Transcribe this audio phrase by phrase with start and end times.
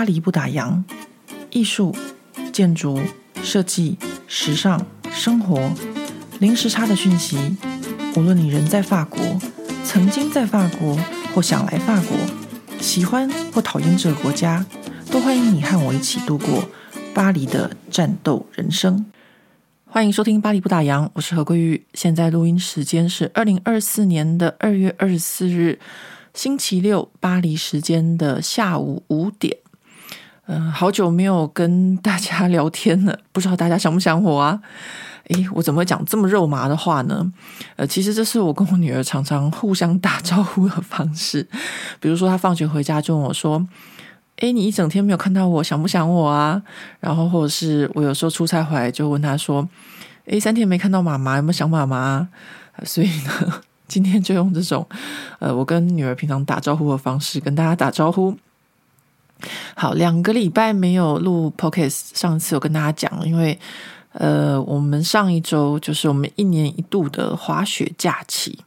[0.00, 0.82] 巴黎不打烊，
[1.50, 1.94] 艺术、
[2.54, 2.98] 建筑、
[3.42, 5.70] 设计、时尚、生活，
[6.38, 7.36] 零时差的讯息。
[8.16, 9.20] 无论你人在法国，
[9.84, 10.96] 曾经在法国，
[11.34, 12.16] 或想来法国，
[12.80, 14.64] 喜欢或讨厌这个国家，
[15.10, 16.64] 都欢迎你和我一起度过
[17.12, 19.04] 巴黎的战斗人生。
[19.84, 21.84] 欢迎收听《巴黎不打烊》，我是何桂玉。
[21.92, 25.78] 现在录音时间是二零二四年的二月二十四日。
[26.32, 29.58] 星期六，巴黎时间的下午五点，
[30.52, 34.60] 嗯、好久没有跟大家聊天了，不知道大家想不想我啊？
[35.28, 37.32] 诶，我怎么会讲这么肉麻的话呢？
[37.76, 41.46] 呃，其实这是我跟我女儿常常互相打招呼的方式。
[42.00, 43.64] 比如说，她放学回家就问我说
[44.42, 46.60] ：“诶，你一整天没有看到我，想不想我啊？”
[46.98, 49.68] 然后，或者是我有时候出差回来就问她说
[50.26, 52.28] ：“诶，三天没看到妈妈，有没有想妈妈？”
[52.82, 53.60] 所以呢。
[53.90, 54.86] 今天就用这种，
[55.40, 58.36] 呃，我跟女儿平常打招呼的方式跟大家打招呼。
[59.74, 63.58] 好，两个礼拜没有录 Podcast，上次有跟大家讲，因为
[64.12, 68.58] 呃，我们上一周就是我们一年一度的滑雪假期。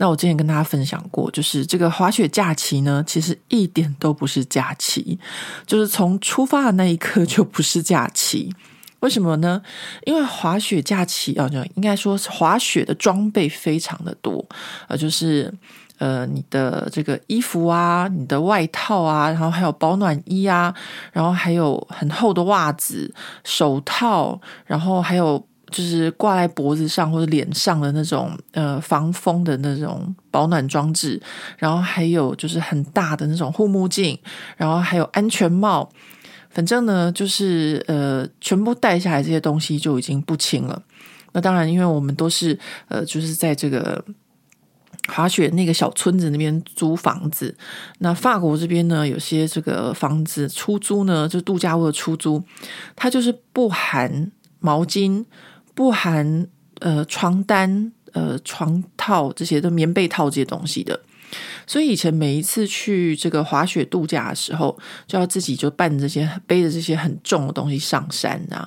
[0.00, 5.18] 那我之前跟大家分享过，就是这个滑雪假期呢，其实一点都不是假期，
[5.66, 8.54] 就是从出发的那一刻就不是假期。
[9.00, 9.60] 为什么呢？
[10.06, 14.44] 因为滑雪假期啊，就应该说滑雪的装备非常的多，
[14.86, 15.52] 呃，就是
[15.98, 20.74] 呃，你的这个衣服啊，你的外套啊，然后还有保暖衣啊，
[21.12, 23.12] 然后还有很厚的袜子、
[23.44, 31.20] 手套，然后还有就是挂在脖子上或者脸上的那种呃防风的那种保暖装置，
[31.58, 34.18] 然后还有就是很大的那种护目镜，
[34.56, 35.88] 然后还有安全帽。
[36.50, 40.82] 反正呢，就是呃，全部带下来这些东西就已经不轻了。
[41.32, 44.02] 那当然，因为我们都是呃，就是在这个
[45.08, 47.56] 滑雪那个小村子那边租房子。
[47.98, 52.42] 那法国这边呢，有些这个房子出租呢，就度假屋的出租，
[52.94, 55.24] 它就是不含毛巾、
[55.74, 56.46] 不含
[56.80, 61.00] 呃床单、呃床套这些的棉被套这些东西的。
[61.66, 68.66] 所以以前每一次去这个滑雪度假的时候，就要自己就搬这些背着这些很重的东西上山啊。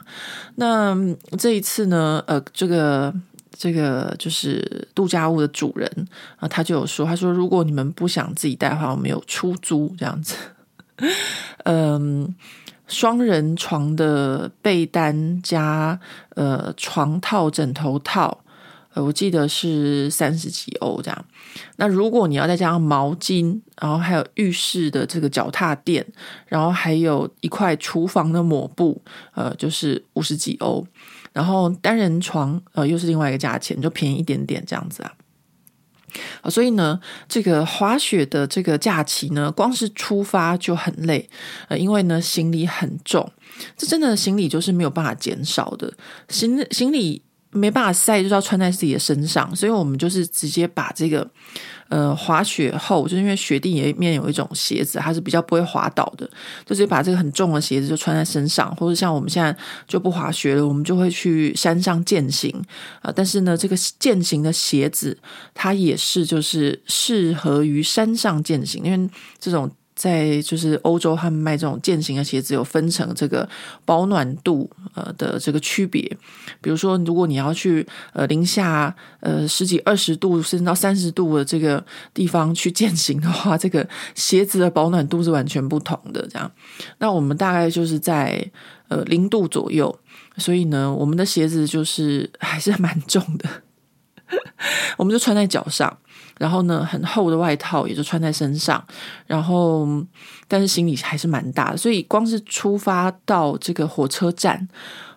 [0.57, 0.95] 那
[1.39, 3.11] 这一次呢，呃，这个
[3.57, 6.07] 这个就是度假屋的主人
[6.37, 10.35] 啊，他就有说，他说如果你们不想自己带的话，我们有出租这样子。
[11.65, 12.33] 嗯，
[12.87, 15.99] 双人床的被单加
[16.35, 18.43] 呃床套、枕头套。
[18.93, 21.25] 呃，我记得是三十几欧这样。
[21.75, 26.05] 那如果你要再加上毛巾，然后还有浴室的这个脚踏垫，
[26.47, 29.01] 然后还有一块厨房的抹布，
[29.33, 30.85] 呃，就是五十几欧。
[31.33, 35.13] 然后单人床，呃，又是另外一个价钱，就便宜一点点这样子啊。
[36.41, 41.29] 啊，所以呢，这个滑雪的这个假期呢，光是出发就很累，
[41.69, 43.31] 呃，因为呢行李很重，
[43.77, 45.93] 这真的行李就是没有办法减少的，
[46.27, 47.23] 行行李。
[47.51, 51.29] 没办法晒，就是要穿在自己的身上，所以我们就是直接把这个
[51.89, 56.25] 呃滑雪后，就是因为雪地里面有一种鞋子，它是比较不会滑倒的，
[56.65, 59.55] 就直接把这个很重的鞋子就穿在身上，或者像我们现在
[59.87, 62.49] 就不滑雪了，我们就会去山上健行
[63.01, 65.17] 啊、但是呢，这个健行的鞋子
[65.53, 69.69] 它也是就是适合于山上健行，因为这种。
[70.01, 73.47] 在就是欧洲，他们卖这种健行的鞋子，有分成这个
[73.85, 76.01] 保暖度呃的这个区别。
[76.59, 81.85] 比如说，如果你要去呃零下呃十几二十度甚至到三十度的这个
[82.15, 86.27] 地方去健行的话，这个鞋子的保暖度是完全不同的。
[86.27, 86.51] 这样，
[86.97, 88.43] 那我们大概就是在
[88.87, 89.95] 呃零度左右，
[90.37, 93.47] 所以呢，我们的鞋子就是还是蛮重的，
[94.97, 95.95] 我们就穿在脚上。
[96.41, 98.83] 然后呢，很厚的外套也就穿在身上，
[99.27, 99.87] 然后
[100.47, 104.67] 但是行李还是蛮大的，所以光是出发到这个火车站，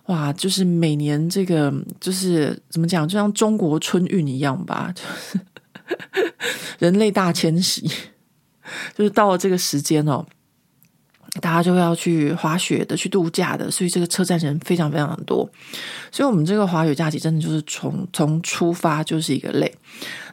[0.04, 5.02] 哇，就是每年这个就是怎么讲，就像中国春运一样吧，就
[6.20, 6.34] 是
[6.78, 7.90] 人类大迁徙，
[8.94, 10.26] 就是到了这个时间哦。
[11.40, 15.48] 大家就要去滑雪的，去度假的，所以这个车站人非常非常的多。
[16.12, 19.74] 所以，我们这个滑雪假期真的就是从从出发就是一个累。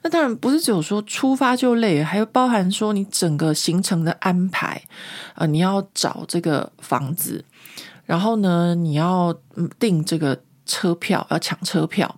[0.03, 4.81] 那当然不是只有说出发就累，还有包含说你整个行程的安排
[5.33, 7.43] 啊、呃，你要找这个房子，
[8.05, 9.35] 然后呢，你要
[9.79, 12.15] 订这个车票，要抢车票。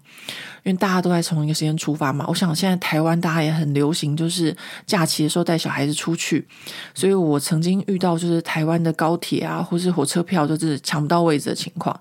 [0.63, 4.55] 因为大家都在同一个时间出发嘛，我想现在台湾大家也很流行，就是
[4.85, 6.47] 假期的时候带小孩子出去。
[6.93, 11.97] 所以我曾经遇到就是台湾的高铁啊，或是火车票就是抢不到位置的情况。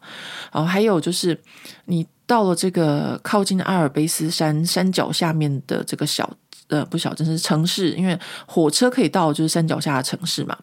[0.52, 1.38] 然后还有就是
[1.86, 6.30] 你到了这个靠近阿尔卑斯山山脚下面的这个小
[6.68, 10.56] 呃不小镇是城市，因为火车可以到就是山脚下的城市嘛。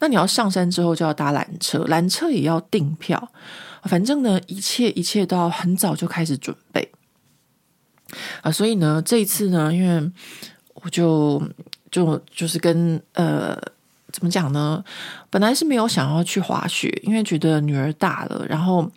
[0.00, 3.30] 那你要上山之后就要搭缆车，缆车也要订票。
[3.84, 6.90] 反正呢，一切一切都要很早就开始准备
[8.40, 8.50] 啊。
[8.50, 10.10] 所以呢，这一次呢，因为
[10.74, 11.42] 我就
[11.90, 13.56] 就就是跟呃
[14.12, 14.84] 怎么讲呢？
[15.30, 18.90] 本来是没有想要去滑雪，因为觉得女儿大了，然后。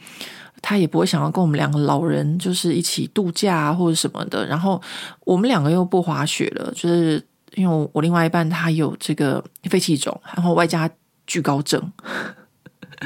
[0.61, 4.43] 她也不会想要跟我们两个老人就是一起度假，或者什么的。
[4.47, 4.81] 然后
[5.23, 7.23] 我们两个又不滑雪了，就是
[7.53, 10.89] 因为我另外一半他有这个肺气肿，然后外加
[11.27, 11.79] 惧高症。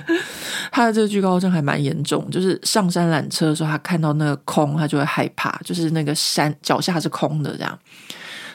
[0.72, 7.80] 他的这个惧高症还蛮严重，就是上山缆车的时候，他看到那个空，他就会害怕，就是那个山脚下是空的这样。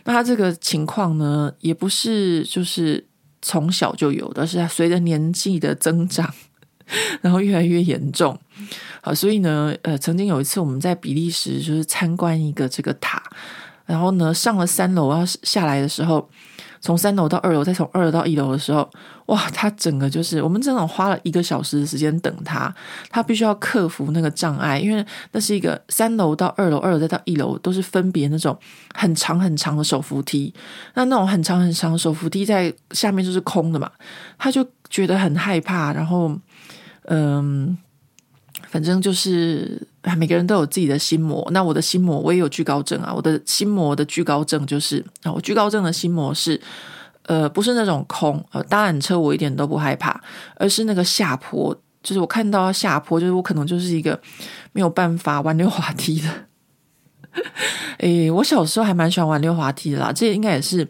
[0.05, 3.05] 那他这个情况呢，也不是就是
[3.41, 6.33] 从小就有的，是他随着年纪的增长，
[7.23, 8.39] 然后越来越严重。
[9.01, 13.23] 好，所以呢，呃，曾经有一次我们在比利时就是参观一个这个塔，
[13.87, 16.29] 然后呢，上了三楼要下来的时候，
[16.81, 18.89] 从三楼到二楼，再从二楼到一楼的时候，
[19.27, 22.75] 哇，他整个就是我们整整花了一个小时的时间等他，
[23.11, 28.59] 他必须要克服那个障碍，因为那是一个三楼到二楼，二楼再到一楼都是分别那种
[28.95, 30.53] 很长很长的手扶梯，
[30.95, 33.91] 那那种很长很长的手扶梯在下面就是空的嘛，
[34.39, 36.35] 他就觉得很害怕，然后，
[37.05, 37.77] 嗯。
[38.69, 39.81] 反正就是
[40.17, 41.47] 每个人都有自己的心魔。
[41.53, 43.13] 那我的心魔，我也有惧高症啊。
[43.15, 46.61] 我的心魔的惧高症就是啊，我惧高症的心魔是，
[47.23, 50.21] 呃，不是那种空，呃，搭缆车我一点都不害怕，
[50.57, 54.21] 而是那个下坡，就是我看到下坡，就是我可能就是一个
[54.73, 56.29] 没有办法玩溜滑梯的。
[57.99, 60.87] 诶，我小时候还蛮喜欢玩溜滑梯的啦，这应该也是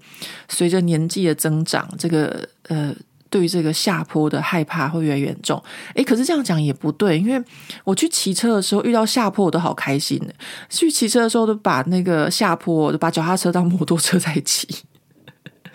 [0.48, 2.94] 随着年纪的增长，这个呃。
[3.34, 5.60] 对于这个下坡的害怕会越来越严重。
[5.96, 7.44] 诶，可是这样讲也不对，因为
[7.82, 10.32] 我去骑车的时候遇到下坡我都好开心的。
[10.70, 14.68] 去骑车的时候都把那个下坡，都把脚踏车当摩托车在骑，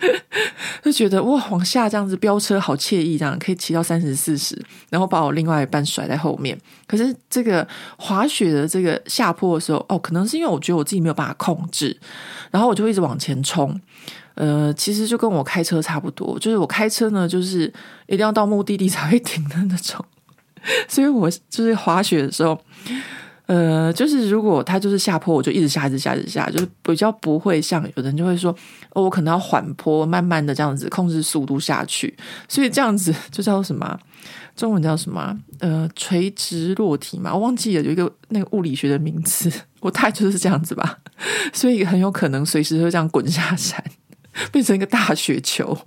[0.82, 4.58] 就觉得哇，往下这样子飙车好惬意，这样可以骑到三十四十，
[4.88, 6.58] 然后把我另外一半甩在后面。
[6.86, 7.68] 可是这个
[7.98, 11.94] 滑雪的这个下坡的时候，哦，可能是因为我觉得我自己没有办法控制，
[12.50, 13.78] 然后我就一直往前冲。
[14.42, 17.70] 呃，其实就跟我开车差不多，就是我开车呢，就是
[18.06, 20.02] 一定要到目的地才会 停的那种。
[20.88, 22.58] 所以我就是滑雪的时候，
[23.44, 28.50] 呃，就是如果它就是下坡，我就一直下，一直下，一直下，就是比较不会像有人就会说，
[28.94, 32.16] 哦，我可能要缓坡，慢慢的这样子控制速度下去。
[32.48, 33.98] 所以这样子就叫什么？
[34.56, 35.36] 中文叫什么？
[35.58, 40.98] 呃，垂直落体嘛，我忘记了有一个那个物理学的名词，我大概就是这样子吧。
[41.52, 43.84] 所以很有可能随时会这样滚下山。
[44.52, 45.78] 变成一个大雪球。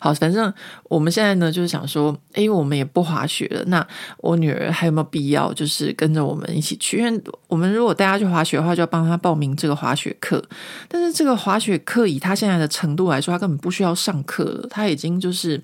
[0.00, 0.52] 好，反正
[0.84, 3.62] 我们现在呢，就是想说，诶，我们也不滑雪了。
[3.66, 3.86] 那
[4.18, 6.98] 我女儿还有没有必要，就是跟着我们一起去？
[6.98, 10.42] 因为我们如果带她去滑雪的话，就要帮她报名这个滑雪课。
[10.88, 14.66] 但是这个滑雪课以她现在的程度来说，她根本不需要上课了。
[14.68, 15.62] 她已经就是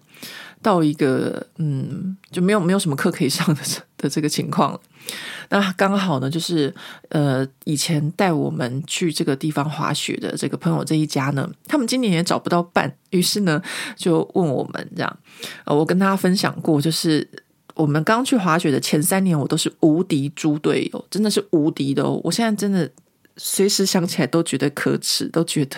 [0.62, 3.60] 到一个嗯，就没有没有什么课可以上的
[3.96, 4.80] 的这个情况了。
[5.48, 6.72] 那刚好呢，就是
[7.08, 13.60] 呃，以前带我们去这个地方滑雪的这个朋友这一家呢，他们今年也找不到伴，于是呢，
[13.96, 15.18] 就问我们这样。
[15.64, 17.26] 呃，我跟大家分享过，就是
[17.74, 22.20] 我们刚去滑雪的前三年，我都是无敌猪队友，真的是无敌的哦。
[22.22, 22.88] 我现在真的
[23.36, 25.76] 随时想起来都觉得可耻，都觉得。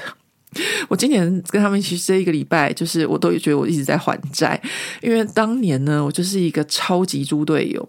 [0.89, 4.61] 我今年跟他们一起这一个礼拜，就是我都觉得我一直在还债，
[5.01, 7.89] 因为当年呢，我就是一个超级猪队友，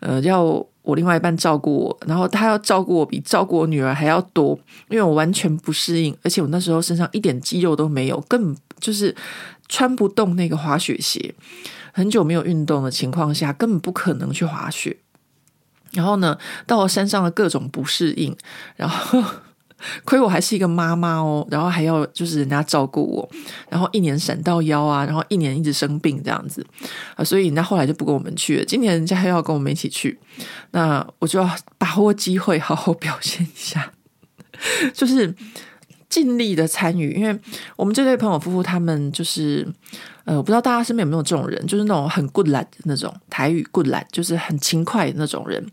[0.00, 0.42] 呃，要
[0.82, 4.58] 我另外一半照顾我，然后他要照顾我比照顾我女儿还要多，
[4.90, 9.14] 因为我完全不适应，而且我那时候身上一点肌肉都没有，根本就是
[9.68, 11.34] 穿不动那个滑雪鞋，
[11.92, 14.98] 很久没有运动的情况下，根本不可能去滑雪。
[15.92, 18.36] 然后呢，到了山上的各种不适应，
[18.76, 19.22] 然后。
[20.04, 23.28] 亏我还是一个妈妈哦，然后还要就是人家照顾我，
[23.68, 26.64] 然后一年闪到腰啊，然后一年一直生病这样子
[27.16, 28.64] 啊，所以人家后来就不跟我们去了。
[28.64, 30.18] 今年人家还要跟我们一起去，
[30.72, 33.92] 那我就要把握机会好好表现一下，
[34.94, 35.34] 就是
[36.08, 37.12] 尽力的参与。
[37.12, 37.38] 因为
[37.76, 39.66] 我们这对朋友夫妇他们就是
[40.24, 45.66] 呃，我不知道大家身边有没有这种人，就是那种很 good lad 那种台语 good lad，就是很勤快的那种人。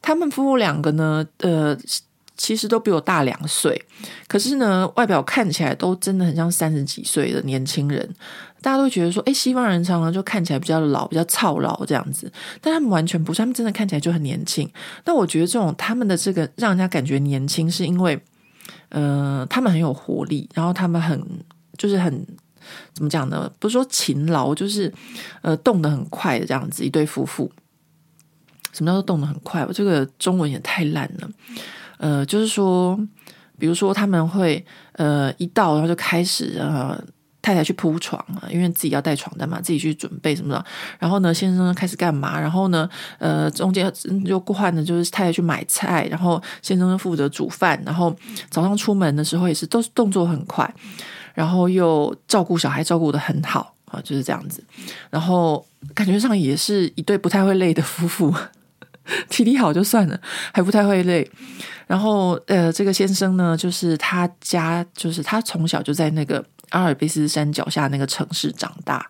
[0.00, 1.76] 他们夫妇两个呢，呃。
[2.36, 3.80] 其实都比我大两岁，
[4.26, 8.08] 可是呢，外表看起来都真的很像三十几岁的年轻人。
[8.60, 14.70] 大家都觉得说，诶，西方人常常就看起来比较老，比较操劳这样子，但他们完全不是，他们真的看起来就很年轻。
[15.04, 18.20] 那我觉得这种他们的这个让人家感觉年轻，是因为，
[18.90, 21.20] 呃，他们很有活力，然后他们很
[21.76, 22.24] 就是很
[22.94, 23.50] 怎么讲呢？
[23.58, 24.92] 不是说勤劳，就是
[25.40, 27.50] 呃动得很快的这样子一对夫妇。
[28.72, 29.66] 什么叫做动得很快？
[29.66, 31.28] 我这个中文也太烂了。
[32.02, 32.98] 呃，就是说，
[33.58, 36.98] 比如说他们会呃一到然后就开始呃。
[37.44, 40.64] 太太去铺床啊，因为自己要带床单嘛，自己去准备什么的。
[41.00, 42.40] 然后呢，先生开始干嘛？
[42.40, 43.92] 然后呢，呃，中间
[44.24, 47.82] 就换的就是太太去买菜，然后先生负责煮饭。
[47.84, 48.14] 然后
[48.48, 50.72] 早上出门的时候也是都是动作很快，
[51.34, 54.62] 然后又照顾小孩照顾得很好啊，就是这样子。
[55.10, 55.66] 然后
[55.96, 58.32] 感觉上也是一对不太会累的夫妇，
[59.30, 60.20] 体力好就算了，
[60.52, 61.28] 还不太会累。
[61.86, 66.44] 然后呃，这个先生呢，就是他家，就是他从小就在那个。
[66.70, 69.06] 阿尔卑斯山脚下那个城市长大，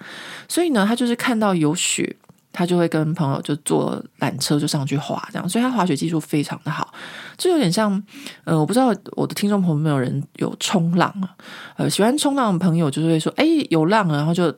[0.48, 2.16] 所以呢，他就是看到有雪，
[2.52, 6.92] 他就会跟朋友就坐缆车就上去滑，这样，所以他滑雪技术非常的好，
[7.38, 8.02] 就有点像，
[8.42, 11.36] 呃，我不知道我的听众朋友们有人有冲浪啊，
[11.76, 14.52] 呃，喜欢冲浪的朋友就是会说，哎，有浪，然后就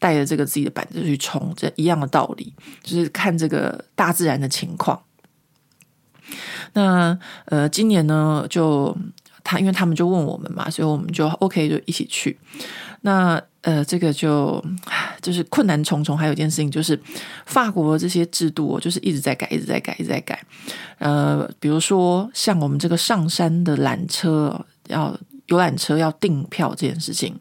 [0.00, 2.52] 带着这个自己的板子去冲，这一样的道理，
[2.82, 5.00] 就是看这个大自然的情况。
[6.72, 8.96] 那呃，今年呢就。
[9.42, 12.38] 他因为他们就问我们嘛，所以我们就 OK 就一起去。
[13.00, 14.62] 那呃，这个就
[15.22, 16.16] 就是困难重重。
[16.16, 17.00] 还有一件事情就是，
[17.46, 20.40] 法国的这些制度就是一直在改，一直在改，一直在改。
[20.98, 27.34] 呃，比如说像我们这个上山的缆车要游览车要订票这件事情，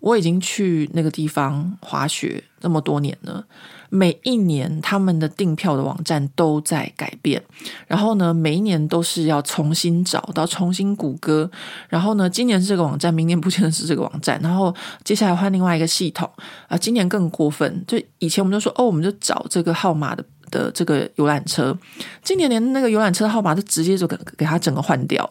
[0.00, 3.44] 我已经去那个地方滑雪这么多年了。
[3.92, 7.42] 每一年他们的订票的网站都在改变，
[7.88, 11.50] 然后呢，每一年都是要重新找到、重新谷歌，
[11.88, 16.30] 然后呢，今年是这个网站，明年不见得是这个网站，然后接下来换另外一个系统
[16.68, 20.24] 啊，今年更过分，就以前我们就说哦，我们就找这个号码的。
[20.50, 21.76] 的这个游览车，
[22.22, 25.28] 今年连那个游览车的号码都直接就给给他整个换掉。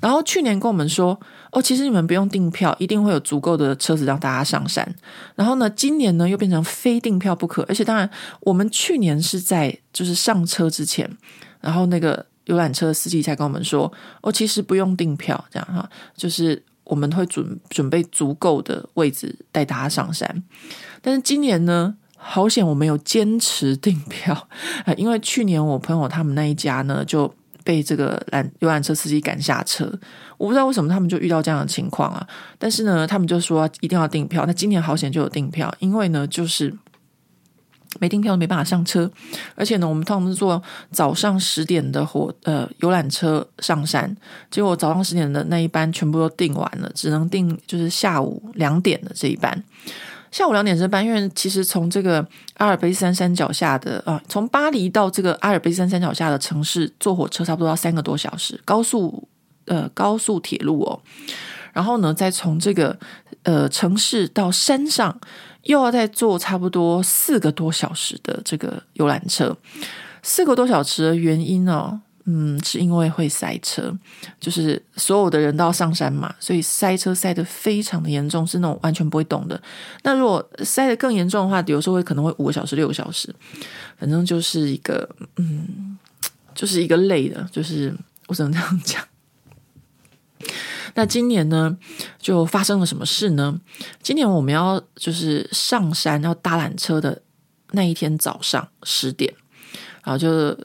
[0.00, 1.18] 然后去年跟我们说，
[1.50, 4.94] 哦，其实你们不用订票，一定会有足够的车子让大家上山。
[5.34, 7.64] 然后呢，今年呢又变成非订票不可。
[7.68, 8.08] 而且当然，
[8.40, 11.10] 我们去年是在就是上车之前，
[11.60, 13.92] 然后那个游览车司机才跟我们说，
[14.22, 20.42] 哦，其实不用订票，这样哈，就是我们会准准备足够的位置带大家上山。
[21.02, 21.96] 但是今年呢？
[22.26, 24.48] 好险我没有坚持订票，
[24.96, 29.84] 因为去年我朋友他们那一家呢就被这个缆游览车司机赶下车，
[30.38, 32.26] 我不知道为什么他们就遇到这样的情况啊。
[32.58, 34.44] 但是呢，他们就说一定要订票。
[34.46, 36.74] 那今年好险就有订票，因为呢就是
[38.00, 39.10] 没订票没办法上车，
[39.54, 44.16] 而且呢我们通常是坐早上十点的火呃游览车上山，
[44.50, 49.62] 结果早上十点的那一班全部都订完了，只能订就是下午两点的这一班。
[50.34, 59.28] 下午两点这班，因为其实从这个阿尔卑斯山山脚下的啊，从巴黎到这个阿尔卑斯山山脚下的城市，坐火车差不多要三个多小时，高速
[59.66, 61.00] 呃高速铁路哦，
[61.72, 62.98] 然后呢，再从这个
[63.44, 65.16] 呃城市到山上，
[65.62, 69.56] 又要再坐差不多四个多小时的这个游览车，
[70.24, 72.00] 四个多小时的原因哦。
[72.26, 73.94] 嗯，是因为会塞车，
[74.40, 79.60] 就是所有的人都要上山嘛，所以塞车塞得非常的严重，是那种完全不会动的。
[80.04, 83.34] 那如果塞得更严重的话，有时候会可能会五个小时、六个小时，
[83.98, 85.98] 反正就是一个嗯，
[86.54, 87.94] 就是一个累的，就是
[88.28, 89.04] 我只能这样讲。
[90.94, 91.76] 那今年呢，
[92.18, 93.60] 就发生了什么事呢？
[94.02, 97.20] 今年我们要就是上山要搭缆车的
[97.72, 99.34] 那一天早上十点，
[100.02, 100.58] 然后就。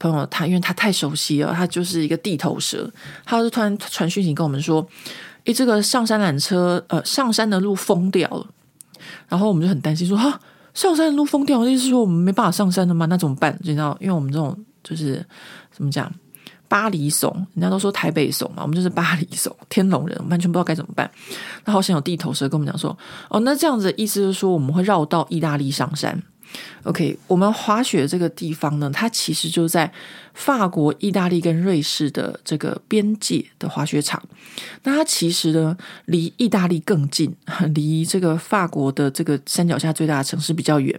[0.00, 2.90] 朋友他因为他太熟悉了，他就是一个地头蛇，
[3.24, 4.84] 他就突然传讯息跟我们说
[5.44, 8.46] ：“诶，这个上山缆车，呃，上山的路封掉了。”
[9.28, 10.40] 然后我们就很担心说：“哈，
[10.72, 13.04] 上山的路封掉，意思是说我们没办法上山了吗？
[13.06, 13.54] 那怎么办？
[13.60, 15.22] 你知道，因为我们这种就是
[15.70, 16.10] 怎么讲，
[16.66, 21.10] 巴黎怂，人家都说台北怂嘛，我们就是巴黎怂，天龙人，完全不知道该怎么办。
[21.66, 22.96] 那好像有地头蛇跟我们讲说
[23.28, 26.22] ：“哦，那这样子的意思就是说我们会绕道意大利上山。”
[26.84, 29.92] OK，我们滑雪这个地方呢，它其实就在
[30.32, 34.22] 法国、意大利跟瑞士的这个边界的滑雪场。
[34.84, 35.76] 那它其实呢，
[36.06, 37.34] 离意大利更近，
[37.74, 40.98] 离这个法国的这个山脚下最大的城市比较远。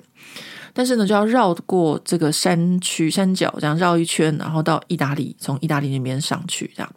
[0.73, 6.71] 但是呢，就要绕过这个山区、山脚，这样绕一圈，然后到意大利，从意大利那边上去。
[6.73, 6.95] 这样。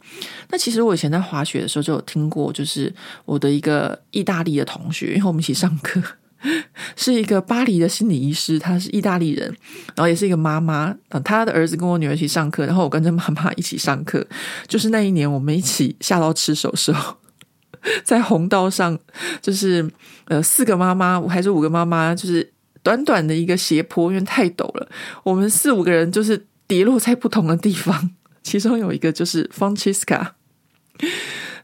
[0.51, 2.95] 那其实我以前在滑雪的时候就有听过，就是
[3.25, 6.01] 我的一个意大利的同学，因为我们一起上课。
[6.97, 9.47] 是一个巴黎的心理医师，他是意大利人，
[9.95, 10.95] 然后也是一个妈妈。
[11.25, 14.27] 他的儿子跟我女儿一起上课，然后我跟着妈妈一起上课。
[14.69, 17.17] 就是那一年，我们一起下到吃手时候，
[18.05, 18.99] 在红道上，
[19.41, 19.91] 就是
[20.27, 24.89] 呃四个妈妈还是五个妈妈，就是短短的一个斜坡，因为太陡了，
[25.23, 28.11] 我们四五个人就是跌落在不同的地方。
[28.43, 30.33] 其中有一个就是 Francesca。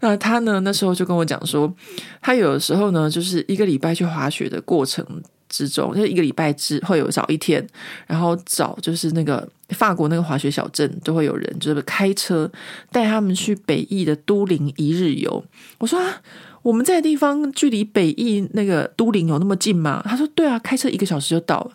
[0.00, 0.60] 那他呢？
[0.60, 1.72] 那时候就跟我讲说，
[2.20, 5.04] 他有的时候呢，就是一个礼拜去滑雪的过程
[5.48, 7.64] 之中，就一个礼拜之会有找一天，
[8.06, 12.50] 然后找就是那个法国那个滑雪小镇都会有人，就是开车
[12.90, 15.44] 带他们去北翼的都灵一日游。
[15.78, 16.22] 我说啊，
[16.62, 20.02] 我们在的地方距离北翼那个都灵有那么近吗？
[20.06, 21.72] 他说对啊，开车一个小时就到了。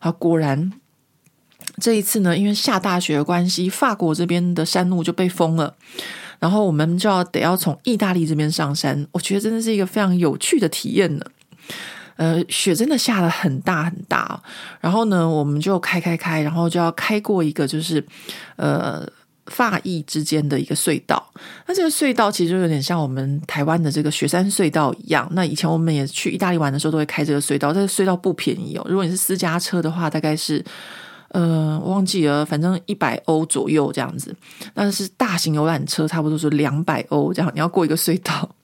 [0.00, 0.72] 好，果然
[1.80, 5.76] 这一次呢，因为下大雪的关系，法国这边的山路就被封了。
[6.38, 11.24] 然后我们就要得要从意大利这边上山，我觉得真的是一个非常有趣的体验呢。
[12.16, 14.42] 呃，雪真的下得很大很大，
[14.80, 18.04] 然后呢，我们就开开开，然后就要开过一个就是
[18.56, 19.06] 呃
[19.46, 21.30] 法意之间的一个隧道。
[21.66, 25.28] 那这个隧道其实就有点像我们台湾的这个雪山隧道一样。
[25.32, 28.86] 那以前我们也去意大利玩的时候都会开这个隧道，这个隧道不便宜哦。
[28.88, 30.64] 如果你是私家车的话，大概是。
[31.38, 34.34] 呃，忘记了，反正一百欧左右这样子。
[34.74, 37.48] 但是大型游览车差不多是两百欧这样。
[37.54, 38.56] 你要过一个隧道，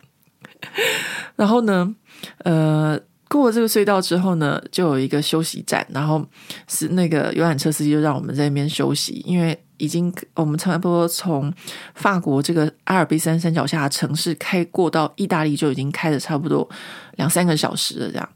[1.37, 1.95] 然后呢，
[2.39, 6.27] 呃，过了这个隧道之后呢，就有一个休息站，然后
[6.67, 11.55] 是那个游览车司机就让我们在那边休息，因为已经我们差不多从
[11.95, 16.69] 法国这个阿尔卑斯山脚下的城市开过到意大利就已经开了差不多
[17.15, 18.29] 两三个小时了这样。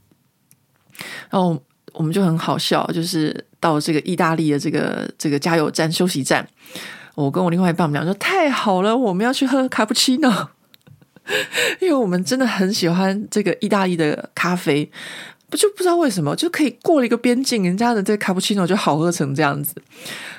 [1.28, 1.60] 然后
[1.94, 3.47] 我们就很好笑，就是。
[3.60, 6.46] 到这个意大利的这个这个加油站休息站，
[7.14, 10.50] 我跟我另外一半我们俩说太好了，我们要去喝卡布奇诺，
[11.80, 14.90] 因为我们真的很喜欢这个意大利的咖啡，
[15.50, 19.74] 不就不知道为什么就可以过了一个边境，人家的这卡布奇诺就好喝成这样子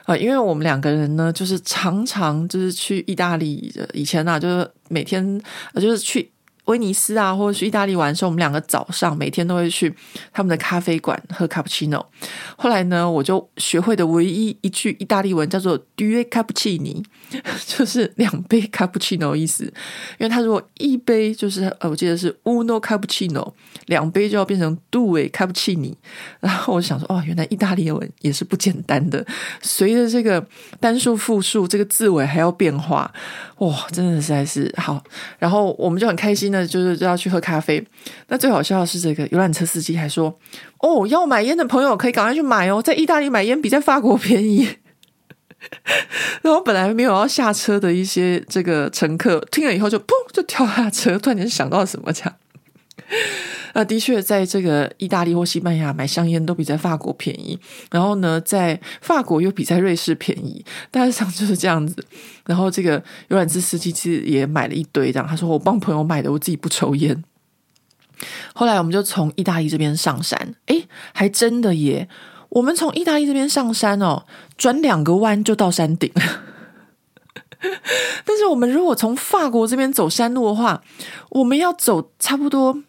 [0.06, 0.16] 啊！
[0.16, 5.42] 因为我们两个人呢，就是常常就是去意大利以前啊，就是每天
[5.76, 6.32] 就是去。
[6.70, 9.92] 威尼斯啊，或者去意大利玩的时候，我们两个早上每天都会去
[10.32, 12.08] 他们的咖啡馆喝卡布奇诺。
[12.56, 17.04] 后来呢，我就学会的唯一一句意大利文叫做 “due cappuccini”，
[17.66, 19.64] 就是两杯卡布奇诺意思。
[20.20, 23.52] 因为他如果一杯就是呃，我记得是 uno cappuccino，
[23.88, 25.96] 两杯就要变成 due cappuccini。
[26.40, 29.26] 然后我想说，哦，原来意大利文也是不简单的，
[29.64, 30.46] 随着这个
[30.80, 33.12] 单数、复数，这个字尾还要变化。
[33.60, 35.04] 哇，真的实在是好。
[35.38, 36.60] 然后我们就很开心的。
[36.70, 37.84] 就是就要去喝咖啡。
[38.28, 40.38] 那最好笑的是，这个游览车司机还说
[40.80, 44.78] ：“哦，要买烟的朋友可以赶快去买哦，在意大利买烟比在法国便宜。
[46.44, 52.36] ”然后本来没有要下车的一些这个乘客听了以后就砰就跳下车，突然间想到什么这样。
[53.74, 57.60] 那的确，在这个意大利或西班牙买香烟都比在法国便宜，
[57.92, 62.04] 然后呢，在法国又比在瑞士便宜，大致上就是这样子。
[62.46, 67.24] 然后这个游览车司机其实也买了一堆，这样他说：“我帮朋友买的，我自己不抽烟。”
[68.54, 72.10] 后来我们就从意大利这边上山，诶，还真的耶！
[72.50, 74.26] 我们从意大利这边上山哦，
[74.58, 76.12] 转两个弯就到山顶。
[78.26, 80.82] 但是我们如果从法国这边走山路的话，
[81.30, 82.84] 我们要走差不多。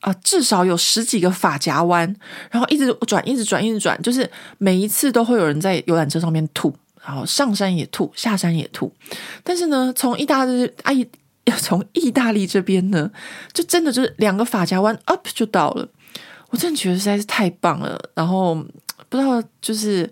[0.00, 2.14] 啊，至少有十几个发夹弯，
[2.50, 8.92] 然后一直转，一直转，一直转，就是每一次都会有人在游览车上面吐，然后上山也吐，下山也吐。
[9.44, 10.64] 但是呢，从意大利
[11.44, 13.10] 啊， 从意大利这边呢，
[13.52, 15.88] 就真的就是两个发夹弯 up 就到了。
[16.48, 17.98] 我真的觉得实在是太棒了。
[18.14, 18.54] 然后
[19.08, 20.10] 不知道就是。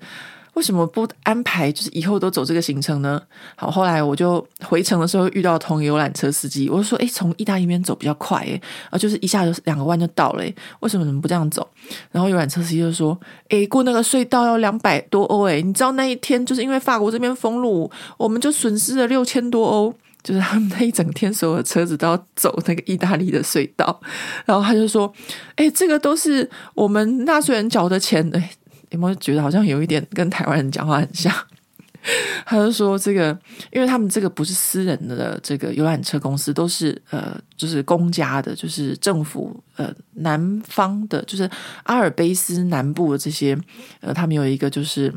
[0.58, 1.70] 为什么不安排？
[1.70, 3.22] 就是以后都走这个行程呢？
[3.54, 11.64] 好，后来我就回程的时候遇到同游览车司机，我就说：“诶，从意大利那边走比较快，诶，啊，就是一下就两个弯就到了，诶，为什么你们不这样走？”
[12.10, 13.16] 然后游览车司机就说
[13.50, 19.94] ：“诶，过那个隧道要两百多欧，诶，你知道那一天就是因为法国这边封路，我们就损失了六千多欧，
[20.24, 24.00] 就是他们那一整天所有的车子都要走那个意大利的隧道。”
[24.44, 25.12] 然后他就说
[25.54, 28.50] ：“诶，这个都是我们纳税人缴的钱，诶。”
[28.90, 31.32] 有没有觉得好像有一点跟台湾人讲话很像？
[32.46, 33.36] 他就说这个，
[33.72, 41.50] 因为他们这个不是私人的这个游览车公司，都是呃，就是公家的，就是政府呃南方的，就是
[41.82, 43.58] 阿尔卑斯南部的这些
[44.00, 45.12] 呃，他们有一个就是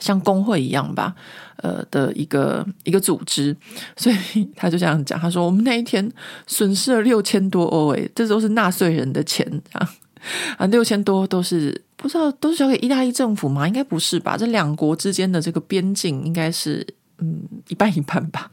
[0.00, 1.14] 像工会一样吧，
[1.56, 3.54] 呃的一个一个组织，
[3.98, 6.10] 所以他就这样讲，他说我们那一天
[6.46, 9.86] 损失了六千多欧，诶，这都是纳税人的钱啊。
[10.56, 13.66] 啊，六千多都是不知道都是交给意大利政府吗？
[13.66, 14.36] 应该不是吧？
[14.36, 16.86] 这两国之间的这个边境应该是
[17.18, 18.50] 嗯一半一半吧。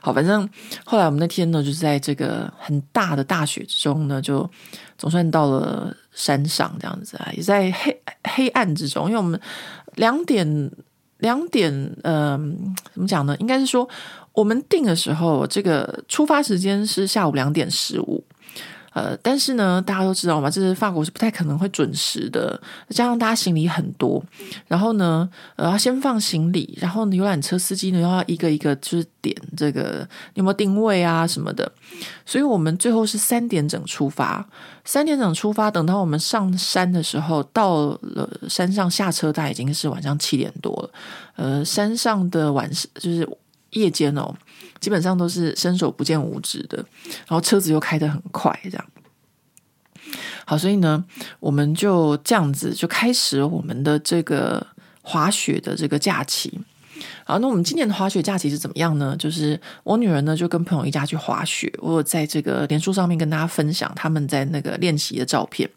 [0.00, 0.48] 好，反正
[0.84, 4.48] 后来我们那天呢，就是在这个很大的大雪之中呢，就
[4.96, 9.38] 总算到了山上这样子啊，也在黑黑暗之中，因为我们
[9.96, 10.70] 两点
[11.18, 11.70] 两点，
[12.04, 13.36] 嗯、怎么讲呢？
[13.38, 13.86] 应该是说
[14.32, 18.24] 我们定的时候，这个出发时间是下午两点十五。
[18.94, 22.58] 呃，但是呢，大家都知道嘛，这是法国是不太可能会准时的，
[22.90, 24.24] 加上大家行李很多，
[24.68, 31.70] 然后呢，呃，要先放行李，然后游览车司机呢又要一个一个就是点这个有没有定位啊什么的，
[32.24, 34.46] 所以我们最后是三点整出发，
[34.84, 40.90] 三点整出发，等到我们上山的时候，到了山上下车，大概已经是晚上七点多了，
[41.34, 43.28] 呃，山上的晚就是
[43.70, 44.32] 夜间哦。
[44.84, 46.76] 基本上都是伸手不见五指的，
[47.26, 48.84] 然后车子又开得很快，这样。
[50.44, 51.02] 好，所以呢，
[51.40, 54.66] 我们就这样子就开始我们的这个
[55.00, 56.60] 滑雪的这个假期。
[57.24, 59.16] 好，那我们今年的滑雪假期是怎么样呢？
[59.18, 65.68] 就是我女儿呢就跟朋友一家去滑雪，我有在这个脸书上面跟大家分享他们在那个练习的照片。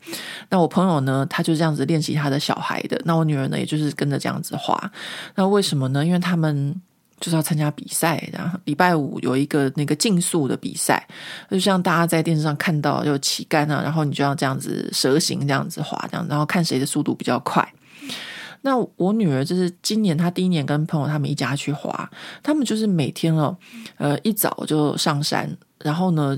[0.50, 4.91] 那我朋友呢，他就这样子练习他的小孩的，那我女儿呢，也就是跟着这样子滑。
[5.36, 6.06] 那为什么呢？
[6.06, 6.82] 因为他们。
[7.20, 11.08] 就是要参加比赛，然后礼拜五有一个那个竞速的比赛，
[11.50, 17.68] 就像大家在电视上看到有旗杆啊，然后你就要这样子蛇形这样子滑，这样然后看谁的速度比较快。
[18.62, 22.10] 那我女儿就是今年她第一年跟朋友他们一家去滑，
[22.44, 23.58] 他们就是每天哦，
[23.98, 26.38] 呃一早就上山，然后呢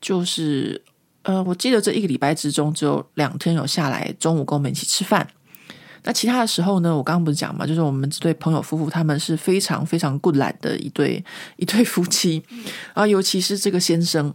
[0.00, 0.82] 就是
[1.22, 5.26] 呃我记得这一个礼拜之中只有两天有下来，中午跟我们一起吃饭。
[6.06, 11.22] 那其他的时候呢，我刚刚不是讲嘛，就是我们这对朋友夫妇，他们是非常非常 good 懒的一对
[11.56, 12.40] 一对夫妻，
[12.94, 14.32] 然后尤其是这个先生，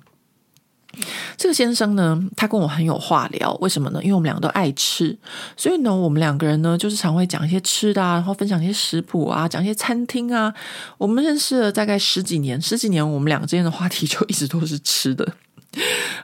[1.38, 4.02] 这个先生呢，他跟我很有话聊，为什么呢？
[4.04, 5.18] 因为我们两个都爱吃，
[5.56, 10.54] 所以呢，我们两个人呢，就是常会讲一些吃的啊，然后分享一些食谱啊，讲一些餐厅啊。
[10.98, 15.34] 我们认识了大概十几年，十几年，我们两个之间的话题就一直都是吃的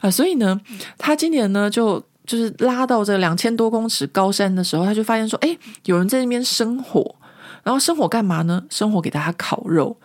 [0.02, 0.60] 啊，所以呢，
[0.98, 2.04] 他今年呢就。
[2.28, 7.16] 就是拉到这两千多公尺高山的时候，他就发现说：“哎，有人在那边生火，
[7.64, 8.64] 然后生火干嘛呢？
[8.70, 9.98] 生火给大家烤肉。”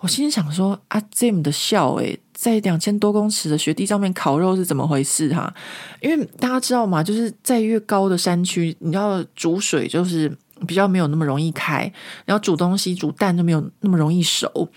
[0.00, 5.54] 我心里想说：“啊，这么的笑诶，在两千多公尺的雪地上面烤肉是怎么回事哈？
[6.00, 10.36] 因为大家知道嘛，就是在越高的山区，你要煮水就是。”
[10.66, 11.92] 比较没有那么容易开，
[12.24, 14.68] 然后煮东西煮蛋就没有那么容易熟。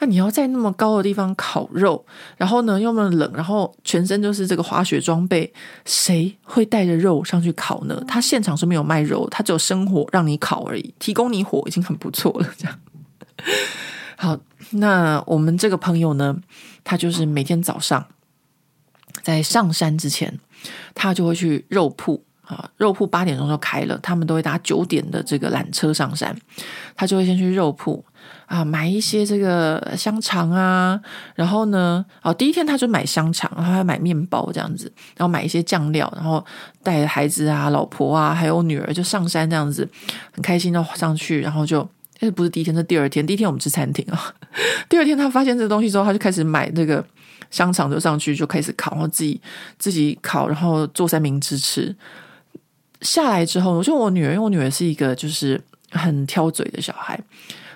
[0.00, 2.04] 那你要在那么高的地方烤肉，
[2.36, 5.50] 然后呢又那么冷，然后全身就是这个滑雪装备，
[5.86, 8.02] 谁会带着肉上去烤呢？
[8.06, 12.48] 他现场是没有卖肉，他只有生火让你烤而已，提供你火已经很不错了。
[12.58, 12.78] 这样，
[14.16, 14.38] 好，
[14.70, 16.36] 那我们这个朋友呢，
[16.84, 18.06] 他就是每天早上
[19.22, 20.38] 在上山之前，
[20.94, 22.24] 他就会去肉铺。
[22.52, 26.36] 啊，肉铺八点钟就开了，他们都会搭九点的这个缆车上山。
[26.94, 28.04] 他就会先去肉铺
[28.46, 31.00] 啊，买一些这个香肠啊，
[31.34, 36.44] 然后呢，哦，第一天他就买香肠，然后还买面包这样子，然后买一些酱料，然后
[36.82, 39.88] 带着孩子啊、老婆啊，还有女儿就上山这样子，
[40.32, 41.82] 很开心的上去，然后就，
[42.34, 43.26] 不是第一天，是第二天。
[43.26, 44.32] 第一天我们吃餐厅啊，
[44.88, 47.04] 第二天他发现这个东西之后，他就开始买这个
[47.50, 49.40] 香肠，就上去就开始烤，然后自己
[49.78, 51.94] 自己烤，然后做三明治吃。
[53.02, 55.60] 下来之后，我就我女儿，因为我女儿是一个就是
[55.90, 57.20] 很挑嘴的小孩，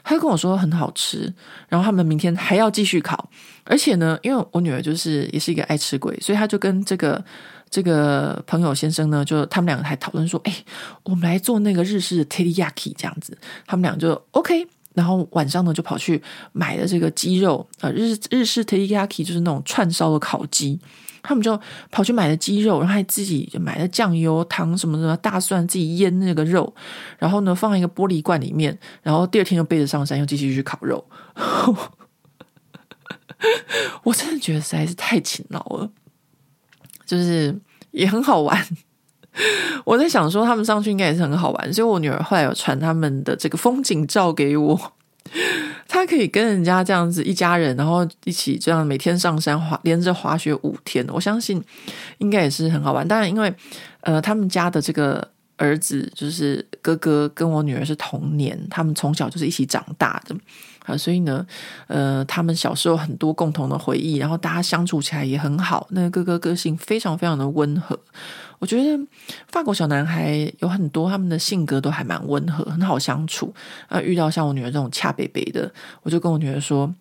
[0.03, 1.33] 她跟我说很好吃，
[1.69, 3.29] 然后他们明天还要继续烤，
[3.65, 7.23] 而且呢，因为我女儿就是也是一个爱吃鬼，所以她就跟这个
[7.69, 10.55] 这个朋友先生呢，就他们两个还讨论说，哎，
[11.03, 13.37] 我们来做那个日式的 teriyaki 这样子，
[13.67, 20.79] 他们俩就 OK，然后晚上呢就跑去买了这个鸡肉啊，日日式 teriyaki 就是那种串烧的烤鸡。
[21.27, 21.61] 他们就
[21.91, 26.73] 跑去买了鸡肉，然后还自己买了酱油、糖什么什么，大蒜自己腌那个肉，
[27.19, 31.05] 然后呢放一个玻璃罐里面，然后第二天就背着上山，又继续去烤肉。
[34.05, 35.91] 我真的觉得实在是太勤劳了，
[37.05, 37.55] 就是
[37.91, 38.67] 也很好玩。
[39.85, 44.93] 我在想说，他们上去应该也是很好玩，所以我女儿后来有传他们的这个风景照给我。
[45.89, 51.63] 他可以跟人家这样子一家人，然后一起这样每天上山滑，连着滑雪五天，我相信
[52.19, 53.07] 应该也是很好玩。
[53.07, 53.53] 当然，因为
[54.01, 60.37] 呃，他们家的这个儿子就是哥哥，跟我女儿是同年，他们从小就是一起长大的
[60.85, 61.47] 啊，所以呢，
[61.87, 65.87] 呃，他们小时候很多共同的回忆，然后大家相处起来也很好。
[65.91, 67.99] 那个哥哥个性非常非常的温和。
[68.59, 69.07] 我觉得
[69.49, 73.55] 法国小男孩有很多，他们的性格都还蛮温和，很好相处。
[73.89, 75.71] 啊，遇到像我女儿这种恰北北的，
[76.03, 76.95] 我就跟我女儿说，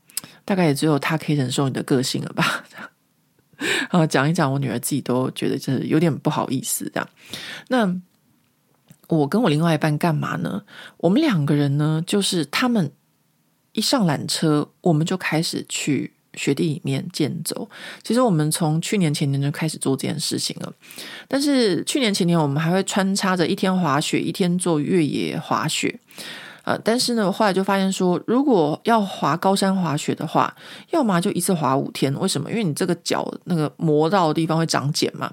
[0.44, 2.66] 大概也只有他可以忍受你的个性了吧。
[3.90, 7.10] 然后讲一讲，我女儿自己都觉得就是有点不好意思这样。
[7.70, 7.96] 那
[9.08, 10.64] 我跟我另外一半干嘛呢？
[10.98, 12.92] 我们两个人呢，就是他们
[13.72, 16.15] 一上缆车，我们就开始去。
[16.36, 17.68] 雪地里面健走，
[18.04, 20.72] 其实我们从去年前年就开始做这件事情了。
[21.28, 26.00] 但是去年前年我们还会穿插着一天滑雪，一天做越野滑雪。
[26.64, 30.52] 呃，但是呢，我后来就发现说，如果要滑高山滑雪的话，
[30.90, 32.12] 要么就一次滑五天。
[32.20, 32.50] 为什么？
[32.50, 35.32] 因为你这个脚那个磨到的地方会长茧嘛。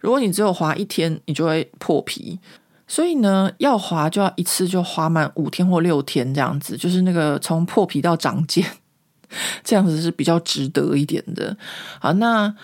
[0.00, 2.38] 如果你只有滑一天，你就会破皮。
[2.86, 8.62] 所以呢，要滑就要一次就滑满五天或六天这样子，就是那个从破皮到长茧，
[9.62, 11.56] 这样子是比较值得一点的。
[12.00, 12.54] 好，那。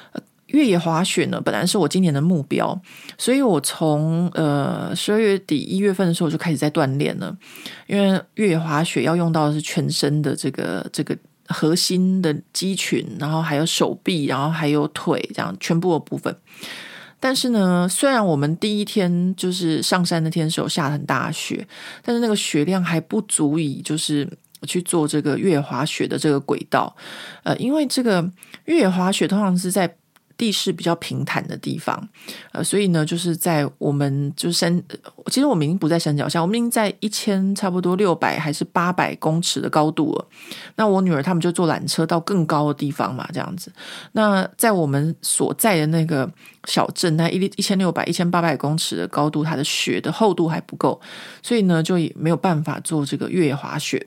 [0.53, 2.77] 越野滑雪呢，本来是我今年的目标，
[3.17, 7.33] 所以我从呃十二月底一月份的时候就开始在锻炼了。
[7.87, 16.37] 因为越野滑雪要用到的是全身的这个这个核心的肌群，然后还有手臂，然后还有腿，这样全部的部分。
[17.21, 21.65] 但是呢，虽然我们第一天就是上山那天时候下很大雪，
[22.03, 24.29] 但是那个雪量还不足以就是
[24.67, 26.95] 去做这个越野滑雪的这个轨道。
[27.43, 28.31] 呃，因为这个
[28.65, 29.97] 越野滑雪通常是在
[30.37, 32.09] 地势比较平坦的地方，
[32.53, 34.83] 呃，所以呢，就是在我们就是山，
[35.27, 40.27] 其实我们已经不在山脚下，我们已经在一千差不多六百还是八百公尺的高度了。
[40.77, 43.71] 那我女儿他们就坐缆车到更高的地方嘛，这样子。
[44.13, 46.27] 那在我们所在的那个
[46.65, 50.99] 小镇，那一一千六百一千八百公尺的高度，它的雪的厚度还不够，
[51.43, 54.07] 所以呢，就也没有办法做这个越野滑雪。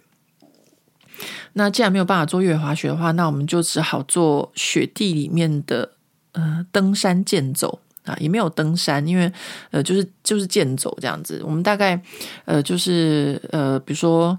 [1.54, 5.92] 那既然没有办法做越野滑雪的话，那我们就只好做雪地里面的。
[6.36, 9.32] 呃，登山健走啊，也没有登山，因为
[9.70, 11.40] 呃，就是就是健走这样子。
[11.46, 12.02] 我们大概
[12.46, 14.36] 呃，就是呃，比如说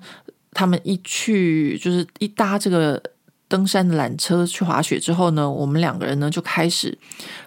[0.50, 3.00] 他们一去，就是一搭这个
[3.46, 6.98] 登山的缆车去滑雪之后呢，我们两个人呢就开始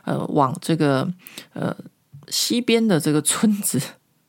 [0.05, 1.05] 呃，往这个
[1.51, 1.75] 呃
[2.29, 3.77] 西边的这个村子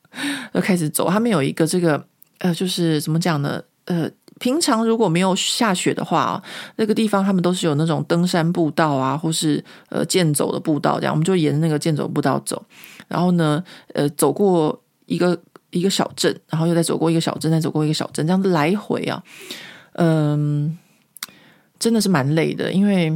[0.53, 1.09] 就开始走。
[1.09, 2.05] 他们有一个这个
[2.39, 3.63] 呃，就是怎么讲呢？
[3.85, 4.11] 呃。
[4.39, 6.43] 平常如果没有下雪的话，
[6.77, 12.63] 那个地方他们都是有那种登山步道啊，或是呃健走的步道这样，我们就沿那个健走步道走，
[13.09, 13.63] 然后呢，
[13.95, 15.39] 呃，走过一个
[15.71, 19.23] 一个小镇，然后又再走过一个小镇，再走过一个小镇，这样来回啊，
[19.95, 20.79] 嗯，
[21.79, 23.13] 真的是蛮累的，因为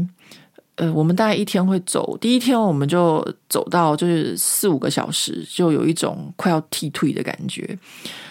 [0.77, 7.79] 呃，我们大概一天会走，第一天我们就走到就是四五个小时，就有一种快要踢腿的感觉。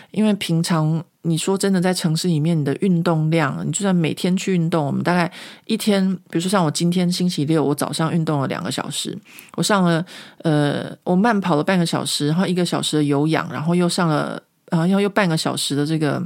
[0.10, 5.32] 因为平常你说真的，在城市里面，你的运动量，你就算每天去运动，我们大概
[5.66, 9.16] 一天，比如说像我今天星期六，我早上运动了两个小时，
[9.56, 10.04] 我上了
[10.40, 16.20] 呃，我慢跑了半个小时，然后一个小时的有氧，然后又上了，然后又又半个小时的这个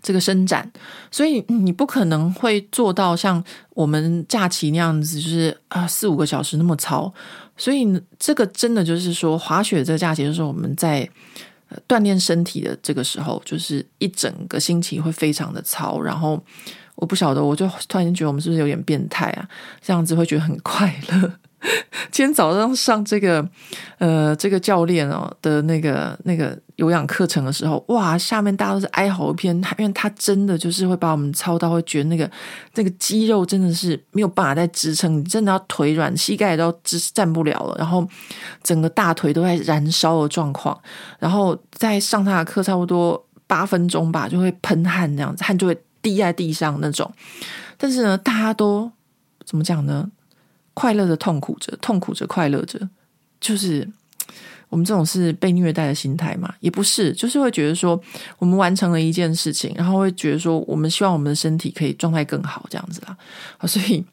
[0.00, 0.72] 这个伸展，
[1.10, 7.12] 所以你不可能会做到像我们假期那样子，就是啊四五个小时那么操，
[7.58, 7.86] 所以
[8.18, 11.06] 这个真的就是说滑雪这个假期，就是我们在。
[11.88, 16.42] 锻炼身体的这个时候，就是一整个星期会非常的操，然后
[16.94, 19.48] 我不晓得，我就突然间觉得我们是不是有点变态啊？
[19.82, 21.32] 这样子会觉得很快乐。
[22.12, 23.46] 今天早上上这个
[23.98, 32.30] 呃这个教练哦的那个那个有氧课程的时候，哇，下面大家都是哀嚎一片，因为他真的就是会把我们操到，会觉得那个
[32.74, 38.06] 那个肌肉真的是没有办法再支撑，你真的要腿软，膝盖都支站不了了，然后
[38.62, 40.78] 整个大腿都在燃烧的状况，
[41.18, 47.10] 然后在上他的课差不多八分钟吧，就会喷汗这样子，汗就会滴在地上那种，
[47.78, 48.90] 但是呢，大家都
[49.44, 50.10] 怎么讲呢？
[50.76, 52.78] 快乐的痛苦着，痛苦着快乐着，
[53.40, 53.88] 就是
[54.68, 56.54] 我们这种是被虐待的心态嘛？
[56.60, 57.98] 也不是，就是会觉得说
[58.38, 63.16] 我们完成了一件事情，然后会觉得说我们希望我们的身体可以状态更好，这样子啦。
[63.66, 64.04] 所以，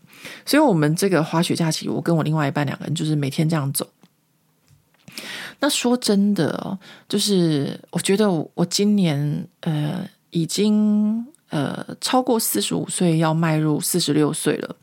[0.46, 3.86] 所以我们这个滑雪假期，我跟我另外一半两个人就是每天这样走。
[5.60, 11.28] 那说真的哦，就是我觉得我今年呃已经。
[11.54, 14.76] 呃，超过四十五岁要迈入四十六岁了，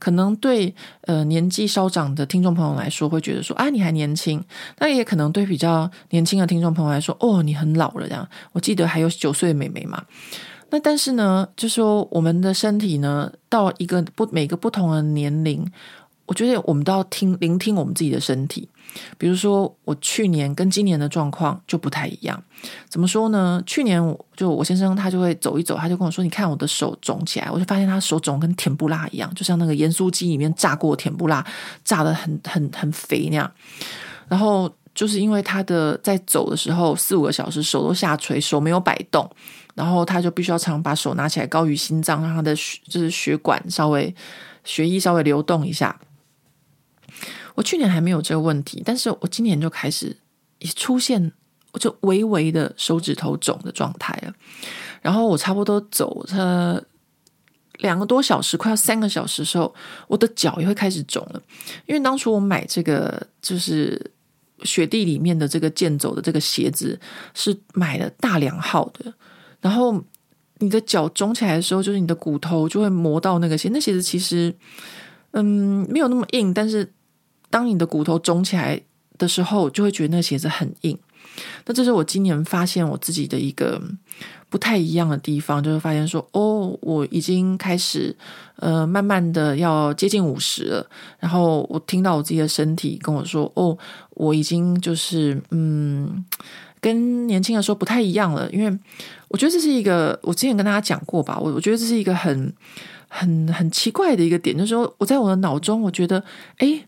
[0.00, 4.40] 可能对呃年纪稍长的听众朋友来说，会觉得说啊，你还年轻；
[4.80, 8.28] 那也可能对比较年轻的听众朋友来说，哦，你很老了这样。
[8.50, 10.02] 我记得还有九岁的妹妹嘛。
[10.70, 15.64] 那但是呢，就说我们的身体呢，到一个不每个不同的年龄，
[16.28, 18.68] 我觉得我们都要听聆听我们自己的身体。
[19.16, 22.42] 比如说，我去年跟今年的状况就不太一样。
[22.88, 23.62] 怎么说呢？
[23.66, 24.02] 去年
[24.36, 31.44] 就我先生他就会走一走，他就跟我说：“你看我的手肿起来。”我就发现他手肿跟甜不辣一样，就像那个盐酥鸡里面炸过甜不辣，
[31.82, 33.50] 炸得很很很肥那样。
[34.28, 39.30] 然后就是因为他的在走的时候四五个小时手都下垂，手没有摆动，
[39.74, 44.12] 然后他就必须要常把手拿起来高于心脏，让他的血就是血管稍微
[44.64, 45.94] 血液稍微流动一下。
[47.58, 50.16] 我去年还没有这个问题，但是我今年就开始
[50.60, 51.32] 也出现，
[51.72, 54.32] 我就微微的手指头肿的状态了。
[55.02, 56.80] 然后我差不多走它
[57.78, 59.74] 两个多小时，快要三个小时的时候，
[60.06, 61.42] 我的脚也会开始肿了。
[61.86, 64.00] 因为当初我买这个就是
[64.62, 66.96] 雪地里面的这个健走的这个鞋子，
[67.34, 69.12] 是买了大两号的。
[69.60, 70.00] 然后
[70.58, 73.68] 你的脚肿起来的时候，就是你的骨头就会磨到那个鞋。
[73.72, 74.54] 那鞋子其实，
[75.32, 76.88] 嗯，没有那么硬，但是
[77.50, 78.80] 当你的骨头肿起来
[79.16, 80.98] 的时候，就会觉得那个鞋子很硬。
[81.66, 83.80] 那这是我今年发现我自己的一个
[84.48, 88.16] 不太一样的地方，就是发现说，哦，我已经开始
[88.56, 90.90] 呃，慢慢的要接近五十了。
[91.20, 93.76] 然后我听到我自己的身体跟我说，哦，
[94.10, 96.24] 我已经就是嗯，
[96.80, 98.50] 跟年轻的时候不太一样了。
[98.50, 98.76] 因为
[99.28, 102.52] 我觉得这是一个，我之前跟大家讲过吧，我我觉得这是一个很
[103.06, 106.24] 很很奇怪的一个点，就是说我在我的脑中，我觉得，
[106.58, 106.84] 诶，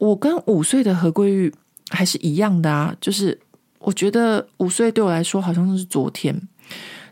[0.00, 1.54] 我跟五岁的何桂玉
[1.90, 3.38] 还是一样的啊，就是。
[3.82, 6.38] 我觉得五岁对我来说好像是昨天，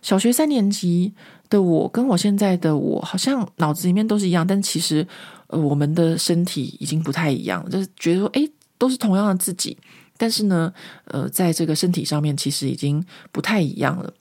[0.03, 1.11] 小学三年级
[1.49, 5.07] 的我跟我现在的我好像脑子里面都是一样，但其实
[5.47, 8.47] 呃我们的身体已经不太一样，就是觉得说诶
[8.77, 9.79] 都是同样的自己，
[10.19, 10.71] 但是呢
[11.07, 14.13] 呃在这个身体上面其实已经不太一样了。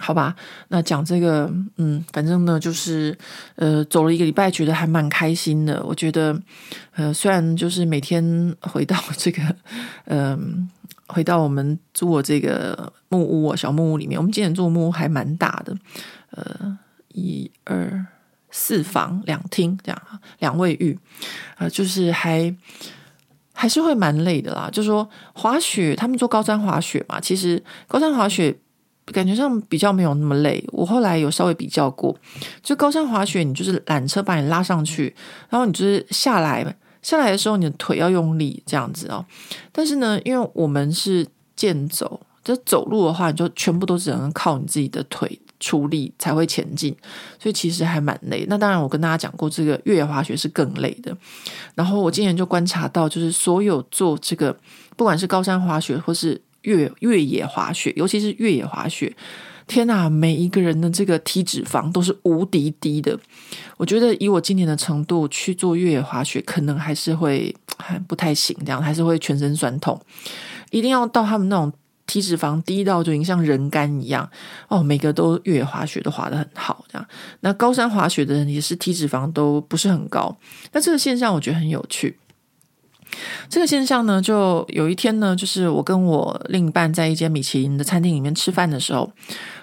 [0.00, 0.34] 好吧，
[0.68, 3.16] 那讲这个，嗯，反正呢，就是，
[3.54, 5.82] 呃，走了一个礼拜，觉得还蛮开心的。
[5.84, 6.36] 我觉得，
[6.96, 9.56] 呃，虽然就是每天回到这个，
[10.06, 10.68] 嗯、
[11.06, 15.76] 回到我们住我这个木屋，小木屋里面，我们今年住木屋还蛮大的，
[16.30, 16.76] 呃，
[17.12, 18.04] 一二
[18.50, 20.02] 四房两厅这样，
[20.40, 20.98] 两卫浴，
[21.58, 22.54] 呃，就是还
[23.52, 24.68] 还是会蛮累的啦。
[24.72, 28.58] 就是说滑雪，他们做高山滑雪嘛，其实高山滑雪。
[29.12, 30.64] 感觉上比较没有那么累。
[30.68, 32.16] 我后来有稍微比较过，
[32.62, 35.14] 就高山滑雪，你就是缆车把你拉上去，
[35.50, 39.24] 然后你就是下来，下来的时候你的腿要用力这样子哦。
[39.70, 46.96] 但是呢，因为我们是健走，就走路的话，你就全部都只能靠你自己的腿出力才会前进，
[47.38, 48.46] 所以其实还蛮累。
[48.48, 51.14] 那当然，我跟大家讲过，这个越野滑雪是更累的。
[51.74, 54.56] 然后我今年就观察到，就是所有做这个，
[54.96, 56.40] 不管是高山滑雪或是。
[56.64, 59.14] 越越野滑雪，尤其是越野滑雪，
[59.66, 60.10] 天哪！
[60.10, 63.18] 每一个人的这个体脂肪都是无敌低的。
[63.76, 69.98] 我觉得以我今年的程度去做越野滑雪，可能还是会还不太行，这样还是会全身酸痛。
[70.70, 71.72] 一定要到他们那种
[72.06, 74.28] 体脂肪低到就已经像人干一样
[74.68, 77.08] 哦，每个都越野滑雪都滑得很好，这样。
[77.40, 80.36] 那高山滑雪的人也是体脂肪都不是很高，
[80.72, 82.18] 那这个现象我觉得很有趣。
[83.48, 89.10] 这个现象呢，就有一天呢，就是我跟我另一半在一间米其林的餐厅里面吃饭的时候，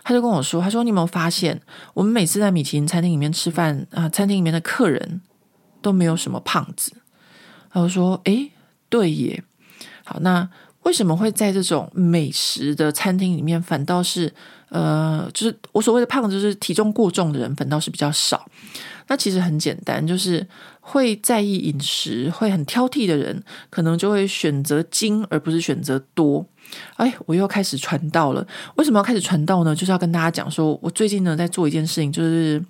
[0.03, 1.59] 他就跟我说：“他说你有没有发现，
[1.93, 5.21] 我们每次在米其林餐厅里面吃饭啊，餐厅里面的客人
[5.81, 6.93] 都没有什么胖子。”
[7.73, 8.51] 他就说：“诶，
[8.89, 9.43] 对耶。
[10.03, 10.49] 好，那
[10.83, 14.33] 为什么会在这种美食的餐厅里面，反倒是
[14.69, 18.45] 呃，就是我所谓的胖子，就是体重过重的人，反倒是比较少？”
[19.07, 20.45] 那其实很简单，就是
[20.81, 26.45] 会在意饮食、会很挑剔的人，可能就会选择精而不是选择多。
[26.95, 28.45] 哎，我又开始传道了。
[28.75, 29.75] 为什么要开始传道呢？
[29.75, 32.63] 就是要跟大家讲说，我最近呢在做一件事情，就是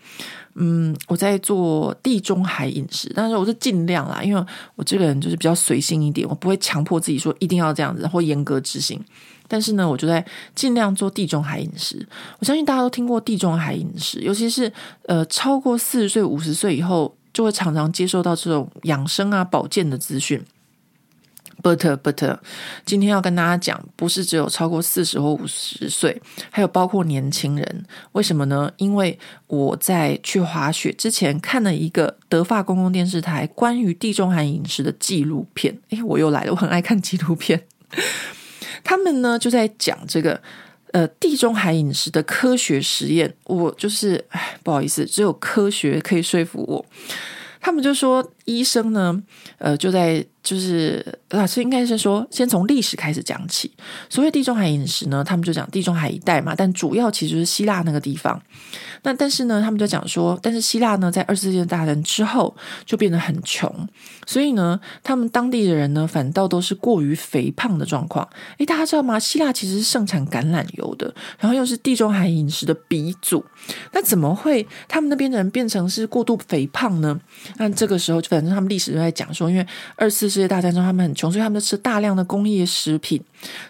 [0.56, 4.46] 嗯，我在做地中海饮食，但是我是尽量啦，因为
[4.76, 9.00] 我这个人就是比较随性一点，我不会强迫自己说一定要这样子，或严格执行。
[9.48, 12.08] 但是呢，我就在尽量做地中海饮食。
[12.40, 14.72] 我相信大家都听过地中海饮食，尤其是
[15.06, 20.44] 呃超过四十岁、五十岁以后，就会常常接受到这种养生啊、保健的资讯。
[21.64, 22.40] But but，
[22.86, 27.86] 今天要跟大家讲，不是只有超过四十或五十岁，还有包括年轻人。
[28.14, 28.72] 为什么呢？
[28.78, 35.78] 因为我在去滑雪之前看了一个德法公共电视台关于地中海饮食的纪录片。
[35.90, 37.68] 诶，我又来了，我很爱看纪录片。
[38.84, 40.42] 他们呢就在讲这个
[40.94, 46.86] 呃地中海饮食的科学实验，我就是哎不好意思，只有科学可以说服我。
[47.64, 49.22] 他们就说医生呢，
[49.58, 50.26] 呃就在。
[50.44, 53.72] 就是老师应该是说，先从历史开始讲起。
[54.10, 58.42] 所谓地中海饮食呢，他们就讲地中海一带嘛，但主要其实是希腊那个地方。
[59.04, 62.56] 那但是呢，他们就讲说，但是希腊呢，在二次世界大战之后
[62.88, 63.88] 就变得很穷，
[64.26, 68.28] 所以呢，他们当地的人呢，反倒都是过于肥胖的状况。
[68.58, 69.20] 诶，大家知道吗？
[69.20, 73.46] 希腊其实是盛产橄榄油的，然后又是地中海饮食的鼻祖。
[73.92, 77.22] 那怎么会他们那边的人变成是过度肥胖呢？
[77.58, 79.68] 那这个时候，就反正他们历史都在讲说，因为
[79.98, 83.22] 二次世界大战中，他们很穷，所以他们都吃大量的工业食品。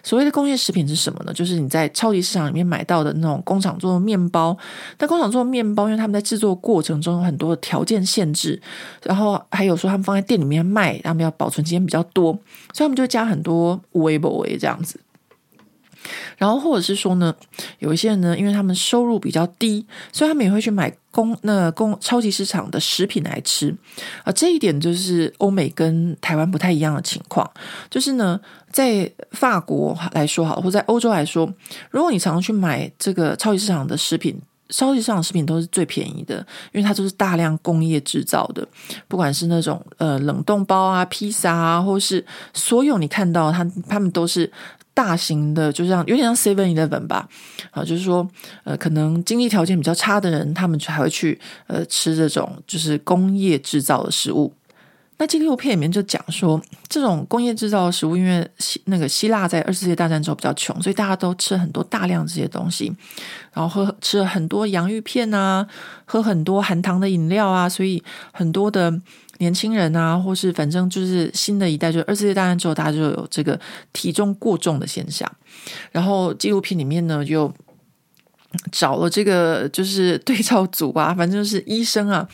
[0.04, 1.32] 所谓的工业食品是什么呢？
[1.32, 4.56] 就是你在超级市场里面买到的那种工厂做的面包。
[4.96, 8.60] 但工厂做的面包，因为他们在制作过程中有很多的条件限制，
[9.02, 12.32] 然后还有说他们放在店里面卖，他们要保存时间比较多，
[12.72, 15.00] 所以他们就加很多微波微这样子。
[16.36, 17.34] 然后或者是说呢，
[17.78, 23.74] 有一些人呢，因为他们收入比较低，所以他们也会去买公那公超级市场的食品来吃
[24.24, 24.32] 啊。
[24.32, 27.48] 这一点就是欧美跟台湾不太一样的情况，
[27.90, 31.52] 就是呢，在法国来说好，或在欧洲来说，
[31.90, 34.40] 如果你常常去买这个超级市场的食品。
[34.74, 36.36] 超级市场食品都是最便宜的，
[36.72, 38.66] 因为它都是大量工业制造的，
[39.06, 42.24] 不管是那种呃冷冻包啊、披萨啊，或是
[42.54, 44.50] 所有你看到它，他们都是
[44.94, 47.28] 大型的，就像有点像 Seven Eleven 吧，
[47.70, 48.28] 啊，就是说
[48.64, 54.52] 呃可能经济条件比较差的人，他们还会去呃吃这种就是工业制造的食物。
[55.18, 58.48] 那纪录片里面就讲说，这种工业制造的食物，因为
[58.86, 62.92] 那个希腊在二次世界大战之后比较穷，所以大家都吃很多大量这些东西，
[63.52, 65.64] 然后喝吃了很多洋芋片啊，
[66.04, 68.92] 喝很多含糖的饮料啊，所以很多的
[69.38, 73.58] 年轻人啊，或是反正就是新的一代，就二次大战之后，大家就有这个
[73.92, 75.30] 体重过重的现象。
[75.90, 77.52] 然后纪录片里面呢，就。
[78.70, 82.26] 找了这个就是对照组吧，反正就是医生啊，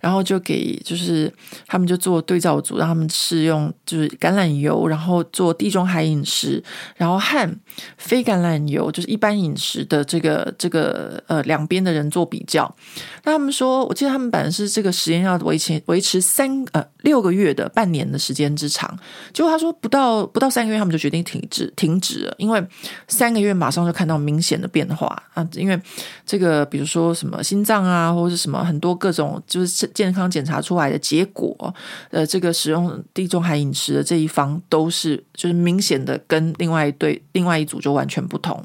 [0.00, 1.32] 然后就给就是
[1.66, 6.62] 他们就做对照组，让他们试用就是橄榄油，然后做地中海饮食，
[6.96, 7.58] 然后和
[7.98, 12.74] 非橄榄油就是一般饮食的这个 这个呃两边的人做比较。
[13.24, 18.98] 那他们说，我记得他们本来是这个实验要维持维持三呃六个月的半年的时间之长，
[19.32, 22.64] 结果他说不到不到三个月，他们就决定停止停止了，因为
[23.08, 25.46] 三个月马上就看到明显的变化啊。
[25.66, 25.82] 因为
[26.24, 31.74] 这个，比如说什么心脏啊，或者是什么很多各种就是健康检查出来的结果，
[32.10, 38.64] 呃，这个使用地中海饮食的这一方都是就是明显的跟另外一对另外一组就完全不同。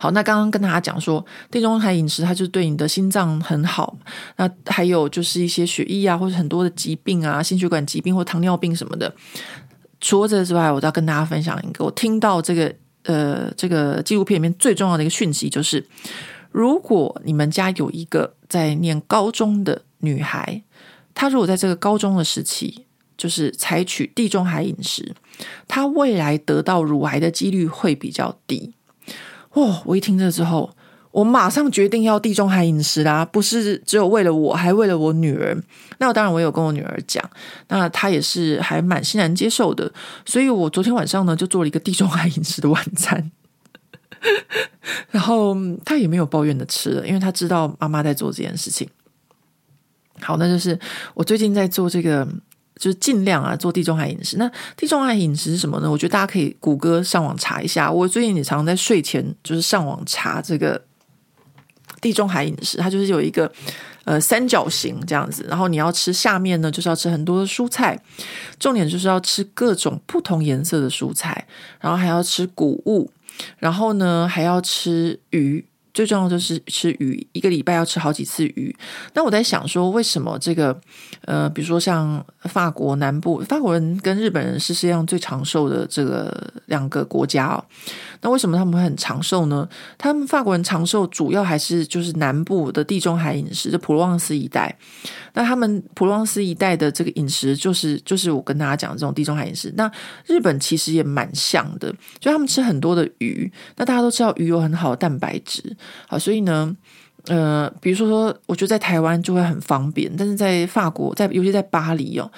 [0.00, 3.96] 好，那刚刚跟大家讲说地中海饮食它就是对你的心脏很好，
[4.36, 9.14] 那还有就是一些血液啊，或者很多的疾病啊，心血管疾病或糖尿病什么的。
[10.00, 12.74] 除了这之外，我要跟大家分享一个，我听到这个。
[13.08, 15.86] 呃，这个纪录片里面最重要的一个讯息就是，
[16.52, 20.62] 如果你们家有一个在念高中的女孩，
[21.14, 22.84] 她如果在这个高中的时期
[23.16, 25.14] 就是采取地中海饮食，
[25.66, 28.74] 她未来得到乳癌的几率会比较低。
[29.52, 30.76] 哦，我一听这之后。
[31.10, 35.56] 我马上决定要地中海饮食啦，不是只有为了我，还为了我女儿。
[35.98, 37.22] 那当然，我有跟我女儿讲，
[37.68, 39.90] 那她也是还蛮欣然接受的。
[40.26, 43.32] 所以我昨天晚上呢，就做了一个地中海饮食的晚餐，
[45.10, 48.88] 然后她也没有抱怨的吃了，因为她知道妈妈在做这件事情。
[50.20, 50.78] 好，那就是
[51.14, 52.28] 我最近在做这个，
[52.76, 54.36] 就是尽量啊做地中海饮食。
[54.36, 55.90] 那地中海饮食是什么呢？
[55.90, 57.90] 我觉得大家可以谷歌上网查一下。
[57.90, 60.86] 我最近也常常在睡前就是上网查这个。
[62.00, 63.50] 地中海饮食，它就是有一个
[64.04, 67.98] 呃三角形这样子，然后你要吃下面呢，就是要吃很多的蔬菜，
[68.58, 71.46] 重点就是要吃各种不同颜色的蔬菜，
[71.80, 73.10] 然后还要吃谷物，
[73.58, 75.64] 然后呢还要吃鱼。
[75.94, 78.76] 最重要就是吃鱼，一个礼拜要吃好几次鱼。
[79.14, 80.78] 那我在想说，为什么这个
[81.24, 86.32] 呃，比如说像法国南部，法国人跟日本人是世界上最长寿的这个
[86.66, 87.64] 两个国家哦。
[88.20, 89.68] 那为什么他们会很长寿呢？
[89.96, 94.76] 他们法国人长寿主要还是就是南部的地中海饮食，就普罗旺斯一带。
[95.34, 99.72] 那他们普罗旺斯一带的这个饮食，就是就是我跟大家讲的这种地中海饮食。
[99.76, 99.90] 那
[100.26, 103.50] 日本其实也蛮像的，就他们吃很多的鱼。
[103.76, 105.76] 那大家都知道鱼有很好的蛋白质。
[106.08, 106.74] 好，所以呢，
[107.26, 112.30] 呃，比如说说，我觉得在台湾就会很方便，但是在法国，在尤其在巴黎哦，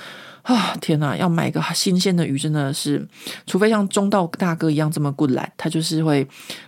[0.43, 3.07] 啊，天哪，要买个新鲜的鱼真的是，
[3.47, 6.27] 除非像中道大哥一样这么孤懒，他就是会，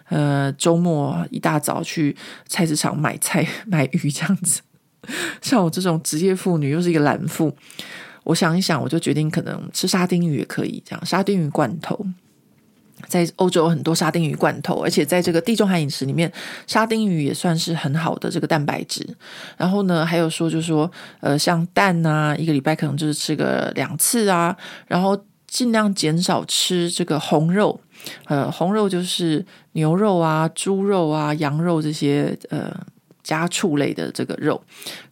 [0.08, 2.16] 呃，周末一大早去
[2.46, 4.60] 菜市场买菜 买鱼这样子。
[5.42, 7.56] 像我这种职业妇女又是一个懒妇，
[8.24, 12.06] 我想一想，我就决定可能吃沙丁鱼也可以，这样沙丁鱼罐头。
[13.06, 16.32] 在欧洲有很多沙丁鱼罐头，而且在这个地中海饮食里面，
[16.66, 19.06] 沙丁鱼也算是很好的这个蛋白质。
[19.56, 20.90] 然后呢，还有说就是说，
[21.20, 27.78] 呃，像蛋啊，一个礼拜可能就是吃个两次啊，然后尽量减少吃这个红肉，
[28.26, 32.74] 呃，红肉就是牛肉啊、猪肉啊、羊肉这些呃
[33.22, 34.62] 家畜类的这个肉，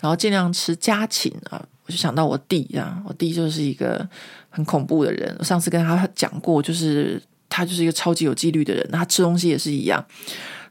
[0.00, 1.62] 然后尽量吃家禽啊。
[1.86, 4.08] 我就想到我弟啊，我弟就是一个
[4.48, 5.34] 很恐怖的人。
[5.40, 7.20] 我上次跟他讲过，就是。
[7.50, 10.02] 他就是一个超级有纪律的人，他吃东西也是一样。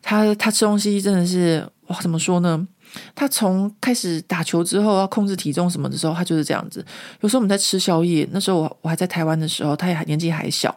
[0.02, 2.68] 他他吃东西真的是哇，怎么说呢？
[3.14, 6.84] 他从开始打球之后要控制体重什么的时候，他就是这样子。
[7.20, 10.76] 有时候我们在吃宵夜，那时候我我还在台湾的时候，他也还年纪还小。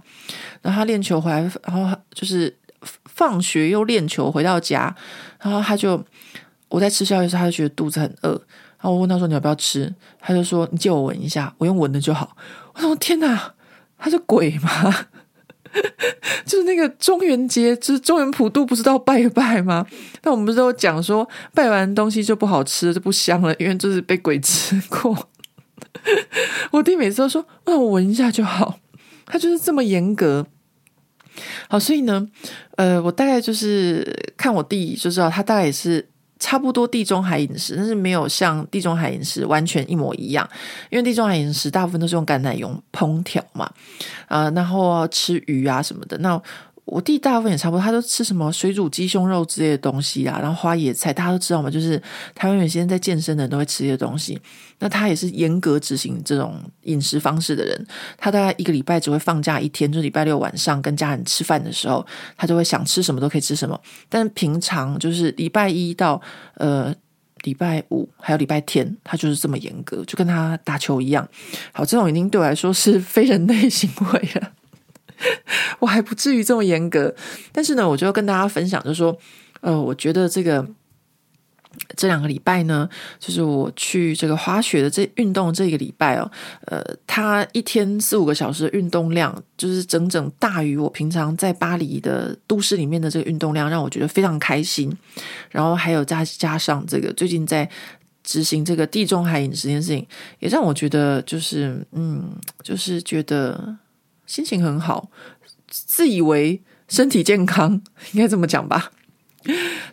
[0.61, 2.55] 然后他练球回来，然后就是
[3.07, 4.95] 放学又练球回到家，
[5.41, 6.05] 然后他就
[6.69, 8.31] 我在吃宵夜的时候，他就觉得肚子很饿。
[8.31, 12.37] 然后我问他说：“你要不要吃？”他就说：“你借我闻一下，我用闻的就好。”
[12.75, 13.55] 我说：“天哪，
[13.97, 14.93] 他是鬼吗？”
[16.45, 19.87] 就是那个中元节，就是中元普渡，不是都要拜一拜吗？
[20.23, 25.29] 那我们不是都讲说，拜完东西就不好吃，就不香了，因为就是被鬼吃过。
[26.73, 28.79] 我弟每次都说，那我闻一下就好。
[29.27, 30.47] 他就是这么严格。
[31.69, 32.29] 好，所以呢，
[32.77, 36.12] 呃，我大概就是看我弟就知道，他大概也是。
[36.43, 40.49] 差不多地中海饮食，但是没有像地中海饮食完全一模一样，
[40.91, 43.71] 因为地中海饮食大部分都是用橄榄油烹调嘛，
[44.27, 46.43] 啊、然后吃鱼啊什么的，那。
[46.85, 52.01] 我弟大部分也差不多，他都吃什么水煮鸡胸肉之类的东西啊，然后花椰菜，大家都知道嘛，就是
[52.35, 54.39] 台湾有些人在健身的人都会吃这些东西。
[54.81, 57.87] 那他也是严格执行这种饮食方式的人，
[58.19, 62.05] 他大概一个礼拜只会放假一天，就是礼拜六晚上跟家人吃饭的时候，
[62.37, 63.81] 他就会想吃什么都可以吃什么。
[64.09, 66.21] 但平常就是礼拜一到
[66.55, 66.93] 呃
[67.45, 71.27] 礼拜五还有礼拜天，他就是这么严格，就跟他打球一样。
[71.73, 74.51] 好，这种已经对我来说是非人类行为了。
[75.81, 77.15] 我还不至于这么严格，
[77.53, 79.17] 但是呢，我就要跟大家分享，就是说，
[79.61, 80.67] 呃，我觉得这个
[81.97, 86.31] 这两个礼拜呢，就是我去这个滑雪的这运动这个礼拜哦，
[86.67, 94.95] 呃，他一天四五个小时的运动量，就是整整大于我平常在巴黎的都市里面的这个运动量，让我觉得非常开心。
[95.51, 97.69] 然后还有加加上这个最近在
[98.23, 100.07] 执行这个地中海饮食这件事情，
[100.41, 102.31] 也让我觉得就是嗯，
[102.63, 103.77] 就是觉得。
[104.27, 105.11] 心情很好，
[105.69, 107.81] 自以为身体健康，
[108.13, 108.93] 应该这么讲吧？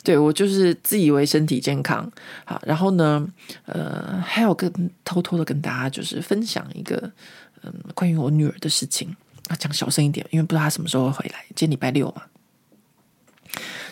[0.03, 2.09] 对，我就是自以为身体健康。
[2.45, 3.27] 好，然后呢，
[3.65, 4.71] 呃，还有跟
[5.03, 7.11] 偷偷的跟大家就是分享一个
[7.63, 9.15] 嗯关于我女儿的事情。
[9.47, 11.43] 啊，讲小声一点，因为不知道她什么时候会回来。
[11.55, 12.21] 今天礼拜六嘛，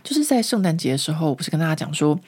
[0.04, 2.20] 就是在圣诞节的时候，我不是跟大家讲说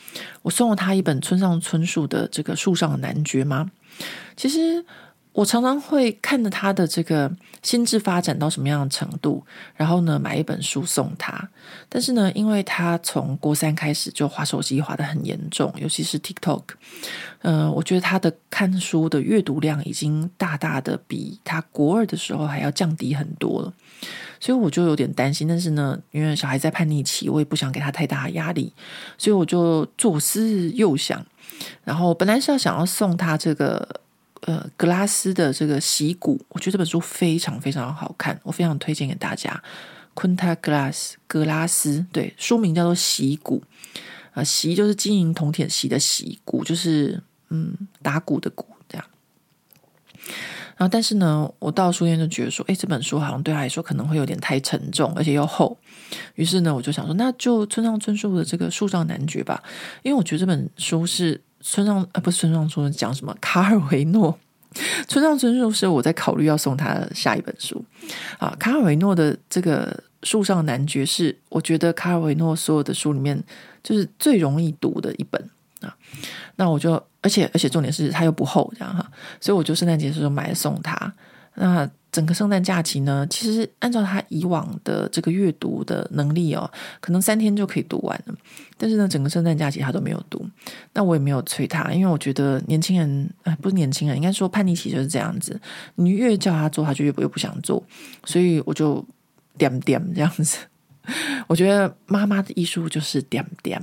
[0.41, 3.69] 我送了她一本村上春树的这个树上的男爵吗？
[4.35, 4.83] 其实。
[5.31, 7.31] 我常常会看着他的这个
[7.61, 9.45] 心智发展到什么样的程度，
[9.75, 11.49] 然后呢，买一本书送他。
[11.87, 16.63] 但是呢，因为他从国三开始就划手机划得很严重，尤其是 TikTok，
[17.41, 23.73] 呃，我觉得他的看书的阅读量已经大大的比他国二的时候还要降低很多了，
[24.39, 25.47] 所以我就有点担心。
[25.47, 28.73] 但是呢，因为小孩在叛逆期，我也不想给他太大的压力，
[29.17, 31.25] 所以我就左思右想，
[31.83, 34.01] 然后本来是要想要送他这个。
[34.41, 39.61] 呃，格拉斯的这个《习古》，我觉得这本书非常非常好看，我非常推荐给大家。
[40.15, 43.61] Kunta Glass，格拉斯，对，书名叫做《习古》
[44.33, 49.05] 啊，习就是金银铜铁习的习，古就是嗯打鼓的鼓这样。
[50.77, 55.77] 然后，但是呢，我到书店就觉得说，哎，这本书好像对他来说可能会有点太沉重，而且又厚。
[56.35, 59.61] 于是呢，我就想说，那就村上春树的这个《树上男爵》吧，
[60.01, 61.41] 因为我觉得这本书是。
[61.61, 63.35] 村上啊，不是村上春讲什么？
[63.41, 64.37] 卡尔维诺。
[65.07, 67.83] 村上春树是我在考虑要送他下一本书
[68.37, 68.55] 啊。
[68.59, 69.91] 卡尔维诺的这个
[70.27, 73.43] 《树上男爵》是我觉得卡尔维诺所有的书里面
[73.81, 75.49] 就是最容易读的一本
[75.81, 75.91] 啊。
[76.55, 81.11] 那我就，而且而且重点是它又不厚，这样哈，所以我就圣诞节的时候买来送他。
[81.55, 88.33] 那整个圣诞假期呢，其实按照他以往的这个阅读的能力哦，可能三天就可以读完了。
[88.77, 90.43] 但是呢，整个圣诞假期他都没有读。
[90.93, 95.59] 那我也没有催他，因为我觉得年轻人，哎，不是年轻人，应该说叛逆期就是这样子。
[95.95, 97.83] 你越叫他做，他就越不越不想做。
[98.25, 99.05] 所以我就
[99.57, 100.57] 点点这样子。
[101.47, 103.79] 我觉得妈妈的艺术就是点点，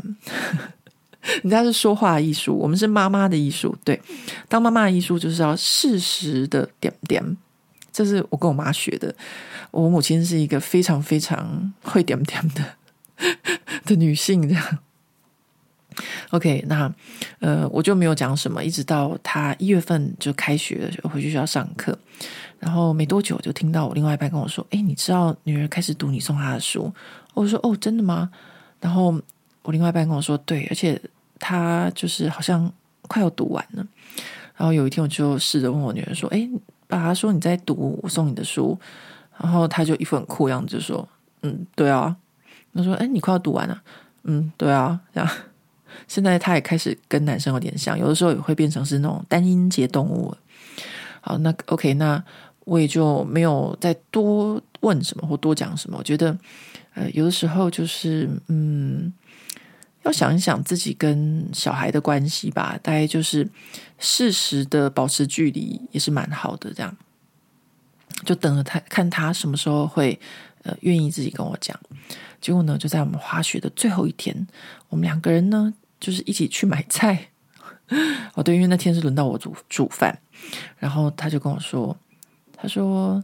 [1.42, 3.76] 人家是说话艺术，我们是妈妈的艺术。
[3.84, 4.00] 对，
[4.48, 7.36] 当妈妈的艺术就是要适时的点点。
[7.97, 9.14] 这是我跟我妈学的。
[9.70, 12.62] 我母亲是一个非常非常会点点的
[13.86, 14.78] 的女性，这样。
[16.28, 16.92] OK，那
[17.38, 21.99] 呃，我就没有讲什么，一直到她一月份就开学了，回去就要上课。
[22.59, 26.92] 然后没多久就听到我另外一半跟我说：“哎，你知道女儿开始读你送她的书？”
[27.32, 28.30] 我说：“哦，真的吗？”
[28.78, 29.07] 然后
[29.62, 31.01] 我另外一半跟我说：“对，而且
[31.38, 32.70] 她就是好像
[33.09, 33.86] 快要读完了。”
[34.55, 36.47] 然后有一天我就试着问我女儿说：“哎。”
[36.87, 38.78] 爸爸说：“你在读我送你的书。”
[39.39, 41.09] 然后他就一副很酷样子，就说
[41.43, 42.16] ：“嗯，对啊。”
[42.74, 43.82] 他说：“哎，你快要读完了。
[44.24, 45.28] ”“嗯，对啊。”这样，
[46.09, 50.34] 现在他也开始跟男生有点像，有的时候也会变成是那种单音节动物。
[51.20, 52.22] 好，那 OK，那
[52.64, 55.99] 我也就没有再多问什么或多讲什么。
[55.99, 56.37] 我觉得，
[56.95, 59.12] 呃，有的时候就是，嗯。
[60.07, 63.48] 要想一想自己跟小孩的关系吧，大概就是
[63.98, 66.72] 适时的保持距离也是蛮好的。
[66.72, 66.96] 这样
[68.24, 70.18] 就等着他看他什么时候会
[70.62, 71.78] 呃愿意自己跟我讲。
[72.40, 74.46] 结果呢，就在我们滑雪的最后一天，
[74.88, 77.28] 我们两个人呢就是一起去买菜。
[78.34, 80.16] 哦，对，因为那天是轮到我煮煮饭，
[80.78, 81.96] 然后他就跟我说
[82.57, 83.22] ：“他说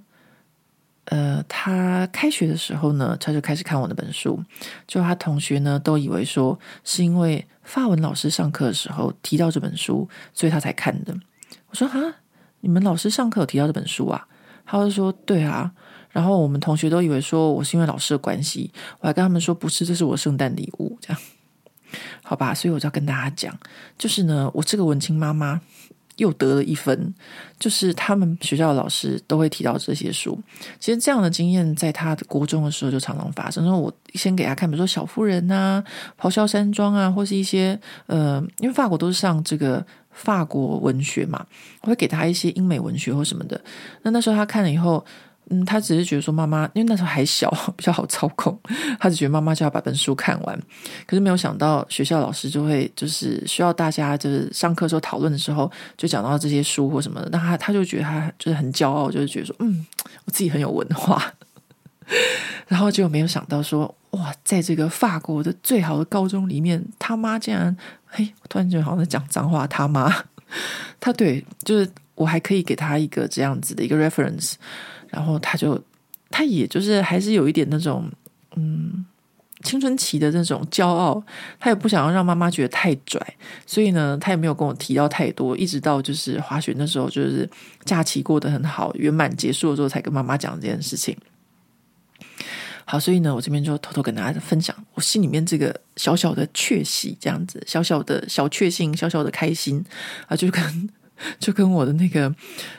[1.06, 4.40] 呃，他开学的时候呢，他就开始看我那本书，
[4.86, 11.12] 就他同学呢都以为说是因为法文老师上课的时候提到这本书，所以他才看的。
[11.68, 11.98] 我说哈，
[12.60, 14.26] 你们老师上课有提到这本书啊？
[14.64, 15.72] 他就说对啊。
[16.10, 21.20] 然后我们同学都以为说我是因为老师的关系，我还跟他们说不是，这是我圣诞礼物，这样
[22.22, 22.54] 好吧？
[22.54, 23.58] 所以我就要跟大家讲，
[23.98, 25.60] 就是呢，我这个文青妈妈。
[26.16, 27.14] 又得了一分，
[27.58, 30.38] 就是他们学校的老师都会提到这些书。
[30.78, 33.64] 其实这样的经验在他的国中的时候就常常发生。
[33.64, 35.82] 然后我先给他看，比如说《小妇人》呐，
[36.22, 41.46] 《咆哮山庄》啊，或是一些呃，因为法国都是上这个法国文学嘛，
[41.82, 43.60] 我会给他一些英美文学或什么的。
[44.02, 45.04] 那那时候他看了以后。
[45.50, 48.58] 嗯，他只是觉得说妈妈，因为那时候还小， 比较好操控。
[48.98, 50.58] 他只觉得妈妈就要把本书看完，
[51.06, 57.28] 可是没有想到学校老师就会就是需要大家就是上课时候讨论的时候，就讲到这些书或什么的。
[57.30, 59.84] 那他他就觉得他就是很骄傲，就是觉得说嗯，
[60.24, 61.32] 我自己很有文化。
[62.66, 67.74] 然后就没有想到说哇，在这个法国的最好的高中里面，他妈竟然
[68.06, 69.66] 嘿，我突然觉得好像在讲脏话。
[69.66, 70.12] 他妈，
[71.00, 74.54] 他对，就是我还可以给他一个这样子的一个 reference。
[75.12, 75.78] 然后他就，
[76.30, 78.10] 他也就是还是有一点那种，
[78.56, 79.04] 嗯，
[79.62, 81.22] 青春期的那种骄傲，
[81.60, 83.20] 他也不想要让妈妈觉得太拽，
[83.66, 87.48] 所以呢，他也没有跟我提到太多，一直到就是滑雪那时候，就是
[87.84, 91.14] 假期过得很好，圆满结束了之后，才跟妈妈讲这件事情。
[92.86, 99.84] 好，所以呢，我这边就偷偷跟大家分享我心里面这个小小的确喜，这样子小小的小确幸，小小的开心
[100.26, 100.90] 啊，就跟
[101.38, 102.34] 就跟我的那个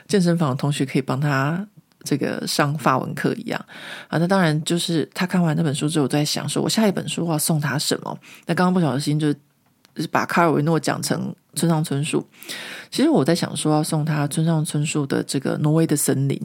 [0.08, 1.66] 健身房同学可以帮他。
[2.04, 3.58] 这个上法文课一样
[4.08, 8.18] 啊，那当然就是他看完那本书之后，我在想说，我下一本书要送他什么？
[8.46, 9.38] 那刚刚不小心就就
[9.96, 12.24] 是把卡尔维诺讲成村上春树。
[12.90, 16.36] 其实我在想说，要送他村上春树的这个《挪威的森林》，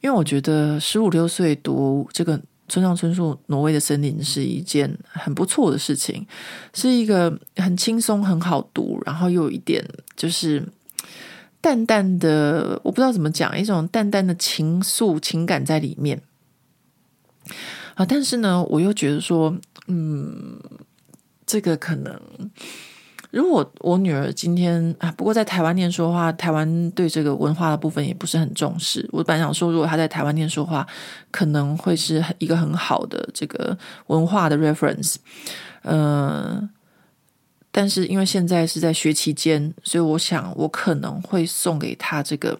[0.00, 6.26] 因为我觉得十五六岁读这个村上春树《挪威的森林》是一件很不错的事情，
[6.72, 9.84] 是一个很轻松、很好读，然后又有一点
[10.14, 10.62] 就是。
[11.66, 16.22] 淡淡的，我不知道怎么讲，一种淡淡的情愫情感在里面
[17.96, 18.06] 啊。
[18.06, 19.52] 但是呢，我又觉得说，
[19.88, 20.60] 嗯，
[21.44, 22.20] 这个可能，
[23.32, 29.04] 如果我女儿今天啊，不过在台湾念书的话，台湾对这个文化的部分也不是很重视。
[29.10, 30.86] 我本来想说，如果她在台湾念书的话，
[31.32, 35.16] 可能会是一个很好的这个文化的 reference，
[35.82, 36.70] 嗯、
[37.78, 42.58] 但是因为现在是在学期间，所以我想我可能会送给他这个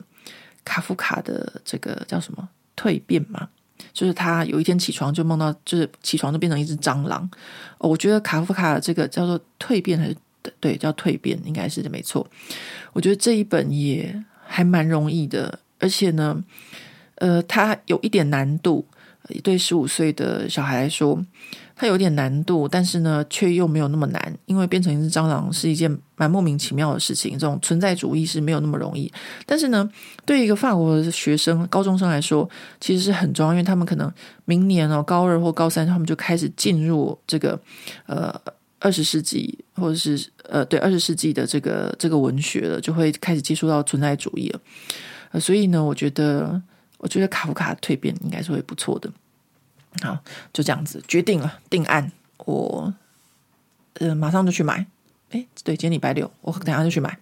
[0.62, 2.47] 卡夫卡的这个叫什么
[2.77, 3.49] 蜕变嘛，
[3.95, 7.27] 就是他有一天起床就梦到，就是起床就变成一只蟑螂。
[7.79, 10.14] 我觉得卡夫卡的这个叫做蜕变还是
[10.61, 12.29] 对，叫蜕变，应该是没错。
[12.93, 16.45] 我觉得这一本也还蛮容易的，而且呢，
[17.14, 18.87] 呃，它有一点难度，
[19.43, 21.25] 对十五岁的小孩来说。
[21.79, 27.33] 它有点难度，但是呢，却又没有那么难，因为变成一只蟑螂是一件蛮莫名其妙的事情。
[27.33, 29.12] 这种存在主义是没有那么容易，
[29.45, 29.87] 但是呢，
[30.24, 32.49] 对一个法国学生、高中生来说，
[32.81, 34.11] 其实是很重要，因为他们可能
[34.47, 37.61] 明年哦，高二或高三，他们就开始进入这个
[38.07, 38.35] 呃
[38.81, 44.61] 二十世纪，或者是呃对二十世纪的这个这个文学了，就会开始接触到存在主义了。
[45.33, 46.62] 呃，所以呢，我觉得，
[46.97, 49.11] 我觉得卡夫卡蜕变应该是会不错的。
[50.03, 50.18] 好，
[50.53, 52.11] 就这样子决定了，定案。
[52.44, 52.92] 我
[53.94, 54.86] 呃，马上就去买。
[55.30, 57.18] 诶，对，今天礼拜六，我等下就去买。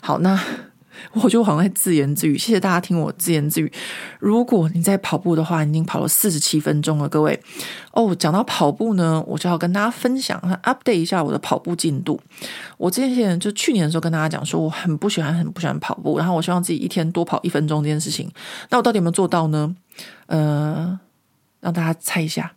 [0.00, 0.40] 好，那
[1.12, 2.38] 我就好像在自言自语。
[2.38, 3.70] 谢谢大家听我自言自语。
[4.18, 7.38] 如果你在跑步的话，已经跑了四十七分钟了，各位。
[7.90, 12.18] 哦，讲到跑步呢，我就要跟大家分享，update 一下我的跑步进度。
[12.78, 18.30] 我之前就去年的时候跟大家讲说，我很不喜欢，很不喜欢跑步，然后我希望自己一天多跑一分钟这件事情。
[18.70, 19.76] 那我到底有没有做到呢？
[20.26, 20.98] 呃。
[21.62, 22.52] 让大家猜一下，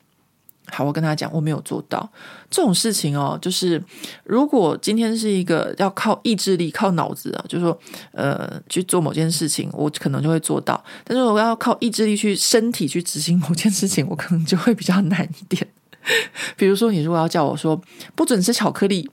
[0.72, 2.12] 好，我跟大家讲，我没有做到
[2.49, 3.38] 这种事情哦。
[3.39, 3.82] 就是
[4.24, 7.80] 如果今天是一个要靠意志力、靠脑子啊，就是说
[8.12, 10.84] 呃去做某件事情，我可能就会做到。
[11.03, 15.68] 但是我要靠意志力去身体去执行某件事情，我可能就会比较难一点。
[16.58, 17.80] 比如说，你如果要叫我说
[18.16, 19.08] 不准吃巧克力，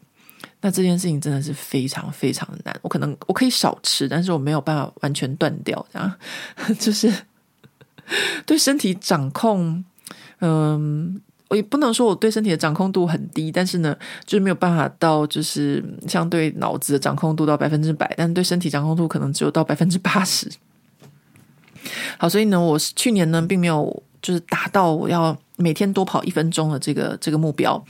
[0.62, 2.74] 那这件事情真的是非常非常的难。
[2.80, 6.14] 我可能我可以少吃，但是我没有办法完全断掉，这样
[6.80, 7.12] 就是。
[8.44, 9.84] 对身体掌控，
[10.40, 13.94] 嗯，我也不能说我对身体的掌控度很低，但是呢，
[14.24, 20.50] 就是没有办法到就是相对脑子的掌控度到百分之百，但对身体掌控度可能只有到百分之八十。
[22.16, 27.84] 好，所以呢，我去年呢并没有就是达到我要每天多跑一分钟的这个这个目标，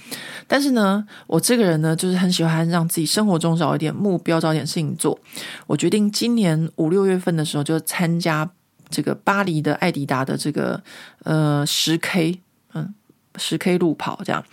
[0.49, 5.19] 但是呢，我这个人呢就是很喜欢让自己生活中找一点目标，找点事情做。
[5.67, 8.51] 我决定今年五六月份的时候就参加。
[8.93, 10.81] 这个巴黎的艾迪达的这个
[11.25, 12.39] 呃十 K，
[12.75, 12.95] 嗯，
[13.37, 14.45] 十 K 路跑这样。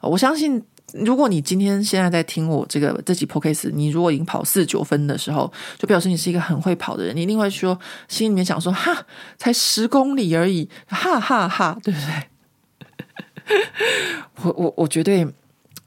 [0.00, 0.62] 我相信，
[0.94, 7.14] 如果你今天现在在听我这个这几 Podcast，你如果已经跑四九分的时候，就表示你是一个很会跑的人。
[7.14, 7.78] 你一定会说，
[8.08, 9.04] 心里面想说，哈，
[9.36, 13.58] 才十公里而已，哈哈哈，对不对？
[14.42, 15.28] 我我我绝对。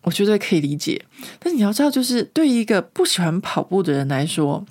[0.05, 1.01] 我绝对可以理解，
[1.39, 4.65] 但是你要知道，就是对于一个不喜欢跑步的人来说，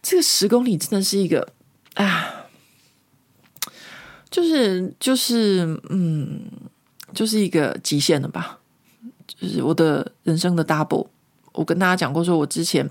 [0.00, 1.52] 这个十公里真的是一个
[1.92, 2.37] 啊，
[4.30, 6.42] 就是就是嗯，
[7.12, 8.58] 就是一个极限了吧？
[9.26, 11.06] 就是我的人生的 double。
[11.52, 12.88] 我跟大家讲过，说我之前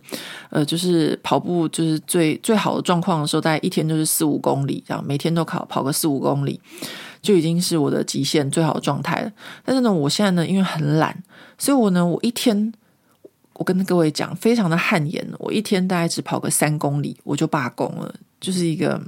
[0.49, 6.59] 呃，就是跑步就是最最好的状况的时候，大概一天就是四五公里这样，每天都跑跑个四五公里，
[7.21, 9.31] 就已经是我的极限最好的状态了。
[9.63, 11.23] 但是呢，我现在呢，因为很懒。
[11.57, 12.73] 所以我呢，我一天，
[13.53, 15.25] 我跟各位讲，非常的汗颜。
[15.39, 18.13] 我一天大概只跑个三公里，我就罢工了。
[18.41, 19.01] 就是一个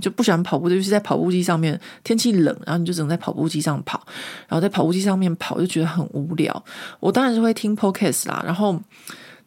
[0.00, 4.02] 就不喜欢跑步，就是在跑步机上面，天气冷，然后你就只能在跑步机上跑，
[4.48, 6.64] 然后在跑步机上面跑，就觉得很无聊。
[7.00, 8.80] 我当然是会听 podcast 啦，然后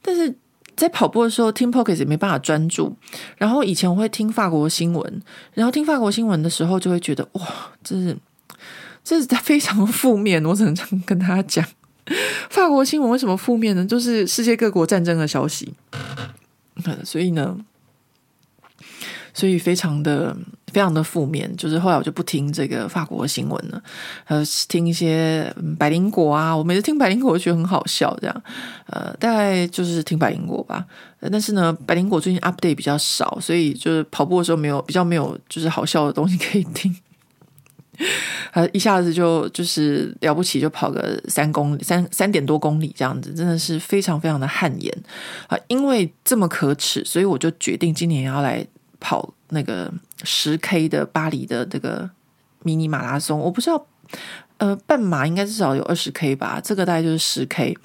[0.02, 0.34] 但是
[0.76, 2.96] 在跑步的时候听 podcast 也没办法专注。
[3.38, 5.22] 然后以前我会听法国新闻，
[5.54, 7.42] 然后听法国新闻的时候就会觉得哇，
[7.84, 8.18] 这是
[9.04, 10.44] 这是非常负面。
[10.46, 11.66] 我只能这样跟大家讲。
[12.50, 13.86] 法国新闻为什么负面呢？
[13.86, 15.72] 就是世界各国战争的消息，
[17.04, 17.56] 所以呢，
[19.34, 20.36] 所以非常的
[20.72, 21.54] 非常的负面。
[21.56, 23.82] 就是后来我就不听这个法国的新闻了，
[24.26, 26.56] 呃，听一些百灵果啊。
[26.56, 28.44] 我每次听百灵果，我觉得很好笑，这样，
[28.88, 30.86] 呃，大概就是听百灵果吧。
[31.32, 36.96] 但是呢，百灵果最近 update 比较少，所以就是跑步的时候没有比较没有就是好笑的东西可以听。
[38.54, 45.04] 呃，一下子就就是了不起，就跑个三公里，三三点多公里这样子，真的是非常非常的汗颜
[45.48, 45.58] 啊！
[45.68, 48.66] 因为这么可耻，所以我就决定今年要来
[49.00, 49.92] 跑那个
[50.24, 52.10] 十 K 的巴黎的这个
[52.64, 53.40] 迷你马拉松。
[53.40, 53.86] 我不知道，
[54.58, 57.78] 呃，半马应该至少有二十 K 吧，这个大概就是十 K。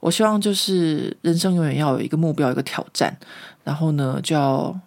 [0.00, 3.16] 我希望就是人生永远要有一个目标，一个挑战，
[3.64, 4.78] 然后呢就要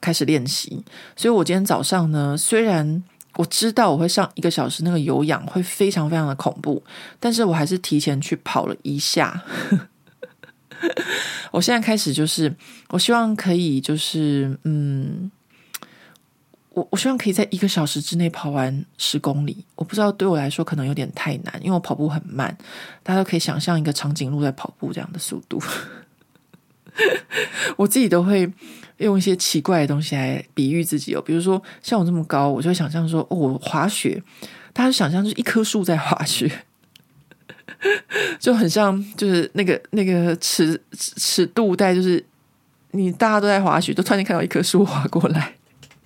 [0.00, 0.82] 开始练习。
[1.14, 3.02] 所以我今天早上呢，虽然
[3.36, 6.82] 我知道我会上一个小时，那个有氧会非常非常的恐怖，
[7.20, 9.42] 但是我还是提前去跑了一下。
[11.52, 12.54] 我现在开始就是，
[12.88, 15.30] 我希望可以就是，嗯，
[16.70, 19.64] 我我希望可以在一个小时之内跑完十公里。
[19.74, 22.56] 我不知道对我来说可能有点太难，因为我跑步很慢，
[23.02, 25.62] 大家都可以想象一个长颈鹿在跑步这样的速度。
[27.76, 28.50] 我自己都会。
[28.98, 34.22] 用一些奇怪的东西来比喻自己哦，比如说像我这么高，我就会想象说，哦，我滑雪，
[34.72, 36.50] 大家想象就是一棵树在滑雪，
[38.38, 42.24] 就很像就是那个那个尺尺度带，就是
[42.92, 45.54] 你大家都在滑雪，就突然间看到一棵树滑过来，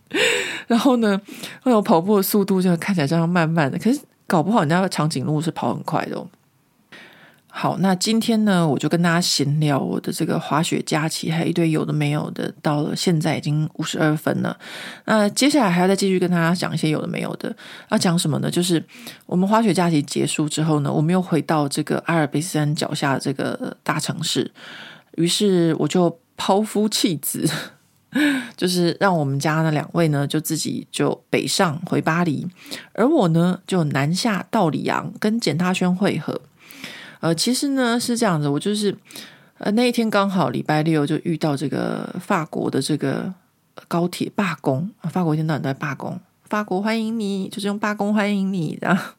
[0.67, 1.21] 然后呢，
[1.65, 6.27] 那种跑步的速度就看起来这样慢慢的，可是搞不好人家的长颈鹿是跑很快的哦。
[7.53, 12.51] 好，那今天呢，我就跟大家闲聊我的这个滑雪假期，还有一堆有的没有的。
[12.63, 14.57] 到了现在已经五十二分了，
[15.05, 17.55] 那接下来还要再继续跟大家讲一些有的没有的。
[17.91, 18.51] 要讲什么呢？
[18.51, 18.83] 就是
[19.27, 24.51] 我们滑雪假期结束之后呢，我们又回到这个阿尔卑斯山脚下这个大城市，
[25.17, 27.45] 于是我就抛夫弃子，
[28.57, 32.47] 就是让我们家那两位呢，就自己就北上回巴黎，
[32.93, 36.41] 而我呢就南下到里昂跟简大轩会合。
[37.21, 38.97] 呃，其实呢是这样子，我就是
[39.59, 43.33] 呃那一天刚好礼拜六就遇到这个法国的这个
[43.89, 49.13] 高铁罢工，法国一天到晚都在罢工，法国欢迎你，就是用罢工欢迎你，然 后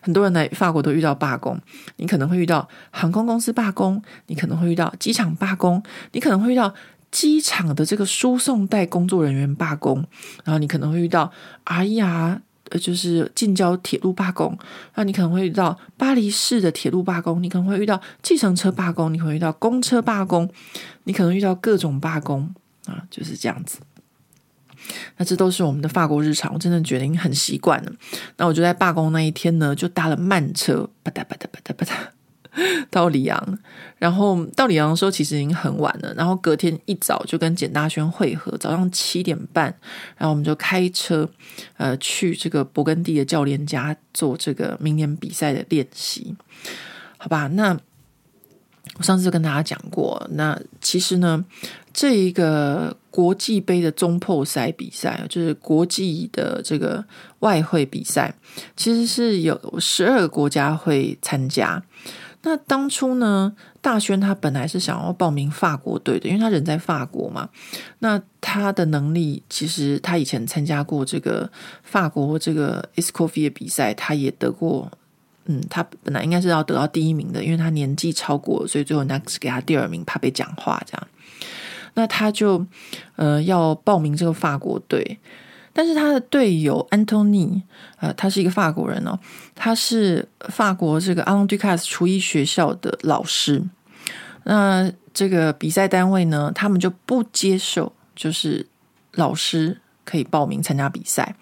[0.00, 1.60] 很多人来法国都遇到罢工，
[1.96, 5.80] 你可能会遇到航空公司罢工，你可能会遇到机场罢工，
[6.10, 6.74] 你可能会遇到
[7.12, 10.04] 机场的这个输送带工作人员罢工，
[10.44, 11.30] 然后你可能会遇到
[11.62, 12.42] 哎呀。
[12.78, 14.56] 就是近郊铁路罢工，
[14.94, 20.48] 那你可能会遇到巴黎市的铁路罢工，你可能会遇到计程车罢工，你可能会遇到公车罢工，
[21.04, 22.54] 你可能遇到各种罢工
[22.86, 23.78] 啊，就是这样子。
[25.16, 27.92] 那这都是我们的法国日常，我真的觉得已经很习惯了。
[28.36, 32.21] 那我就在罢工那一天呢，就搭了慢车，吧嗒吧嗒吧嗒吧嗒。
[32.90, 33.58] 到里昂，
[33.98, 36.12] 然后到里昂的时候其实已经很晚了。
[36.14, 39.64] 然后隔天一早就跟简大轩会合，早上七点半，
[40.18, 41.28] 然后我们就开车
[41.78, 46.34] 呃去这个勃艮第的教练家做这个明年比赛的练习，
[47.16, 47.46] 好吧？
[47.48, 47.78] 那
[48.98, 51.42] 我上次跟大家讲过，那其实呢，
[51.94, 57.02] 这一个国际杯的中破赛比赛，就是国际的这个
[57.38, 58.34] 外汇比赛，
[58.76, 61.82] 其实是有十二个国家会参加。
[62.42, 67.48] 那当初呢，大轩他本来是想要报名法国队的，因为他人在法国嘛。
[68.00, 71.50] 那他的能力，其实他以前参加过这个
[71.82, 74.90] 法国这个 escofie 的比赛，他也得过。
[75.46, 81.08] 嗯，他本来应该是要得到第一名的，因为他年纪超过，所以最后人家只给他第二名，怕被讲话这样。
[81.94, 82.64] 那他就
[83.16, 85.18] 呃要报名这个法国队，
[85.72, 87.62] 但是他的队友安东尼，
[87.98, 89.18] 呃，他是一个法国人哦，
[89.54, 93.62] 他是法国这个阿隆杜卡斯厨艺学校的老师。
[94.44, 98.66] 那这个比赛单位呢，他们就不接受，就是
[99.12, 101.34] 老师可以报名参加比赛。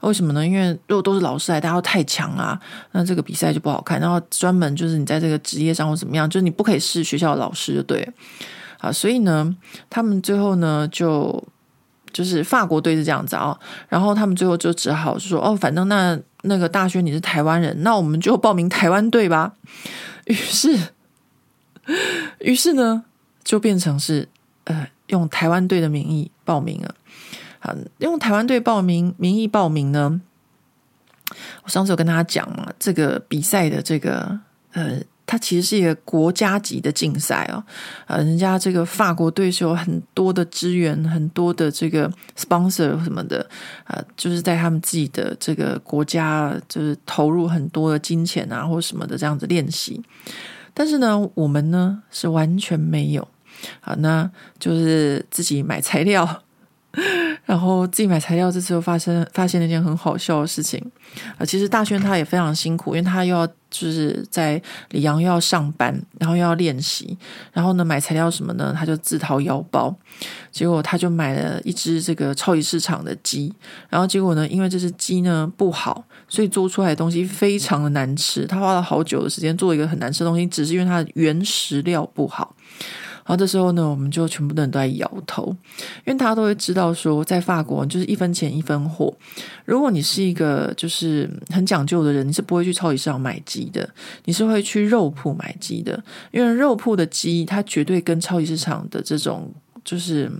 [0.00, 0.44] 为什么呢？
[0.44, 2.60] 因为如果都是老师来，大家都太强啊，
[2.90, 4.00] 那这个比赛就不好看。
[4.00, 8.06] 然后专门就是你在这个职业上或怎么样，就是你不可以是学校的老师就对
[8.78, 8.90] 啊。
[8.90, 9.56] 所以呢，
[9.88, 11.42] 他们最后呢就
[12.12, 13.58] 就是法国队是这样子啊。
[13.88, 19.54] 然后他们最后就只好说哦，反正那那个大轩你是台湾人，那我们就报名台湾队吧。
[20.26, 20.78] 于是，
[22.38, 23.04] 于是呢
[23.42, 24.28] 就变成是
[24.64, 26.94] 呃用台湾队的名义报名了。
[27.60, 30.20] 啊，用台湾队报名名义报名呢？
[31.62, 34.38] 我上次有跟大家讲嘛，这个比赛的这个
[34.72, 37.62] 呃，它其实是一个国家级的竞赛哦。
[38.06, 43.48] 呃，人家这个法国队是有很多的资源，很多的这个 sponsor 什么的，
[43.84, 50.02] 呃，就是在他们自己的这个国家，就是投入很多的金钱啊，或什么的这样子练习。
[50.74, 53.26] 但是呢，我们呢是完全没有
[53.80, 56.42] 啊，那就是自己买材料。
[57.46, 60.78] 然后自己买材料，这次又发生发现了一件很好笑的事情
[61.38, 61.44] 啊！
[61.44, 67.16] 其实大轩他也非常辛苦，因为他又要就是在里昂又要上班，然后又要练习，
[67.52, 68.74] 然后呢买材料什么呢？
[68.76, 69.94] 他就自掏腰包，
[70.50, 73.52] 结果他就买了一只这个超级市场的鸡，
[73.88, 78.46] 然后结果呢，因为这只鸡呢不好，所以做出来的东西非常的难吃。
[78.46, 82.54] 他花了好久的时间做一个很难吃的东西，只是因为它的原食料不好。
[83.24, 85.46] 然后这时候呢，我们就全部的人都在摇头，
[86.04, 89.14] 因为大家都会知道说，在法国就是一分钱一分货。
[89.64, 93.88] 如果你是一个就是很讲究的人，你是不会去超级市场买鸡的，
[94.24, 96.02] 你是会去肉铺买鸡的，
[96.32, 99.52] 因为肉铺的鸡它绝对跟超级市场的这种
[99.84, 100.30] 就是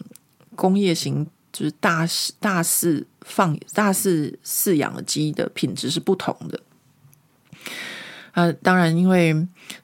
[0.57, 6.59] 工业型就是大肆大肆放大肆饲养的鸡的品质是不同的。
[8.33, 9.35] 啊，当然，因为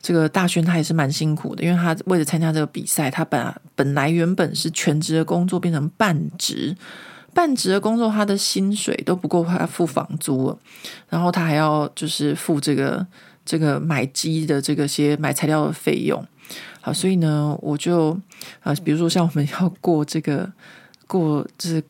[0.00, 6.74] 这个大勋他也是蛮辛苦的，因为他为了参加这个比赛，他本本来原本是全职的工作变成半职，
[7.34, 10.58] 半职的工作他的薪水都不够他付房租了，
[11.10, 13.06] 然后他还要就是付这个
[13.44, 16.26] 这个买鸡的这个些买材料的费用，
[16.80, 18.18] 好，所以呢，我就
[18.62, 20.50] 啊，比如说像我们要过这个
[21.06, 21.82] 过就是。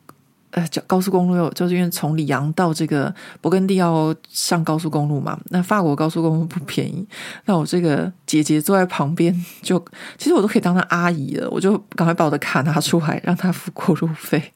[0.58, 7.06] 呃，高速公路又就是因为从里昂到这个勃艮第要上高速公路嘛，那法国高速公路不便宜。
[7.44, 9.32] 那我这个姐姐坐在旁边，
[9.62, 9.78] 就
[10.16, 14.52] 其实我都可以当她阿姨了，我就赶快把我的卡拿出来，让她付过路费。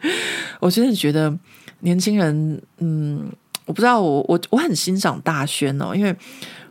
[0.60, 1.36] 我真的觉得
[1.80, 3.28] 年轻人，嗯，
[3.66, 6.14] 我不知道，我我我很欣赏大轩哦，因为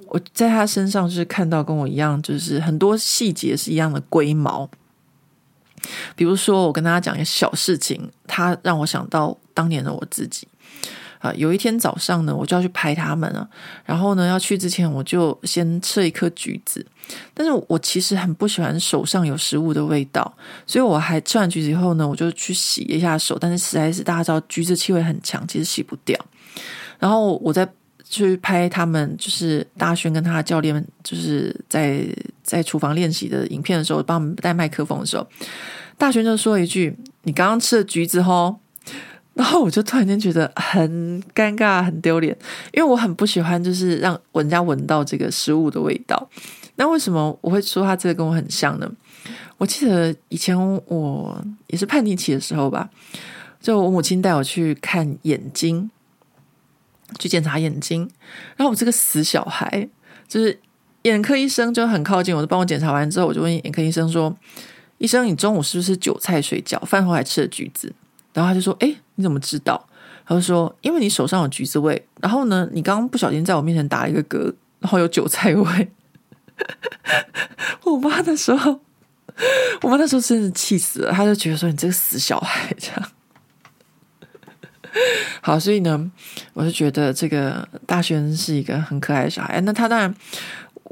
[0.07, 4.69] 我在他身上就是看到跟我一样，就是很多细节是一样的龟毛。
[6.15, 10.47] 比如说，我跟大家讲一个小事情，他让我想到当年的我自己
[11.19, 11.33] 啊。
[11.35, 13.47] 有一天早上呢，我就要去拍他们了。
[13.85, 16.85] 然后呢，要去之前，我就先吃一颗橘子。
[17.33, 20.33] 但是我其实很不喜欢手上有食物的味道，
[20.65, 23.37] 所以我还吃完橘子以后呢，我就去洗一下手。
[23.37, 26.17] 但是实在是大家知道，橘子气味很强，其实洗不掉。
[26.97, 27.67] 然后我在
[28.13, 32.05] 去拍他们，就是大轩跟他的教练，就是在
[32.43, 35.27] 在厨房练习的影片的时候，帮我们带麦克风的时候。
[35.97, 38.57] 大轩就说一句：“你刚刚吃了橘子吼。”
[39.33, 42.37] 然后我就突然间觉得很尴尬、很丢脸，
[42.71, 46.29] 因为我很不喜欢就是让人家闻到这个食物的味道。
[46.75, 48.91] 那为什么我会说他这个跟我很像呢？
[49.57, 50.55] 我记得以前
[50.85, 52.87] 我也是叛逆期的时候吧，
[53.59, 55.89] 就我母亲带我去看眼睛，
[57.19, 58.01] 去检查眼睛，
[58.55, 59.87] 然后我这个死小孩，
[60.27, 60.59] 就是
[61.03, 64.35] 眼科医生就很靠近，我就帮我检查完之后，我就问眼科医生说。
[64.99, 66.79] 医生，你中午是不是韭菜水饺？
[66.85, 67.93] 饭后还吃了橘子？
[68.31, 69.85] 然后他就说：“诶，你怎么知道？”
[70.25, 72.07] 他就说：“因为你手上有橘子味。
[72.21, 75.91] 然后呢，你刚刚不小心在我面前打了一个嗝，然后有韭菜味。
[77.83, 78.79] ”我妈那时候，
[79.81, 83.11] 我妈那时候真是气死了，她就觉得说：“你这个死小孩！”这样。
[85.41, 86.11] 好，所以呢，
[86.53, 89.59] 我就觉得这个大轩是一个很可爱的小孩。
[89.61, 90.13] 那他当然。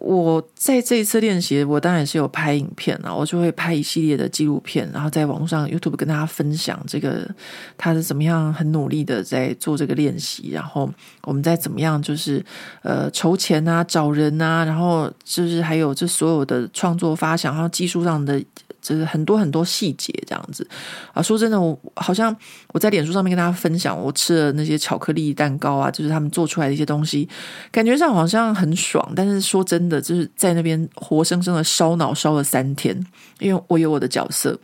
[0.03, 7.29] 我在这一次练习，我当然是有拍影片啊，我就会拍一系列的纪录片，然后在网络上 YouTube 跟大家分享这个
[7.77, 10.91] 他是怎么样很努力的在做这个练习，然后
[11.21, 12.43] 我们再怎么样就是
[12.81, 18.43] 呃筹钱啊、找人啊，然后就是还有这所有的创作发想，还有技术上的。
[18.81, 20.67] 就是很多很多细节这样子
[21.13, 22.35] 啊，说真的，我好像
[22.73, 27.29] 我在脸书上面跟大家分享我吃的那些巧克力蛋糕啊，就是他们做出来的一些东西，
[27.71, 29.13] 感觉上好像很爽。
[29.15, 32.99] 但是说真的，就是在那边活生生的烧脑烧了三天，
[33.39, 34.59] 因为我有我的角色，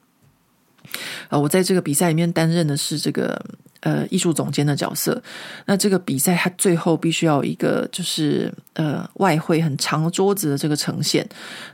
[1.29, 3.39] 啊，我在这个比赛里面担任的是这个
[3.81, 5.21] 呃艺术总监的角色。
[5.65, 11.27] 那这个比赛它最后必须要有一个就是呃外汇很长的桌子的这个呈现，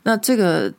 [0.03, 0.73] 那这个。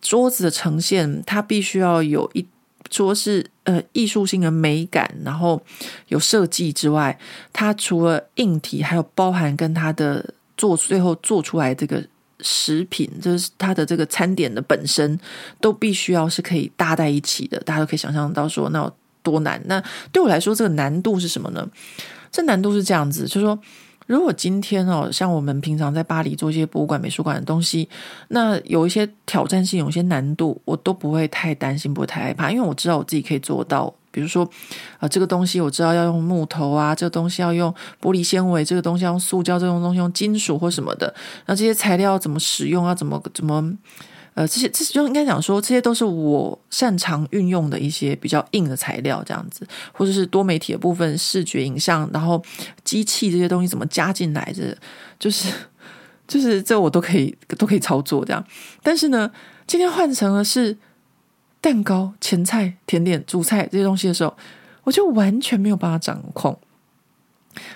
[0.00, 2.46] 桌子的呈现，它必须要有一
[2.88, 5.60] 桌是呃艺术性的美感，然后
[6.08, 7.18] 有设计之外，
[7.52, 12.02] 它除了硬体，还有包含跟它的做最后做出来这个
[12.40, 15.18] 食品，就是它的这个餐点的本身，
[15.60, 17.60] 都必须要是可以搭在一起的。
[17.60, 18.92] 大家都可以想象到说，那有
[19.22, 19.60] 多难。
[19.66, 21.68] 那对我来说，这个难度是什么呢？
[22.32, 23.58] 这难度是这样子，就是说。
[24.10, 27.88] 如果今天哦，像我们平常在巴黎做一些博物馆、美术馆的东西，
[28.26, 33.94] 那有一些挑战性、有一些难度，我都不会太担心，不会太害怕，因为我知道我自己可以做到。
[34.10, 34.44] 比如说，
[34.98, 41.14] 啊、这个东西我知道要用木头啊，这个东西要用玻璃纤维，这个东西要用塑胶，这种东西用金属或什么的，
[41.46, 42.92] 那这些材料怎么使用啊？
[42.92, 43.72] 怎么怎么？
[44.34, 52.42] 呃，这些这就应该讲说，这些都是我擅长运用的一些比较硬的材料，这样子，或者是多媒体的部分，视觉、影像，然后
[52.84, 54.76] 机器这些东西怎么加进来，这
[55.18, 55.52] 就是
[56.28, 58.44] 就是这我都可以都可以操作这样。
[58.82, 59.30] 但是呢，
[59.66, 60.78] 今天换成了是
[61.60, 64.34] 蛋糕、前菜、甜点、主菜这些东西的时候，
[64.84, 66.56] 我就完全没有办法掌控。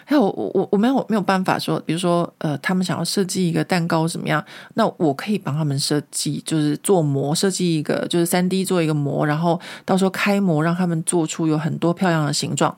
[0.05, 4.43] 还有我我我没有没有办法说，比如说呃，他们想要设计一个蛋糕怎么样？
[4.75, 12.75] 那我可以帮他们设计，就是做模，设计一个就是三 D 做一个模，然后到时候开模让他们做出有很多漂亮的形状。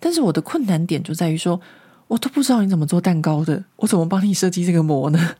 [0.00, 1.60] 但是我的困难点就在于说，
[2.08, 5.36] 我都不知道你怎么做蛋糕的，我怎么帮你设计这个模呢？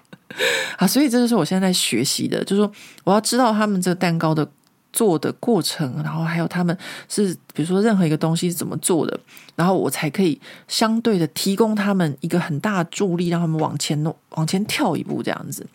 [0.76, 2.70] 啊，所以这就是我现在在学习的，就是说
[3.04, 4.46] 我要知道他们这个蛋糕的。
[4.92, 6.76] 做的过程，然后还有他们
[7.08, 9.18] 是，比如说任何一个东西是怎么做的，
[9.56, 15.66] 然后我才可以相对的提供他们一个很大的助力，让他们往前弄，往前跳一步，这样子。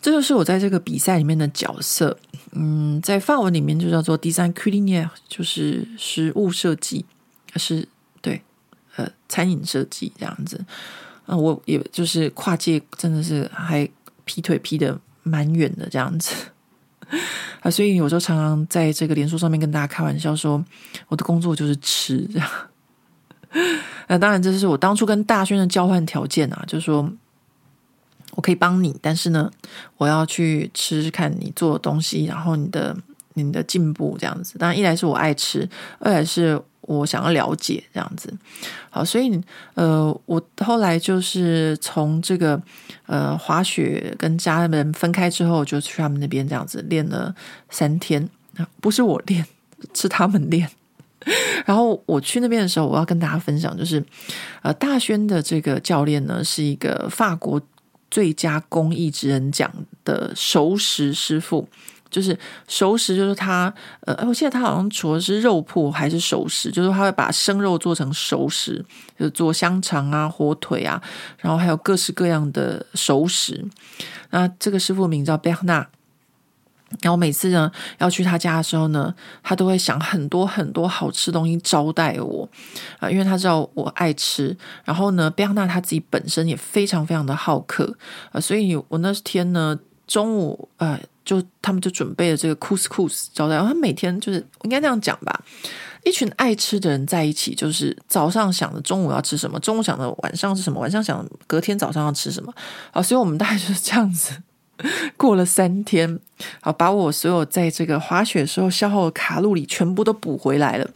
[0.00, 2.16] 这就是我在这个比赛里面的角色。
[2.52, 7.04] 嗯，在范文里面就叫做 design c u l i n a r 就是食物设计，
[7.56, 7.88] 是
[8.20, 8.40] 对，
[8.96, 10.64] 呃，餐饮设计这样子。
[11.24, 13.88] 啊、我也就是跨界，真的是还
[14.24, 16.34] 劈腿劈得蛮远的这样子。
[17.62, 20.62] 啊，所以有时候常常在这个连书上面跟大家开玩笑说，
[21.08, 22.48] 我的工作就是吃这样。
[24.08, 27.10] 那当然，这是我当初跟大轩的交换条件啊，就是说
[28.32, 29.50] 我可以帮你，但是呢，
[29.96, 32.96] 我要去吃看你做的东西，然后你的
[33.44, 34.58] 你的进步这样子。
[34.58, 35.68] 当然，一来是我爱吃，
[35.98, 36.60] 二来是。
[36.88, 38.32] 我想要了解这样子，
[38.90, 39.42] 好，所以
[39.74, 42.62] 呃，我后来就是从这个
[43.06, 47.34] 呃滑雪跟家人分开之后，就去他们那边这样子练了
[47.70, 48.30] 三天，
[48.80, 49.44] 不是我练，
[49.94, 50.70] 是他们练。
[51.66, 54.00] 然后我去那边的时候，我要跟大家分享，就是
[54.62, 57.60] 呃大轩的这个教练呢，是一个法国
[58.12, 59.68] 最佳公益职人奖
[60.04, 61.68] 的熟食师傅。
[62.16, 62.34] 就是
[62.66, 63.70] 熟食，就是他，
[64.06, 68.82] 呃，我记得他好像除了是肉铺还是熟食，就是他会把生肉做成熟食，
[69.18, 70.98] 就做香肠啊、火腿啊，
[71.36, 73.62] 然后还有各式各样的熟食。
[74.30, 75.86] 那这个师傅名叫贝纳，
[77.02, 82.48] 然后每次呢要去他家的时候呢，他都会想很多很多好吃的东西招待我
[82.98, 84.56] 啊，因为他知道我爱吃。
[84.86, 87.94] 然后呢，贝纳他自己本身也非常非常的好客
[88.32, 90.98] 啊，所以我那天呢中午呃。
[91.26, 95.44] 就他们就准备了这个 couscous 招待，然后他每天就是应该这样讲吧，
[96.04, 102.54] 一群爱吃的人在一起，就是早上想着中午要吃什么，中午想着晚上是什么，晚上想隔天早上要吃什么，
[102.92, 104.40] 好，所以我们大概就是这样子
[105.16, 106.20] 过了三天，
[106.60, 110.88] 好，把我所有在这个滑雪时候消耗的卡路里全部都补回来了。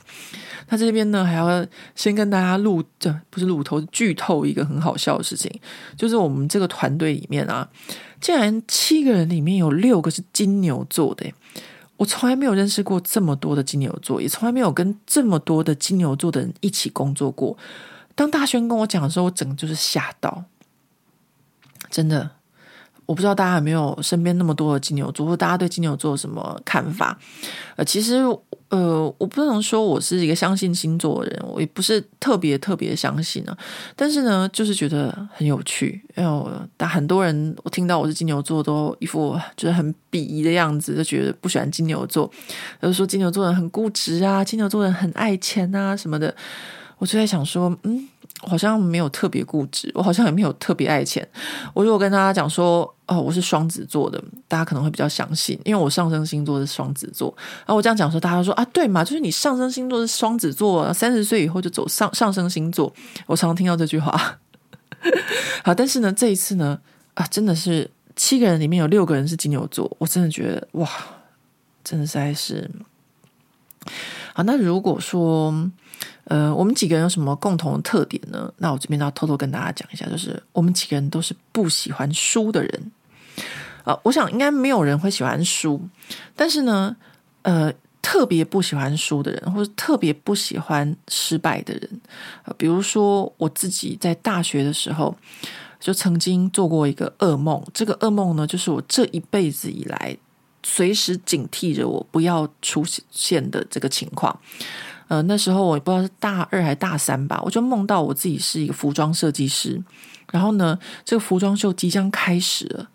[0.69, 1.67] 他这边呢还要
[1.97, 5.51] 先跟大家录，这不是录头剧透一个很好笑的事情，
[5.97, 7.69] 就是我们这个团队里面啊。
[8.21, 11.33] 竟然七个人里面有六个是金牛座的，
[11.97, 17.57] 我从来没有认识过这么多的金牛座，也从来没有跟这么多的金牛座的人一起工作过。
[18.15, 20.45] 当大轩跟我讲的时候，我整个就是吓到，
[21.91, 22.31] 真的，
[23.11, 27.19] 我不知道大家有没有身边那么多的金牛座，或大家对金牛座有什么看法？
[27.75, 28.25] 呃，其实。
[28.71, 33.57] 呃，我不能说我是一个相信星座的人，我也不是特别特别相信呢。
[33.97, 36.01] 但是呢，就是觉得很有趣。
[36.17, 42.31] 因为我但很多人我听到我是金牛座，都一副就是很鄙夷的样子，就觉得不喜欢金牛座，
[42.81, 46.33] 就是说金牛座人很固执啊，金牛座人很爱钱啊什么的。
[46.99, 48.09] 我就在想说，嗯。
[48.43, 51.27] 好像没有特别固执，我好像也没有特别爱钱。
[51.75, 57.35] 我如果跟大家讲说，哦，我是双子座的，大家可能会比较相信，因为我上升星座是双子座。
[57.39, 62.93] 然后我这样讲说，大家说啊，对嘛，就是你上升星座是双子座，三十岁以后就走上上升星座。
[63.27, 64.39] 我常常听到这句话。
[65.65, 66.79] 好，但是呢，这一次呢，
[67.15, 70.89] 啊，真的是七个人里面有六个人是金牛座，我真的觉得哇，
[71.83, 72.71] 真的实在是。
[74.33, 75.69] 好，那如果说。
[76.25, 78.53] 呃，我们几个人有什么共同的特点呢？
[78.59, 82.93] 那我这边要偷偷跟大家讲一下，就是我们几个人都是不喜欢输的人。
[83.85, 85.81] 呃，我想应该没有人会喜欢输，
[86.37, 86.97] 但是呢，
[87.43, 87.73] 呃，
[88.03, 92.01] 特别不喜欢输的人，或者特别不喜欢失败的人，
[92.57, 95.15] 比如说我自己在大学的时候，
[95.79, 97.63] 就曾经做过一个噩梦。
[97.73, 100.17] 这个噩梦呢，就是我这一辈子以来
[100.63, 104.39] 随时警惕着我不要出现的这个情况。
[105.09, 109.83] 呃，那时候我也不知道是大二还是大三吧，我就梦到我自己是一个服装设计师，
[110.31, 112.89] 然后呢，这个服装秀即将开始了，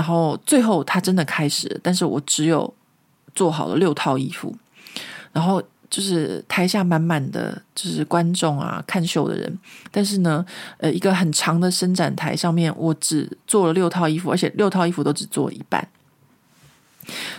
[0.00, 2.72] 然后最后他真的开始，但是我只有
[3.34, 4.56] 做好了六套衣服，
[5.30, 9.58] 然后就是台下满满的就是观众啊，看秀的人，
[9.90, 10.42] 但是呢，
[10.78, 15.86] 呃，一个很长的伸展台上面，我只做了六套衣服，而且六套衣服都只做一半。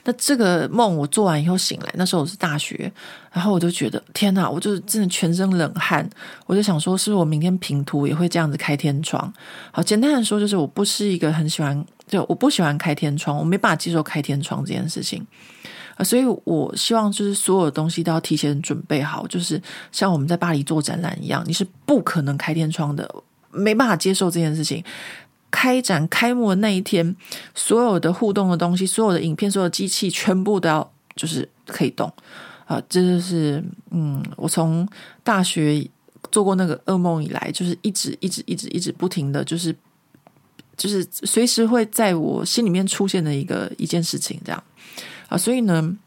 [0.03, 2.91] 那这个梦我做完以后醒来，那时候我是大学，
[3.31, 6.07] 然后我就觉得天哪，我就真的全身冷汗。
[6.45, 9.33] 我就想说，是不是我明天平图也会这样子开天窗？
[9.71, 15.25] 好，简单的说，就是我不是一个很喜欢，就我不喜欢开天窗，我没办法接受开天窗这件事情
[15.95, 16.03] 啊。
[16.03, 19.59] 所以我希望就是所有的东西都要提前准备好，就是
[19.93, 23.09] 像我们在巴黎做展览一样，你是不可能开天窗的，
[23.49, 24.83] 没办法接受这件事情。
[25.49, 27.15] 开展开幕的那一天，
[27.53, 32.11] 所有的互动的东西，所有的影片，所有的机器，全部都要就是可以动
[32.65, 34.87] 啊、这就是嗯，我从
[35.25, 35.85] 大学
[36.31, 39.75] 做过那个噩梦以来，就是一直一直一直一直不停的就是
[40.77, 44.63] 就是随时会在我心里面出现的一个一件事情，这样
[45.27, 45.97] 啊、所以呢。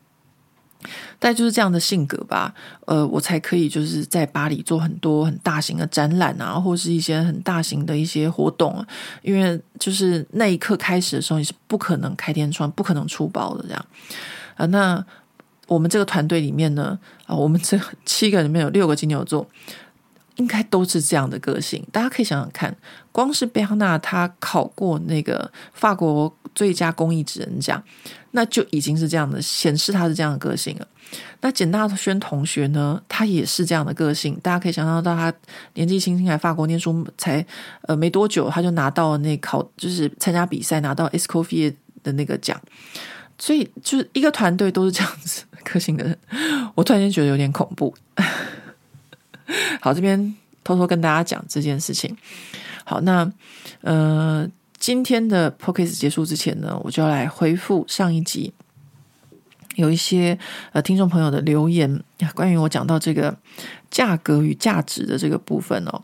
[1.18, 2.54] 但就是这样的性格吧，
[2.84, 8.84] 呃，我才可以就是在巴黎做很多很大型的展览啊，或是一些很大型的一些活动。
[9.22, 13.86] 因为就是那一刻开始的时候，你是不可能开天窗，不可能出包的这样。
[14.56, 15.02] 啊、那
[15.66, 19.48] 我们这个团队里面呢，啊、我们这七个里面有六个金牛座，
[20.36, 21.84] 应该都是这样的个性。
[21.92, 22.74] 大家可以想想看，
[23.12, 27.82] 光是贝康纳他考过那个法国最佳公益职人奖。
[28.36, 30.88] 那就已经是这样的，显示他是这样的个性了。
[31.40, 34.36] 那简大轩同学呢，他也是这样的个性。
[34.42, 35.32] 大家可以想象到，他
[35.74, 37.46] 年纪轻轻来法国念书，才
[37.82, 41.72] 呃没多久，他就拿到了那考，就是参加比赛拿到 Scoffie
[42.02, 42.60] 的那个奖。
[43.38, 46.18] 所以就是一个团队都是这样子个性的人，
[46.74, 47.94] 我突然间觉得有点恐怖。
[49.80, 52.16] 好，这边偷偷跟大家讲这件事情。
[52.84, 53.30] 好，那
[53.82, 54.48] 呃。
[54.76, 58.52] 今天的 podcast 结束之前呢，我就要来回复上一集
[59.76, 60.38] 有一些
[60.72, 63.34] 呃听众朋友的留言，关于我讲到这个
[63.90, 66.02] 价格与价值的这个部分哦。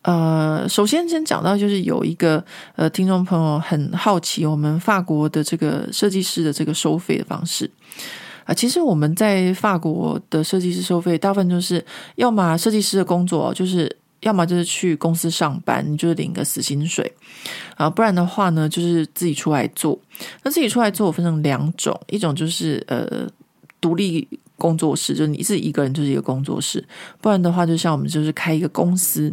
[0.00, 2.42] 呃，首先先讲到就是有一个
[2.76, 7.70] 呃听众朋友很好奇我们法国的这个设计师的这个收费的方式
[8.44, 11.84] 啊，其实我们在法国的设计师收费大部分就是
[12.16, 13.94] 要么设计师的工作就是。
[14.20, 17.12] 要么就是去公司上班，你就是领个死薪水
[17.76, 20.00] 啊；不然的话呢，就是自己出来做。
[20.42, 23.28] 那自己出来做，分成两种，一种就是呃
[23.82, 24.26] 独立
[24.56, 26.80] 工作室，就是你自己一个人就是一个工作室；
[27.20, 29.30] 不然的话，就像我们就是开一个公司。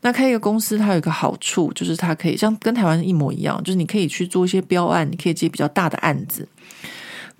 [0.00, 6.48] 那开一个公司，它有一个好处，就是它可以像跟台湾一模一样，就是你可以去做一些标案，你可以接比较大的案子。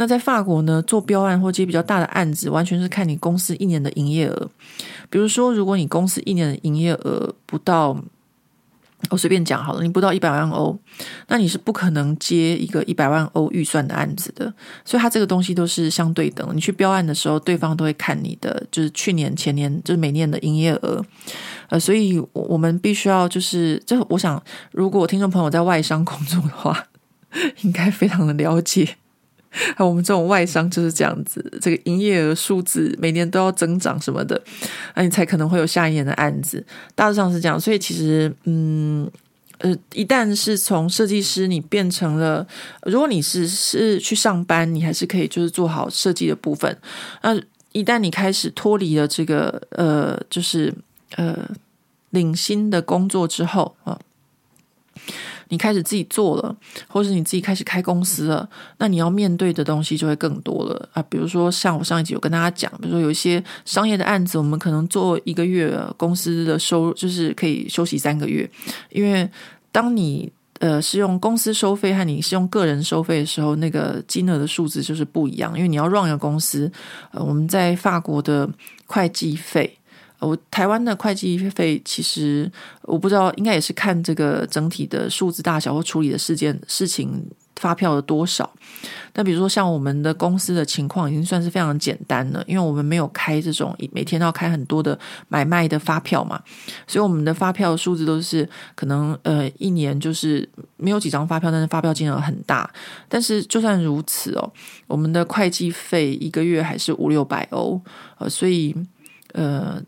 [0.02, 4.50] 那在法国呢，做标案或接比较大的案子，完全是看你公司一年的营业额。
[5.08, 7.96] 比如说，如果你公司一年的营业额不到，
[9.10, 10.76] 我随便讲好了，你不到一百万欧，
[11.28, 14.52] 那你是不可能接一个一百万欧预算的案子的。
[14.84, 16.50] 所以，它这个东西都是相对等。
[16.52, 21.00] 你去标案的时候，对方都会看你的，就是去年、前年，就是每年的营业额。
[21.68, 24.42] 呃，所以我们必须要就是，就我想，
[24.72, 26.86] 如果听众朋友在外商工作的话，
[27.62, 28.96] 应该非常的了解。
[29.78, 34.40] 我们这种外商就是这样子，这个营业额数字每年都要增长什么的，
[34.94, 36.64] 那你才可能会有下一年的案子。
[36.94, 39.10] 大致上是这样，所以其实，嗯，
[39.58, 42.46] 呃，一旦是从设计师你变成了，
[42.86, 46.76] 如果你是是去上班，你还是可以就是做好设计的部分。
[47.22, 47.38] 那
[47.72, 50.72] 一旦你开始脱离了这个呃，就是
[51.16, 51.48] 呃
[52.10, 53.98] 领薪的工作之后啊。
[55.52, 56.56] 你开始自己做了，
[56.88, 58.48] 或是你自己开始开公司了，
[58.78, 61.04] 那你要面对的东西就会更多了啊。
[61.10, 68.48] 比如说，像我上一集有跟大家讲，比如说有一些商业的案子，我们可能做一个月，公司的收入就是可以休息三个月。
[68.88, 69.28] 因为
[69.70, 75.54] 当你呃是用公司收费和你是用个人收费的时候，那个金额的数字就是不一样。
[75.54, 76.72] 因为你要 run 一个公司，
[77.10, 78.48] 呃，我们在法国的
[78.86, 79.76] 会计费。
[80.22, 82.50] 我台湾的会计费，其实
[82.82, 88.48] 我不知道，应该也是看这个整体的数字大小或处理的事件事情发票的多少。
[89.14, 94.96] 那比如说像我们的公司的情况，已经算是非常简单了，因为我们没有开这种每天都要开很多的
[95.26, 96.40] 买卖的发票嘛，
[96.86, 102.70] 所以我们的发票数字都是可能呃一年就是没有几张发票，但是发票金额很大。
[103.08, 104.52] 但是就算如此哦，
[104.86, 107.80] 我们的会计费一个月还是五六百欧，
[108.18, 108.72] 呃，所以
[109.32, 109.82] 呃。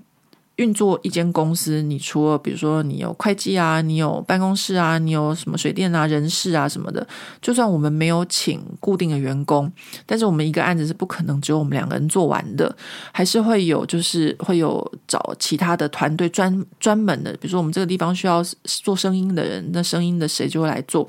[0.57, 7.05] 运作一间公司，你除了比如说你有会计啊，你有办公室啊，你有什么水电啊、人事啊什么的，
[7.43, 9.71] 就算我们没有请固定的员工，
[10.07, 12.73] 但是我们一个案子是不可能只有我们两个人做完的，
[13.11, 21.05] 还是会有就是会有找其他的团队专专门的，比如说我们这个地方需要做声音的人，那声音的谁就会来做；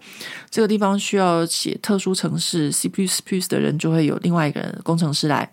[0.49, 2.89] 这个地方需要写特殊程式 C++
[3.47, 5.51] 的人，就会有另外一个人工程师来。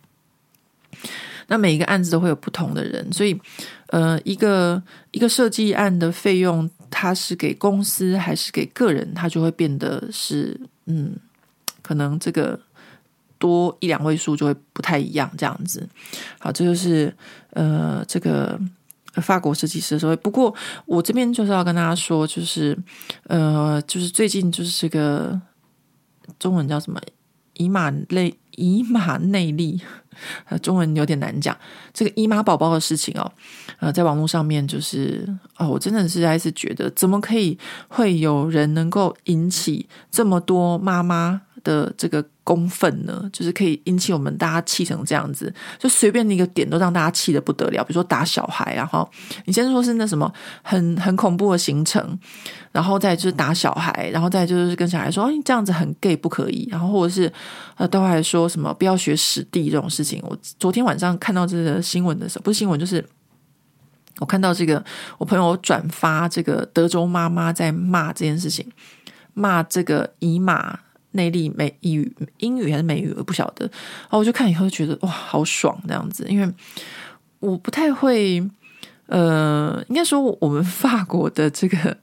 [1.48, 3.38] 那每一个案子都会有不同的人，所以，
[3.92, 11.14] 呃，一个一个设计案的费用，它是给公司还是给个人，它就会变得是，嗯，
[11.82, 12.58] 可能这个
[13.38, 15.86] 多一两位数就会不太一样，这样子。
[16.38, 17.14] 好，这就是
[17.50, 18.58] 呃，这个
[19.16, 20.16] 法国设计师的时候。
[20.16, 20.54] 不过
[20.86, 22.74] 我这边就是要跟大家说，就是
[23.24, 25.38] 呃，就是最近就是这个
[26.38, 26.98] 中文叫什么？
[27.58, 29.80] 以马内姨妈内力，
[30.48, 31.56] 呃，中文有点难讲。
[31.92, 33.32] 这个姨妈宝宝的事情哦，
[33.80, 37.58] 呃，在网络上面就是哦，我真的是还是觉得，怎么可以
[37.88, 47.84] 会有人能够引起这么多妈妈的这个公愤呢，就是可以引起我们大家气成这样子，就随便一个点都让大家气得不得了。
[47.84, 49.08] 比如说打小孩，然后
[49.44, 50.32] 你先说是那什么
[50.62, 52.18] 很很恐怖的行程，
[52.72, 57.32] 然后再就是打小孩，然后再就是跟小孩说，哦，你这样子很 gay 不可以，然后或者是
[57.76, 60.20] 呃，都还说什么不要学史地这种事情。
[60.26, 63.04] 我昨天晚上看到这个新闻的时候，不是新闻就是
[64.18, 64.84] 我看到这个
[65.18, 68.66] 我朋友转发这个德州妈妈在骂这件事情，
[69.32, 70.80] 骂这个姨妈。
[71.12, 73.64] 内力美语英语还是美语，我不晓得。
[73.66, 76.52] 然后我就看以后就觉得哇，好爽这样子，因为
[77.40, 78.42] 我不太会，
[79.06, 81.96] 呃，应该说我们法国的这个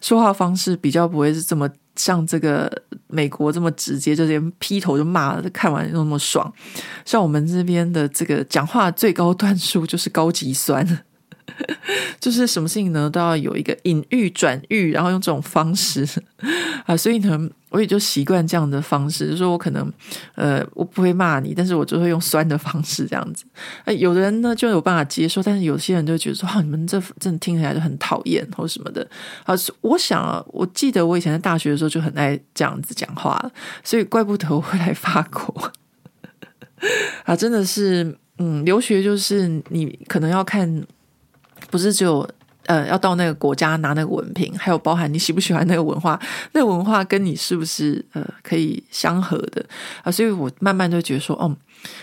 [0.00, 2.70] 说话方式比较不会是这么像这个
[3.08, 6.52] 美国这么直接，就连劈头就骂了，看完就那么爽。
[7.04, 11.04] 像我们这边的这个讲话最高段数就是高级酸。
[12.18, 16.06] 就是什么事情呢，都要有一个隐喻转喻，然后用这种方式
[16.86, 19.24] 啊，所以呢，我也就习惯这样的方式。
[19.24, 19.92] 就是说我可能
[20.36, 23.44] 呃，我不会骂你，但是我就会用酸的方式这样子。
[23.84, 29.04] 啊，有的人呢就有办法接受，但是有些人就觉得说，啊，你们这真的听起来就很讨厌或什么的。
[29.44, 33.50] 啊，我想啊，我记得我以前在大学的时候就很爱这样子讲话，
[33.82, 35.72] 所以怪不得我会来法国
[37.24, 40.84] 啊，真的是，嗯，留学就是你可能要看。
[41.70, 42.28] 不是只有
[42.66, 46.20] 呃要到那个国家拿那个文凭，还有包含你喜不喜欢那个文化，
[46.52, 49.64] 那个文化跟你是不是呃可以相合的
[50.02, 50.10] 啊？
[50.10, 51.56] 所以我慢慢就觉得说，哦，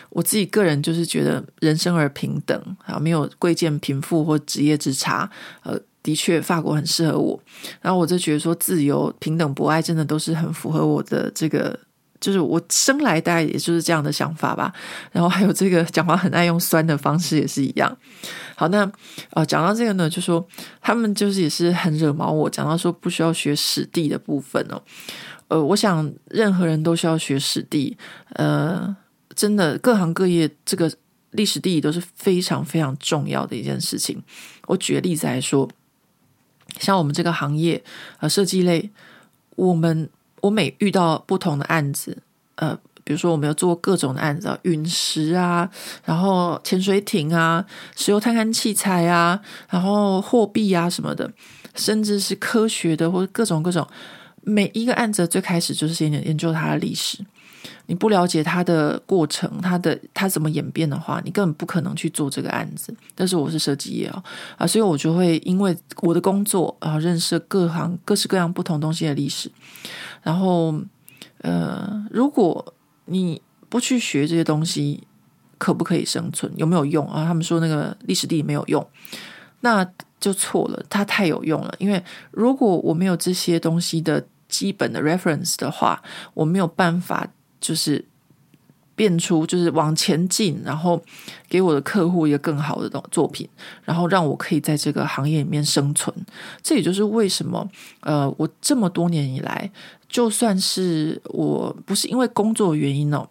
[0.10, 5.30] 我自己个人就是觉得人生而平等啊，没有贵贱贫富或职业之差。
[5.64, 7.40] 呃，的确法国很适合我，
[7.82, 11.78] 然后我就觉得说自由、平等、博爱，真的都是很符合我的这个。
[12.20, 14.74] 就是我生来大概也就是这样的想法吧，
[15.12, 17.98] 然后还有这个讲话很爱用酸的方式也是一样。
[18.56, 18.90] 好，那
[19.32, 20.46] 呃讲到这个呢，就说
[20.82, 24.82] 他们就是也是很惹毛我，讲到说不需要学史地的部分哦。
[25.48, 27.98] 呃，我想任何人都需要学史地，
[28.34, 28.96] 呃，
[29.34, 30.92] 真的各行各业这个
[31.32, 34.22] 历史地理都是非常非常重要的一件事情。
[34.68, 35.70] 我举个例子来说，
[36.80, 37.82] 像我们这个行业
[38.20, 38.90] 呃设计类，
[39.56, 40.10] 我们。
[40.42, 42.18] 我每遇到不同的案子，
[42.56, 45.70] 呃，比如说我们有做各种的案子，陨石啊，
[46.06, 49.40] 然后潜水艇啊，石油探勘器材啊，
[49.70, 51.32] 然后货币啊什么的，
[51.76, 53.88] 甚至是科学的或者各种各种，
[54.42, 57.18] 每一个案子最开始就是先研究它的历史。
[57.90, 62.96] 你不了解它的过程，它的它怎么演变的话，你根本不可能去做这个案子。
[63.16, 64.24] 但是我是设计业啊，
[64.60, 69.52] 啊，所以我就会因为我的工作啊，认识各行各式各样不同东西的历史。
[70.22, 70.80] 然后，
[71.40, 72.74] 呃，如果
[73.06, 75.08] 你不去学这些东西，
[75.58, 76.54] 可不可以生存？
[76.56, 77.26] 有没有用啊？
[77.26, 78.88] 他们说那个历史地没有用，
[79.62, 79.84] 那
[80.20, 80.86] 就错了。
[80.90, 86.02] 它太有用了，因为如果我没有这些东西的基本的 reference 的话，
[86.36, 87.28] 我没有办法
[87.60, 88.04] 就是
[88.96, 91.02] 变出就是往前进，然后
[91.48, 93.48] 给我的客户一个更好的作品，
[93.84, 96.14] 然后让我可以在这个行业里面生存。
[96.62, 97.70] 这也就是为什么
[98.02, 99.72] 呃，我这么多年以来，
[100.08, 103.28] 就算是我不是因为工作原因哦。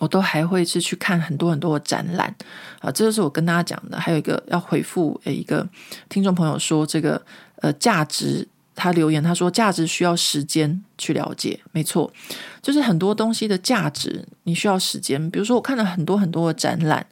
[0.00, 2.32] 我都还会是去看很多很多的展览
[2.78, 3.98] 啊，这就是我跟大家讲的。
[3.98, 5.68] 还有一个要回复诶，一个
[6.08, 7.20] 听众朋友说，这个
[7.56, 8.46] 呃价值，
[8.78, 12.10] 他留言他说价值需要时间去了解，没错，
[12.62, 15.30] 就是很多东西的价值你需要时间。
[15.30, 17.04] 比如说我看了很多很多的展览，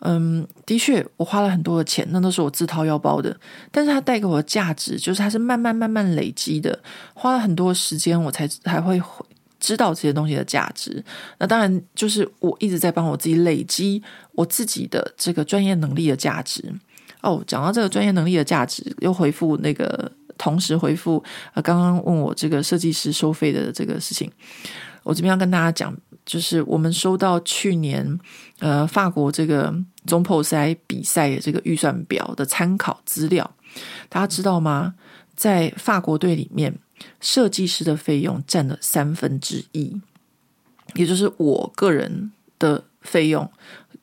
[0.00, 3.34] 嗯，的确我花了很多的钱，那都是我自掏腰包的，
[3.70, 6.78] 但是它带给我的价值就是它是慢慢慢慢累积的，
[7.14, 9.00] 花了很多时间我才才会。
[9.64, 11.04] 知道这些东西的价值，
[11.38, 16.64] 那当然就是我一直在帮我自己累积我自己的这个专业能力的价值。
[17.20, 21.22] 哦，讲到这个专业能力的价值，又回复那个，同时回复
[21.54, 24.30] 呃，刚刚问我这个设计师收费的这个事情，
[25.02, 25.94] 我这边要跟大家讲，
[26.24, 28.18] 就是我们收到去年
[28.60, 29.74] 呃法国这个
[30.06, 33.48] 总决赛比赛的这个预算表的参考资料，
[34.08, 34.94] 大家知道吗？
[35.34, 36.78] 在法国队里面。
[37.18, 40.00] 设计师的费用占了三分之一，
[40.94, 42.30] 也就是我个人
[42.60, 43.50] 的费用，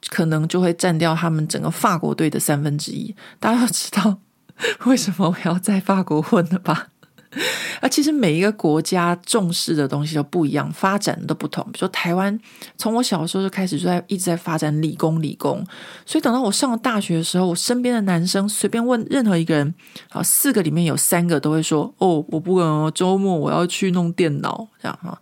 [0.10, 3.16] 可能就会占掉他们整个法国队的三分之一。
[3.40, 4.20] 大家要知道
[4.86, 6.88] 为什么我要在法国混了吧？
[7.80, 11.64] 啊，其实每一个国家重视的东西都不一样，发展都不同。
[11.66, 12.38] 比如说台湾，
[12.76, 15.64] 从我小时候就开始就在一直在发展理工，理工。
[16.08, 19.76] 所以等到我上了大学的时候，我身边的男生随便问任何一个人，
[20.10, 25.16] 好，四个里面有三个都会说：“哦，我不能，周末我要去弄电脑。”这样哈。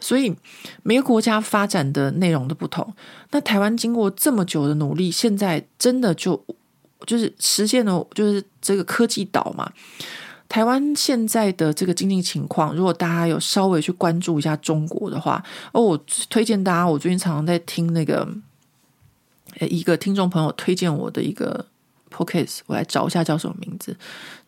[0.00, 0.34] 所以
[0.82, 2.92] 每个国家发展的内容都不同。
[3.30, 6.44] 那台湾经过这么久的努力，现在真的就
[7.06, 9.72] 就是实现了，就是这个科技岛嘛。
[10.48, 15.42] 台湾现在的这个经济情况，如果大家有稍微去关注一下中国的话，
[15.72, 18.28] 哦，我推荐大家，我最近常常在听那个，
[19.60, 21.64] 一个听众朋友推荐我的一个
[22.10, 23.96] podcast，我来找一下叫什么名字，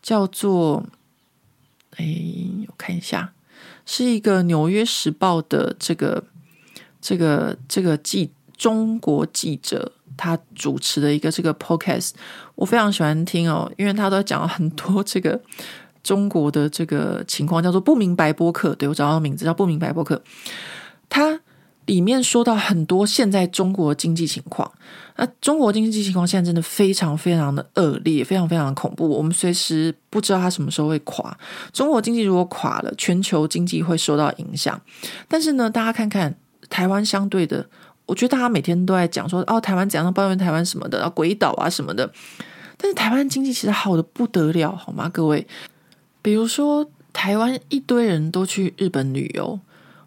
[0.03, 0.85] 叫做，
[1.95, 2.05] 哎，
[2.67, 3.33] 我看一下，
[3.87, 6.23] 是一个《纽约时报》的这个
[7.01, 12.11] 这个这个记中国记者他主持的一个这个 podcast，
[12.55, 15.39] 我非常喜欢听哦，因为他都讲了很多这个。
[16.05, 20.21] 中国的这个情况叫做不明白播客，对，我找到名字叫不明白播客。
[21.09, 21.39] 它
[21.87, 24.71] 里面说到很多现在中国经济情况，
[25.15, 29.09] 那中国经济情况现在真的非常非常的恶劣，非常非常的恐怖。
[29.09, 31.35] 我们随时不知道它什么时候会垮。
[31.73, 34.79] 中国经济如果垮了，全球经济会受到影响。
[35.27, 36.37] 但是呢，大家看看
[36.69, 37.67] 台湾相对的，
[38.05, 42.11] 我觉得大家每天都在讲说哦，台湾怎样抱怨台湾什么的，啊，鬼岛啊什么的。
[42.77, 45.47] 但是台湾经济其实好的不得了，好吗，各位？
[46.21, 49.57] 比如说，台湾一堆人都去日本旅游，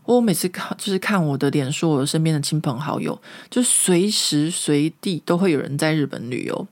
[0.04, 3.18] 我每次看就是看我的脸书，我身边的亲朋好友，
[3.48, 6.66] 就随时随地都会有人在日本旅游。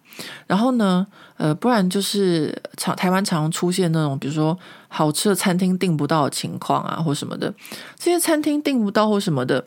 [0.47, 1.07] 然后呢，
[1.39, 4.59] 呃，不然就是常台湾常常出现那种，比如说
[4.89, 7.53] 好吃的餐厅订不到的情况啊，或什么的。
[7.98, 9.65] 这些餐厅订不到或什么的。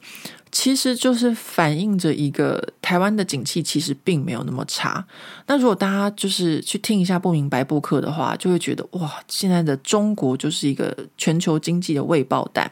[0.51, 5.05] 其实就是反映着一个台湾的景气其实并没有那么差。
[5.47, 12.71] 那如果大家就是去听一下不明白播客的话，就会觉得哇，现在的中国就是一个全球经济的未爆弹。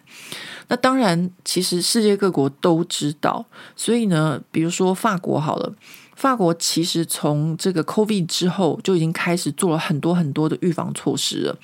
[0.67, 3.45] 那当然，其实世界各国都知道。
[3.75, 5.73] 所以呢，比如说法国好了。
[6.17, 11.55] 法国其实从这个 COVID 之后就已经开始做了很多很多的预防措施了，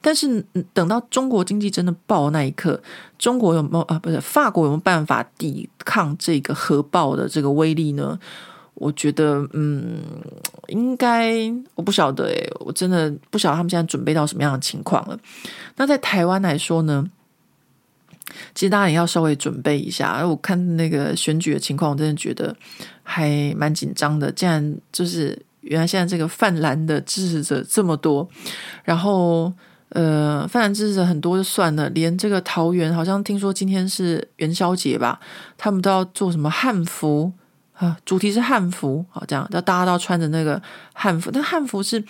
[0.00, 2.82] 但是等到中国经济真的爆那一刻，
[3.16, 3.96] 中国有没有啊？
[4.00, 8.18] 不是法国有没有办法抵抗这个核爆的这个威力呢？
[8.74, 10.00] 我觉得，嗯，
[10.66, 11.34] 应该
[11.76, 15.16] 我不晓得诶，我真的不晓得他们现在准备到什么样的情况了。
[15.76, 17.08] 那在台湾来说呢？
[18.54, 20.26] 其实大家也要稍微准备一下。
[20.26, 22.54] 我看那个选举的情况，我真的觉得
[23.02, 24.30] 还蛮紧张的。
[24.32, 28.28] 竟然就是原来现在这个泛蓝的支持者这么多，
[28.84, 29.52] 然后
[29.90, 35.20] 呃，泛蓝支持者很多就算了，连这个桃园好像听说今天是元宵节吧，
[35.58, 37.32] 他们都要做什么汉服。
[37.82, 41.32] 啊，主题是汉服，好这样，要大家都要穿着那个汉服。
[41.32, 42.02] 但汉服是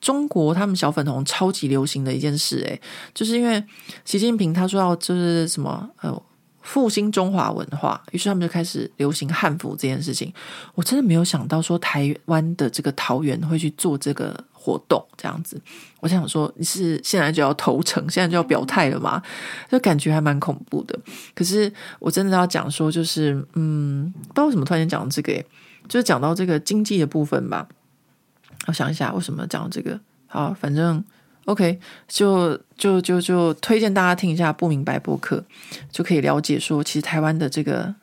[0.00, 2.80] 中国他们小粉红超级流行的一件事，诶，
[3.12, 3.62] 就是因为
[4.06, 6.22] 习近平他说要就是什么呃
[6.68, 10.30] 复兴中华文化，于是他们就开始流行汉服这件事情。
[10.74, 15.58] 我真的没有想到说台湾的这个桃园会去做这个活动这样子。
[16.00, 19.22] 我想说你是现在就要投诚，现在就要表态了吗？
[19.70, 20.98] 就感觉还蛮恐怖的。
[21.34, 25.32] 可是我真的要讲说，就是嗯，不知道为什么突然间讲到这个，
[25.88, 27.66] 就是讲到这个经济的部分吧。
[28.66, 29.98] 我想一下，为什么讲这个？
[30.26, 31.02] 好，反正。
[31.48, 35.42] OK，就就就就推荐大家听一下不明白播客，
[35.90, 37.94] 就可以了解说，其实台湾的这个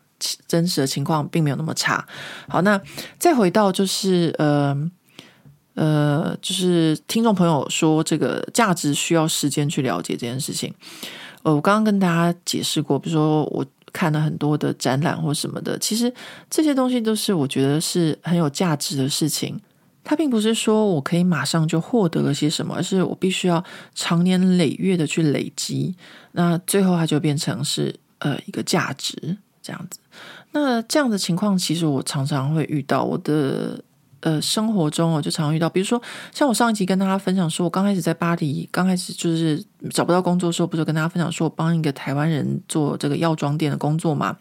[0.48, 2.04] 真实的情况并没有那么差。
[2.48, 2.82] 好，那
[3.20, 4.76] 再回到就是呃
[5.76, 10.74] 呃，就是听众朋友说这个价值需要时间去了解这件事情。
[11.44, 13.64] 呃，我刚刚跟大家解释过，比如说我
[13.94, 16.12] 看了很多的展览或什么的，其实
[16.50, 19.62] 这些东西都是我觉得是很有价值的事情。
[20.06, 23.61] 它并不是说我可以马上就获得了些什么，而是我必须要
[23.95, 25.95] 长年累月的去累积，
[26.34, 29.99] 那最后它就变成是呃一个价值这样子。
[30.52, 33.84] 那这样的情况，其实我常常会遇到我的
[34.19, 36.02] 呃生活中，我就常遇到，比如说
[36.32, 44.38] 像我上一集跟大家分享说，我刚开始在巴黎，刚开始就是找不到工作的时候，不是跟大家分享说我帮一个台湾人做这个药妆店的工作嘛。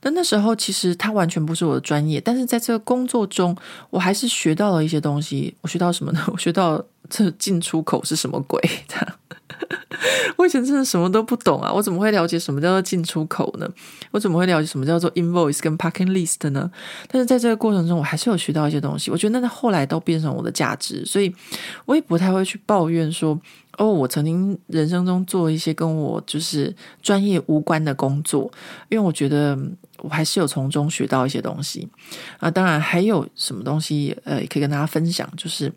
[0.00, 3.56] 但那时候其实它完全不是我的专业，但是在这个工作中，
[3.90, 5.54] 我还是学到了一些东西。
[5.60, 6.24] 我学到什么呢？
[6.28, 8.60] 我学到这进出口是什么鬼？
[10.36, 11.72] 我以前真的什么都不懂啊！
[11.72, 13.68] 我怎么会了解什么叫做进出口呢？
[14.12, 16.70] 我怎么会了解什么叫做 invoice 跟 packing list 呢？
[17.08, 19.10] 但是在这个过程中，我还是有学到一些东西。
[19.10, 21.34] 我觉得那后来都变成我的价值，所以
[21.86, 23.38] 我也不太会去抱怨说。
[23.78, 28.50] 哦，我曾经人生中做一些跟我就是专业无关的工作，
[28.88, 29.56] 因为我觉得
[29.98, 31.88] 我还是有从中学到一些东西
[32.38, 32.50] 啊。
[32.50, 35.72] 当然还有什么东西，呃，也可以跟大家分享，就是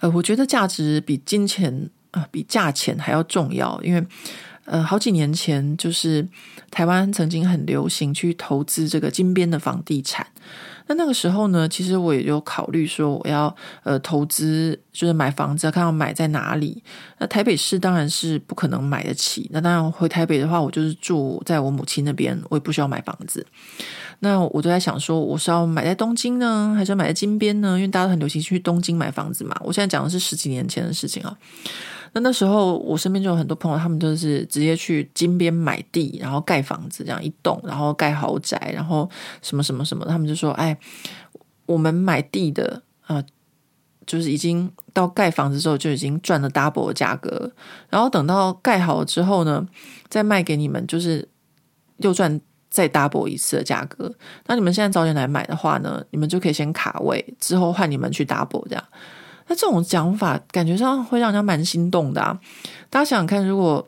[0.00, 4.02] 呃，我觉得价值比金钱啊，呃，比价钱还要重要，因为
[4.64, 6.26] 呃，好几年前就是
[6.70, 10.26] 台湾曾经很流行去投资这个金边的房地产。
[10.86, 13.54] 那那个时候呢，其实我也有考虑说，我要
[13.84, 16.82] 呃投资，就是买房子，看要买在哪里。
[17.18, 19.48] 那台北市当然是不可能买得起。
[19.52, 23.46] 那当然回台北的话，我就是住在我母亲那边，我也不需要买房子。
[24.20, 27.76] 那我都在想说，我是要买在东京呢，还是要买在金边呢？
[27.76, 29.56] 因为大家都很流行去东京买房子嘛。
[29.64, 31.36] 我现在讲的是十几年前的事情啊。
[32.14, 39.10] 那那时候，我身边就有很多朋友，他们就是直接去金边买地，然后盖房子，这样一栋，然后盖豪宅，然后
[39.42, 40.78] 什么什么什么，他们就说：“哎，
[41.66, 43.20] 我们买地的啊、
[44.06, 47.50] 就是已经到盖房子之后就已经赚了 double 的价格，
[47.90, 49.66] 然后等到盖好了之后呢，
[50.08, 51.28] 再卖给你们，就是
[51.96, 54.14] 又赚再 double 一次的价格。
[54.46, 58.84] 那你们现在早点来买的话呢，你们就可以先卡位，之后换你们去 double 这样。”
[59.46, 62.40] 那这种讲法感觉上会让人家蛮心动的啊！
[62.88, 63.86] 大家想想看，如果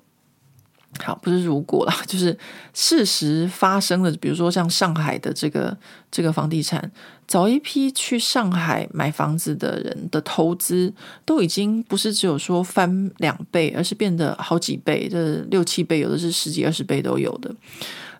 [1.00, 2.36] 好不是如果啦， 就是
[2.74, 5.76] 事实发生的，比如说像上海的这个
[6.10, 6.90] 这个房地产，
[7.26, 10.92] 早一批去上海买房子的人的投资，
[11.24, 17.54] 都已经不是只有说翻两倍，而是变得好几倍，这六七倍，有的是十几二十倍都有的。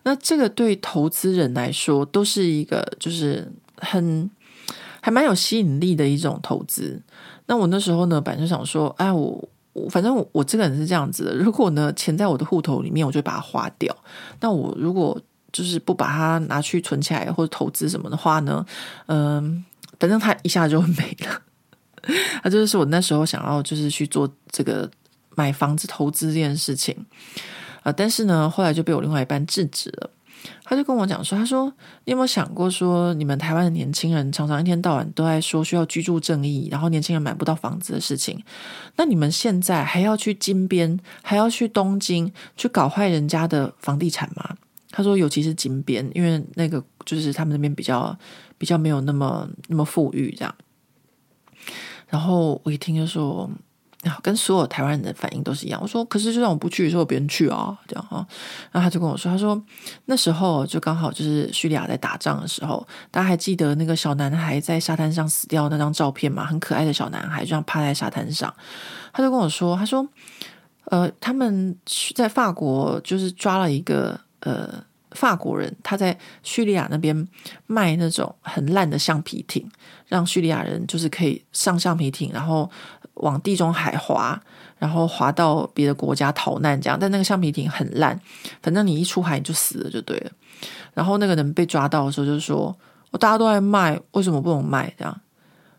[0.03, 4.29] 那这个对投资人来说，都是一个就是很。
[4.99, 7.01] 还蛮有吸引力的一种投资。
[7.47, 13.95] 那我那时候呢，本来就想说，哎，我我反正我我这个人是这样子的，如果呢钱在我的户头里面，我就把它花掉。
[14.39, 15.19] 那我如果
[15.51, 18.65] 就是不把它拿去存起来或者投资什么的话呢，
[19.07, 19.63] 嗯，
[19.99, 21.41] 反正它一下就没了。
[22.43, 24.89] 那 这就是我那时候想要就是去做这个
[25.35, 26.95] 买房子投资这件事情
[27.83, 30.09] 啊，但是呢，后来就被我另外一半制止了。
[30.63, 31.71] 他就跟我讲说：“他说
[32.05, 38.43] 你有没有想过说，你们台湾的年轻人常常一天到晚都在说需要居住正义，然后年轻人买不到房子的事情。
[38.95, 44.55] 那你们现在还要去金边，还要去东京去搞坏人家的房地产吗？”
[44.91, 48.17] 他说：“尤其是金边，因为那个就是他们那边比较
[48.57, 50.55] 比较没有那么那么富裕这样。”
[52.09, 53.49] 然后我一听就说。
[54.21, 55.79] 跟所有台湾人的反应都是一样。
[55.81, 58.25] 我说：“可是就算我不去的时候，别人去啊，这样哈。”
[58.71, 59.61] 然后他就跟我说：“他说
[60.05, 66.45] 那时候就刚好就是叙利亚在打仗的时候，大家还记得那个小男孩在沙滩上死掉那张照片吗？
[66.45, 68.53] 很可爱的小男孩，这样趴在沙滩上。”
[69.11, 70.07] 他就跟我说：“他说，
[70.85, 71.75] 呃，他们
[72.15, 77.27] 在法国就是抓了一个呃法国人，他在叙利亚那边
[77.65, 79.67] 卖那种很烂的橡皮艇，
[80.05, 82.69] 让叙利亚人就是可以上橡皮艇，然后。”
[83.17, 84.39] 往地中海滑，
[84.77, 86.97] 然后滑到别的国家逃难，这样。
[86.99, 88.19] 但那个橡皮艇很烂，
[88.61, 90.31] 反正你一出海你就死了，就对了。
[90.93, 92.75] 然后那个人被抓到的时候，就说
[93.11, 95.21] ：“我大家都在卖，为什么不能卖？”这样。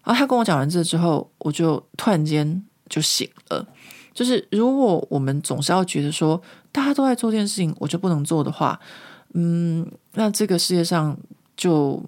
[0.05, 3.67] 然后他跟我讲完这之后，我就突然间就醒了，
[4.15, 6.41] 就是如果我们总是要觉得说
[6.73, 8.81] 大家都在做这件事情，我就不能做的话，
[9.35, 11.15] 嗯，那这个世界上
[11.57, 12.03] 就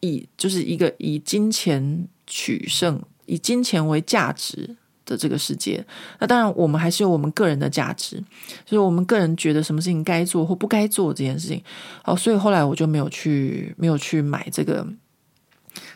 [0.00, 5.84] 以就是一个以金钱取胜、以金钱为价值的这个世界。
[6.18, 8.16] 那当然，我们还是有我们个人的价值，
[8.64, 11.62] 就是我们个人觉得什么事情该做或不该做这件事情。
[12.04, 14.86] 哦，所以后来我就没有去没有去买这个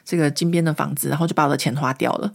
[0.05, 2.35] 这个金边的房子，然后就把我的钱花掉了。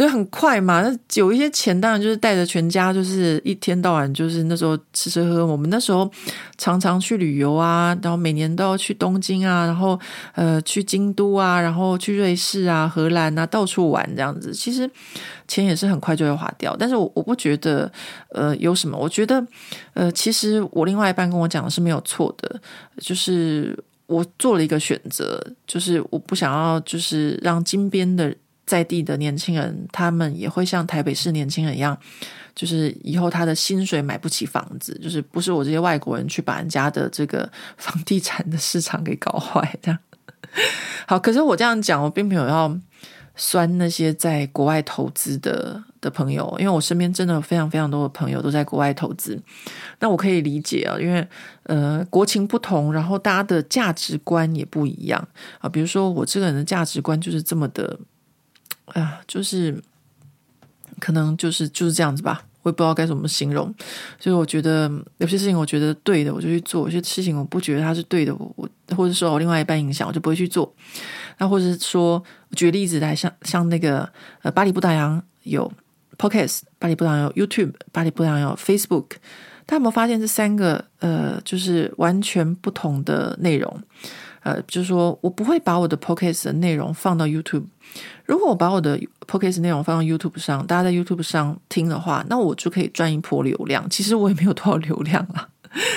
[0.00, 5.46] 所以很快嘛，那有一些钱，当然就是带着全家，就是一天到晚就是那时候吃吃喝喝。
[5.46, 6.10] 我们那时候
[6.56, 10.00] 常常去旅游啊，然后每年都要去东京啊，然后
[10.34, 14.54] 呃去京都啊，然后去瑞士啊、荷兰啊，到处玩这样子。
[14.54, 14.90] 其实
[15.46, 17.92] 钱也是很快就会花掉，但是我我不觉得
[18.30, 18.96] 呃有什么。
[18.96, 19.46] 我觉得
[19.92, 22.58] 呃，其实我另外一半跟我讲的是没有错的，
[22.96, 28.34] 就是我做了一个选择，就是我不想要就是让金边的。
[28.70, 31.98] 在地的年轻人，他们也会像台北市年轻人一样，
[32.54, 39.98] 就是以后他的薪水买不起房子，就是不是我这些外国人去把人家的这个房地产的市场给搞坏这样。
[41.08, 42.72] 好，可是我这样讲，我并没有要
[43.34, 49.36] 酸那些在国外投资的的朋友，因为我身边真的非常非常多的朋友都在国外投资。
[49.98, 51.26] 那我可以理解啊，因为
[51.64, 55.26] 呃国情不同，然后大家的价值观也不一样
[55.58, 55.68] 啊。
[55.68, 57.98] 比如说我这个人的价值观就是这么的。
[58.94, 59.80] 啊，就是
[60.98, 63.74] 可能就是就是这样子吧，我也不知道该怎么形容。
[64.18, 70.74] 所以我觉得有些事情我觉得对的，我就去做；有些事情我不觉得它是对的，我我或者说我另外一半影响，我就不会去做。
[71.38, 72.22] 那或者是说，
[72.52, 74.08] 举例子来，像像那个
[74.42, 75.72] 呃，巴黎不打烊有
[76.18, 79.12] Podcast，巴黎不打烊有 YouTube，巴黎不打烊有 Facebook。
[79.64, 83.82] 大家有没有发现这三个呃，就是完全不同的内容？
[84.42, 87.64] 呃，就是说我不会把我的 Podcast 的内容放到 YouTube。
[88.24, 93.88] 如果我把我的 Podcast 内容放到 YouTube 上，大家在 YouTube 上听的话，那我就可以赚一波流量。
[93.90, 95.48] 其实我也没有多少流量啊。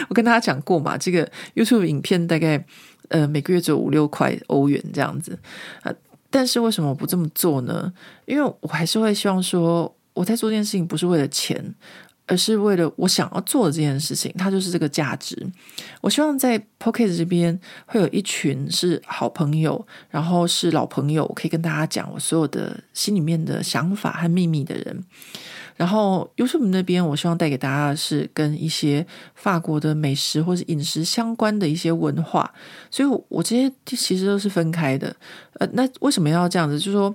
[0.09, 2.63] 我跟大家讲过嘛，这个 YouTube 影片大概
[3.09, 5.37] 呃每个月只有五六块欧元这样子。
[5.83, 5.93] 呃，
[6.29, 7.91] 但是为什么我不这么做呢？
[8.25, 11.73] 因为我还是会希望说，我在做这件事情不是为了钱。
[12.25, 15.37] 而是为了我想要做的这件事情，它就是这个价值。
[16.01, 25.03] 我希望在 Podcast 这边会有一群是好朋友，然后是老朋友，我可以跟大家讲我所有的心里面的想法和秘密的人。
[25.75, 29.05] 然后 YouTube 那边，我希望带给大家的是跟一些
[29.35, 32.53] 法国的美食或者饮食相关的一些文化。
[32.89, 35.15] 所以，我这些其实都是分开的。
[35.53, 36.77] 呃，那为什么要这样子？
[36.79, 37.13] 就是说，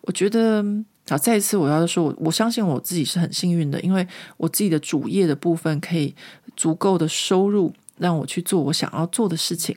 [0.00, 0.64] 我觉得。
[1.08, 4.06] 好，再一次我要说，我我相信我自己是很幸运的，因为
[4.36, 6.14] 我自己的主业的部分可以
[6.56, 9.76] 足够的收入，让我去做我想要做的事情。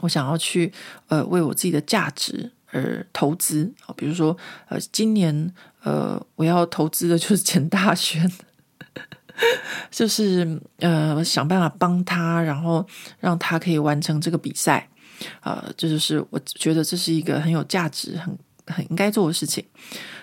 [0.00, 0.72] 我想要去
[1.08, 4.36] 呃为我自己的价值而投资啊，比如说
[4.68, 8.30] 呃今年呃我要投资的就是简大轩，
[9.90, 12.86] 就是呃想办法帮他，然后
[13.18, 14.88] 让他可以完成这个比赛
[15.40, 18.36] 啊，呃，这就是我觉得这是一个很有价值很。
[18.70, 19.64] 很应该做的事情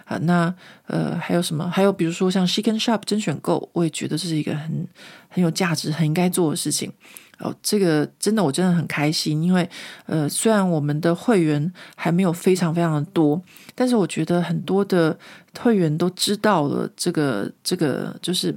[0.06, 0.53] 啊，那
[0.86, 1.69] 呃还有什么？
[1.69, 4.88] 还有比如说像 Chicken Shop 甄选购，我也觉得这是一个很
[5.28, 6.91] 很有价值、很应该做的事情
[7.40, 7.53] 哦。
[7.61, 9.69] 这个真的我真的很开心，因为
[10.06, 13.41] 呃虽然我们的会员还没有非常非常的多，
[13.76, 15.18] 但是我觉得很多的
[15.60, 18.56] 会员都知道了这个这个，就是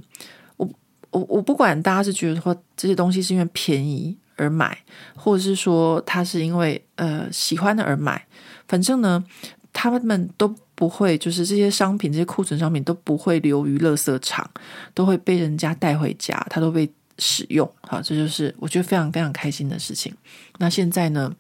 [0.57, 0.71] 我
[1.11, 4.79] 我我不管大家是觉得说这些东西是因为便宜而买，
[5.17, 8.25] 或者是说他是因为呃喜欢的而买，
[8.69, 9.25] 反正呢。
[9.73, 14.49] 他们都不会，就是这些商品、这些库存商品都不会流于垃圾场，
[14.95, 17.71] 都会被人家带回家，它都被使用。
[17.83, 20.15] 好，这就是我觉得非常非常开心的事情。
[20.59, 21.35] 那现在呢？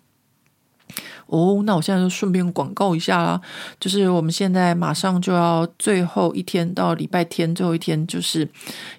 [1.27, 3.40] 哦，那我现在就顺便广告一下啦，
[3.78, 8.48] 就是我们现在马上就要最后一天到礼拜天最后一天，就是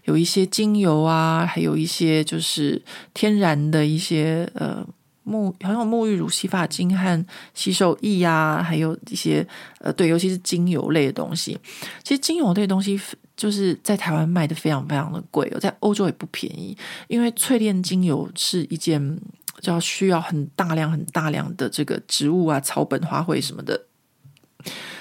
[0.05, 2.81] 有一些精油啊，还有一些就是
[3.13, 4.85] 天然的一些呃。
[5.23, 9.47] 沐好像有沐浴乳、洗发精和洗手液啊，还有一些
[9.79, 11.59] 呃，对，尤其是精油类的东西。
[12.03, 12.99] 其实精油类的东西
[13.37, 16.75] 就是在台湾卖的非常非常的贵，在欧洲也不便宜。
[17.07, 19.19] 因为淬炼精油是一件
[19.59, 23.79] 就要需要很大量、很大量的这个植物啊、草本、花卉什么的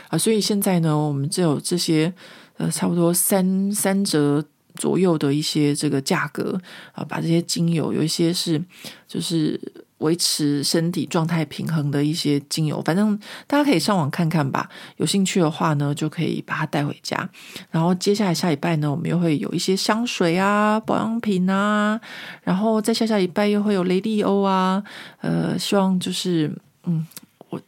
[0.08, 2.12] 啊，所以现在呢，我们只有这些
[2.58, 4.44] 呃，差不多三三折
[4.74, 6.60] 左右的一些这个价格
[6.92, 8.62] 啊，把这些精油有一些是
[9.08, 9.58] 就是。
[10.00, 14.68] 维持身体状态平衡的一些精油，反正大家可以上网看看吧。
[14.96, 17.28] 有兴趣的话呢，就可以把它带回家。
[17.70, 22.00] 然后接下来下礼拜呢，我们又会有一些香水啊、保养品啊。
[22.42, 24.82] 然后再下下礼拜又会有雷利欧啊。
[25.20, 26.50] 呃，希望就是
[26.84, 27.06] 嗯，
[27.50, 27.60] 我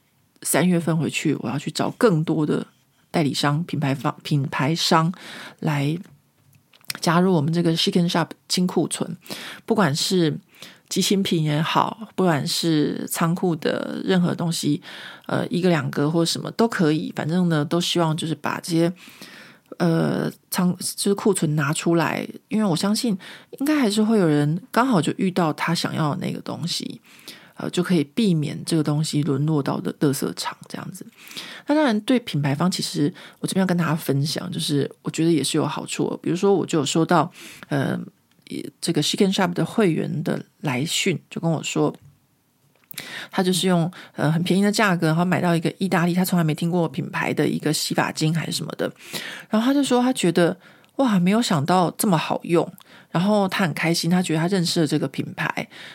[0.43, 2.67] 三月份回去，我要去找更多的
[3.11, 5.13] 代理商、品牌方、品牌商
[5.61, 5.97] 来
[7.01, 9.17] 加入我们这个 Chicken Shop 清库存，
[9.67, 10.39] 不管是
[10.93, 14.83] 即新品也好，不管是仓库的任何东西，
[15.25, 18.93] 呃，一个两个或什么都可以，反正呢，都希望就是把这些
[19.79, 23.17] 呃仓就是库存拿出来，因为我相信
[23.59, 27.01] 应该还是会有人刚好就遇到他想要的那个东西。
[27.55, 31.07] 呃，就可以避免这个东西沦落到的垃圾场这样子。
[31.67, 36.19] 那当然，对品牌方，其实我这边要跟大家分享，就是我觉得也是有好处。
[36.23, 37.31] 比如说，我就有收到
[37.69, 37.97] 呃，
[38.81, 41.95] 这个 Chicken Shop 的会员的来讯，就跟我说，
[43.31, 48.93] 他就是用呃很便宜的价格，然后买到一个意大利他从来没听过品牌的一个洗发精还是什么的，
[49.49, 50.57] 然后他就说他觉得
[50.97, 52.71] 哇，没有想到这么好用。
[53.13, 55.47] 然后他很开心，他觉得他认识了这个品牌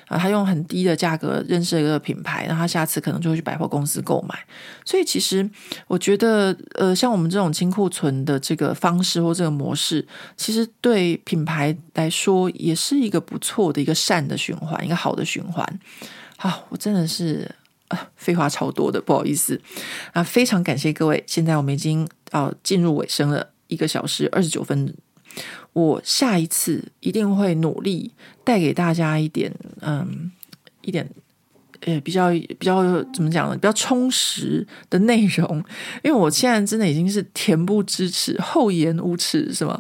[0.08, 4.38] 啊，他用很低的价格认识了这个品牌，然后他下次可能就会去百货公司购买。
[4.86, 5.50] 所以其实
[5.88, 10.08] 我觉得，呃，像我们这种清库存的这个方式或这个模式，
[10.38, 15.80] 其实对品牌来说也是一个不错的一个善的循环，一个好的循环。
[16.38, 17.50] 好，我真的是
[17.88, 19.60] 啊，废话超多的，不好意思
[20.14, 21.24] 啊，非常感谢各位。
[21.26, 24.94] 现在我们已经啊进入尾声了，一个小时二十九分。
[25.74, 28.12] 我下一次一定会努力
[28.44, 30.32] 带给大家一点，嗯，
[30.82, 31.10] 一点。
[31.82, 32.82] 呃，比较比较
[33.14, 33.56] 怎么讲呢？
[33.56, 35.64] 比较充实的内容，
[36.04, 39.80] 因为我现在真的已经是恬不知耻、厚颜无耻，是吗？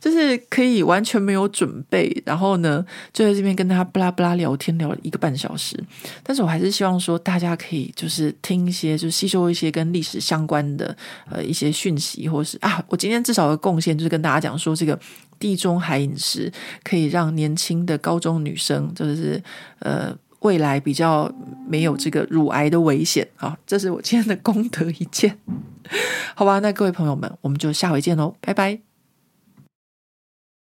[0.00, 5.78] 就是可以完全没有准备，然后呢，就在这边跟他巴拉巴拉聊天聊了一个半小时。
[6.24, 10.94] 但是我还是希望说，大家可以就是听一些，就吸收一些跟历史相关的
[11.30, 14.98] 呃一些讯息，或是啊，我今天至少的贡献就是跟大家讲说，这个
[15.38, 16.52] 地中海饮食
[16.82, 19.42] 可以让年轻的高中女生，就是
[19.78, 20.16] 呃。
[20.40, 21.28] 未来比较
[21.66, 25.36] 没有这个乳癌的危险啊，这是我今天的功德一件，
[26.36, 26.60] 好吧？
[26.60, 28.78] 那各位朋友们，我们就下回见喽，拜拜。